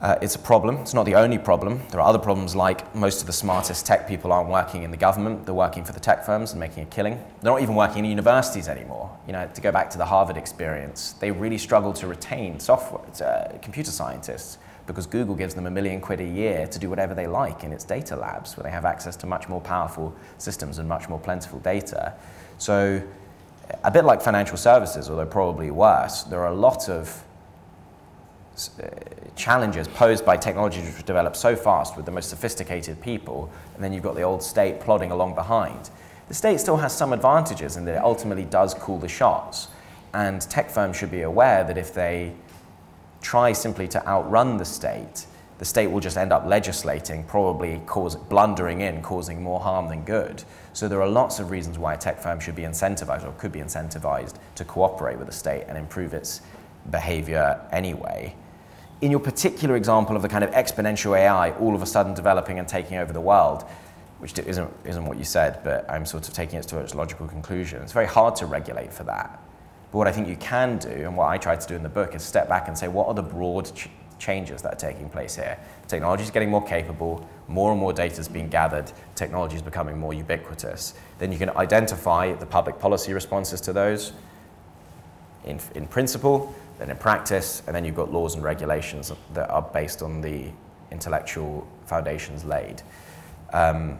Uh, 0.00 0.18
it's 0.20 0.34
a 0.34 0.38
problem. 0.40 0.78
It's 0.78 0.94
not 0.94 1.06
the 1.06 1.14
only 1.14 1.38
problem. 1.38 1.80
There 1.90 2.00
are 2.00 2.08
other 2.08 2.18
problems 2.18 2.56
like 2.56 2.92
most 2.92 3.20
of 3.20 3.28
the 3.28 3.32
smartest 3.32 3.86
tech 3.86 4.08
people 4.08 4.32
aren't 4.32 4.50
working 4.50 4.82
in 4.82 4.90
the 4.90 4.96
government. 4.96 5.46
They're 5.46 5.54
working 5.54 5.84
for 5.84 5.92
the 5.92 6.00
tech 6.00 6.26
firms 6.26 6.50
and 6.50 6.58
making 6.58 6.82
a 6.82 6.86
killing. 6.86 7.14
They're 7.40 7.52
not 7.52 7.62
even 7.62 7.76
working 7.76 8.04
in 8.04 8.10
universities 8.10 8.66
anymore. 8.66 9.16
You 9.28 9.32
know, 9.32 9.48
to 9.54 9.60
go 9.60 9.70
back 9.70 9.90
to 9.90 9.98
the 9.98 10.04
Harvard 10.04 10.36
experience, 10.36 11.12
they 11.20 11.30
really 11.30 11.56
struggle 11.56 11.92
to 11.92 12.08
retain 12.08 12.58
software, 12.58 13.04
uh, 13.24 13.56
computer 13.62 13.92
scientists 13.92 14.58
because 14.88 15.06
Google 15.06 15.36
gives 15.36 15.54
them 15.54 15.66
a 15.66 15.70
million 15.70 16.00
quid 16.00 16.20
a 16.20 16.26
year 16.42 16.66
to 16.66 16.78
do 16.80 16.90
whatever 16.90 17.14
they 17.14 17.28
like 17.28 17.62
in 17.62 17.72
its 17.72 17.84
data 17.84 18.16
labs 18.16 18.56
where 18.56 18.64
they 18.64 18.72
have 18.72 18.84
access 18.84 19.14
to 19.18 19.26
much 19.28 19.48
more 19.48 19.60
powerful 19.60 20.12
systems 20.38 20.78
and 20.78 20.88
much 20.88 21.08
more 21.08 21.20
plentiful 21.20 21.60
data. 21.60 22.12
So 22.58 23.00
a 23.84 23.90
bit 23.92 24.04
like 24.04 24.20
financial 24.20 24.56
services, 24.56 25.08
although 25.08 25.26
probably 25.26 25.70
worse, 25.70 26.24
there 26.24 26.40
are 26.40 26.52
a 26.52 26.60
lot 26.68 26.88
of 26.88 27.22
Uh, 28.52 28.86
challenges 29.34 29.88
posed 29.88 30.26
by 30.26 30.36
technology 30.36 30.82
which 30.82 31.06
develop 31.06 31.34
so 31.34 31.56
fast 31.56 31.96
with 31.96 32.04
the 32.04 32.12
most 32.12 32.28
sophisticated 32.28 33.00
people, 33.00 33.50
and 33.74 33.82
then 33.82 33.94
you've 33.94 34.02
got 34.02 34.14
the 34.14 34.20
old 34.20 34.42
state 34.42 34.78
plodding 34.78 35.10
along 35.10 35.34
behind. 35.34 35.88
The 36.28 36.34
state 36.34 36.60
still 36.60 36.76
has 36.76 36.94
some 36.94 37.14
advantages 37.14 37.78
in 37.78 37.86
that 37.86 37.94
it 37.94 38.04
ultimately 38.04 38.44
does 38.44 38.74
call 38.74 38.98
the 38.98 39.08
shots, 39.08 39.68
and 40.12 40.42
tech 40.42 40.68
firms 40.68 40.98
should 40.98 41.10
be 41.10 41.22
aware 41.22 41.64
that 41.64 41.78
if 41.78 41.94
they 41.94 42.34
try 43.22 43.52
simply 43.52 43.88
to 43.88 44.06
outrun 44.06 44.58
the 44.58 44.66
state, 44.66 45.24
the 45.56 45.64
state 45.64 45.86
will 45.86 46.00
just 46.00 46.18
end 46.18 46.30
up 46.30 46.44
legislating, 46.44 47.24
probably 47.24 47.80
cause, 47.86 48.16
blundering 48.16 48.82
in, 48.82 49.00
causing 49.00 49.42
more 49.42 49.60
harm 49.60 49.88
than 49.88 50.04
good. 50.04 50.44
So 50.74 50.88
there 50.88 51.00
are 51.00 51.08
lots 51.08 51.38
of 51.38 51.50
reasons 51.50 51.78
why 51.78 51.94
a 51.94 51.96
tech 51.96 52.20
firm 52.20 52.38
should 52.38 52.56
be 52.56 52.62
incentivized 52.62 53.26
or 53.26 53.32
could 53.32 53.52
be 53.52 53.60
incentivized 53.60 54.34
to 54.56 54.64
cooperate 54.66 55.16
with 55.16 55.28
the 55.28 55.32
state 55.32 55.64
and 55.68 55.78
improve 55.78 56.12
its 56.12 56.42
behavior 56.90 57.58
anyway 57.72 58.34
in 59.02 59.10
your 59.10 59.20
particular 59.20 59.74
example 59.74 60.14
of 60.14 60.22
the 60.22 60.28
kind 60.28 60.44
of 60.44 60.50
exponential 60.52 61.18
AI 61.18 61.50
all 61.58 61.74
of 61.74 61.82
a 61.82 61.86
sudden 61.86 62.14
developing 62.14 62.60
and 62.60 62.68
taking 62.68 62.96
over 62.98 63.12
the 63.12 63.20
world, 63.20 63.64
which 64.20 64.38
isn't, 64.38 64.70
isn't 64.84 65.04
what 65.04 65.18
you 65.18 65.24
said, 65.24 65.62
but 65.64 65.84
I'm 65.90 66.06
sort 66.06 66.28
of 66.28 66.34
taking 66.34 66.58
it 66.60 66.68
to 66.68 66.78
its 66.78 66.94
logical 66.94 67.26
conclusion, 67.26 67.82
it's 67.82 67.92
very 67.92 68.06
hard 68.06 68.36
to 68.36 68.46
regulate 68.46 68.92
for 68.92 69.02
that. 69.04 69.42
But 69.90 69.98
what 69.98 70.06
I 70.06 70.12
think 70.12 70.28
you 70.28 70.36
can 70.36 70.78
do, 70.78 70.88
and 70.88 71.16
what 71.16 71.28
I 71.28 71.36
tried 71.36 71.60
to 71.60 71.68
do 71.68 71.74
in 71.74 71.82
the 71.82 71.88
book, 71.88 72.14
is 72.14 72.22
step 72.22 72.48
back 72.48 72.68
and 72.68 72.78
say, 72.78 72.86
what 72.86 73.08
are 73.08 73.14
the 73.14 73.22
broad 73.22 73.74
ch- 73.74 73.88
changes 74.20 74.62
that 74.62 74.72
are 74.72 74.92
taking 74.92 75.10
place 75.10 75.34
here? 75.34 75.58
Technology 75.88 76.22
is 76.22 76.30
getting 76.30 76.48
more 76.48 76.64
capable, 76.64 77.28
more 77.48 77.72
and 77.72 77.80
more 77.80 77.92
data 77.92 78.20
is 78.20 78.28
being 78.28 78.48
gathered, 78.48 78.90
technology 79.16 79.56
is 79.56 79.62
becoming 79.62 79.98
more 79.98 80.14
ubiquitous. 80.14 80.94
Then 81.18 81.32
you 81.32 81.38
can 81.38 81.50
identify 81.56 82.32
the 82.34 82.46
public 82.46 82.78
policy 82.78 83.12
responses 83.12 83.60
to 83.62 83.72
those 83.72 84.12
in, 85.44 85.58
in 85.74 85.86
principle, 85.86 86.54
then 86.82 86.90
in 86.90 86.96
practice, 86.96 87.62
and 87.68 87.76
then 87.76 87.84
you've 87.84 87.94
got 87.94 88.12
laws 88.12 88.34
and 88.34 88.42
regulations 88.42 89.12
that 89.34 89.48
are 89.50 89.62
based 89.62 90.02
on 90.02 90.20
the 90.20 90.50
intellectual 90.90 91.64
foundations 91.86 92.44
laid. 92.44 92.82
Um, 93.52 93.98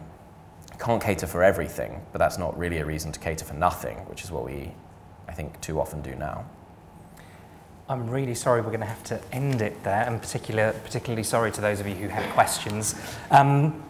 can't 0.80 1.00
cater 1.00 1.28
for 1.28 1.44
everything, 1.44 2.04
but 2.10 2.18
that's 2.18 2.38
not 2.38 2.58
really 2.58 2.78
a 2.78 2.84
reason 2.84 3.12
to 3.12 3.20
cater 3.20 3.44
for 3.44 3.54
nothing, 3.54 3.98
which 4.08 4.24
is 4.24 4.32
what 4.32 4.44
we, 4.44 4.72
I 5.28 5.32
think, 5.32 5.60
too 5.60 5.80
often 5.80 6.02
do 6.02 6.16
now. 6.16 6.44
I'm 7.88 8.10
really 8.10 8.34
sorry 8.34 8.62
we're 8.62 8.68
going 8.68 8.80
to 8.80 8.86
have 8.86 9.04
to 9.04 9.20
end 9.30 9.62
it 9.62 9.84
there, 9.84 10.02
and 10.04 10.20
particular, 10.20 10.72
particularly 10.82 11.22
sorry 11.22 11.52
to 11.52 11.60
those 11.60 11.78
of 11.78 11.86
you 11.86 11.94
who 11.94 12.08
had 12.08 12.28
questions. 12.34 12.96
Um, 13.30 13.84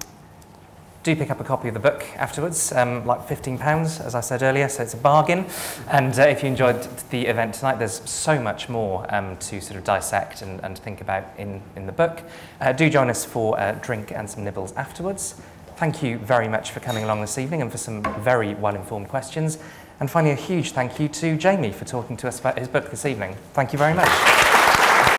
do 1.03 1.17
pick 1.17 1.31
up 1.31 1.41
a 1.41 1.45
copy 1.45 1.69
of 1.69 1.75
the 1.75 1.81
book 1.81 2.05
afterwards, 2.17 2.73
um, 2.73 3.05
like 3.05 3.27
£15, 3.27 4.05
as 4.05 4.15
I 4.15 4.21
said 4.21 4.43
earlier, 4.43 4.69
so 4.69 4.83
it's 4.83 4.95
a 4.95 4.99
bargain. 4.99 5.47
And 5.89 6.17
uh, 6.19 6.23
if 6.23 6.43
you 6.43 6.49
enjoyed 6.49 6.83
the 7.11 7.27
event 7.27 7.55
tonight, 7.55 7.79
there's 7.79 8.09
so 8.09 8.41
much 8.41 8.69
more 8.69 9.13
um, 9.13 9.37
to 9.39 9.61
sort 9.61 9.77
of 9.77 9.85
dissect 9.85 10.43
and, 10.43 10.61
and 10.63 10.79
think 10.79 11.01
about 11.01 11.25
in, 11.39 11.61
in 11.75 11.87
the 11.87 11.93
book. 11.93 12.23
Uh, 12.61 12.73
do 12.73 12.89
join 12.89 13.11
us 13.11 13.25
for 13.25 13.59
a 13.59 13.79
drink 13.83 14.13
and 14.13 14.31
some 14.31 14.45
nibbles 14.45 14.73
afterwards. 14.75 15.41
Thank 15.77 16.03
you 16.03 16.19
very 16.19 16.47
much 16.47 16.71
for 16.71 16.81
coming 16.81 17.03
along 17.03 17.23
this 17.23 17.39
evening 17.39 17.63
and 17.63 17.73
for 17.73 17.79
some 17.79 18.03
very 18.23 18.55
well-informed 18.55 19.09
questions. 19.09 19.59
And 19.99 20.11
finally, 20.11 20.33
a 20.33 20.37
huge 20.37 20.73
thank 20.73 21.01
you 21.01 21.09
to 21.09 21.37
Jamie 21.37 21.73
for 21.73 21.85
talking 21.85 22.17
to 22.19 22.29
us 22.29 22.39
about 22.39 22.59
his 22.59 22.69
book 22.69 22.91
this 22.91 23.07
evening. 23.07 23.37
Thank 23.55 23.73
you 23.73 23.79
very 23.79 23.95
much. 23.95 24.62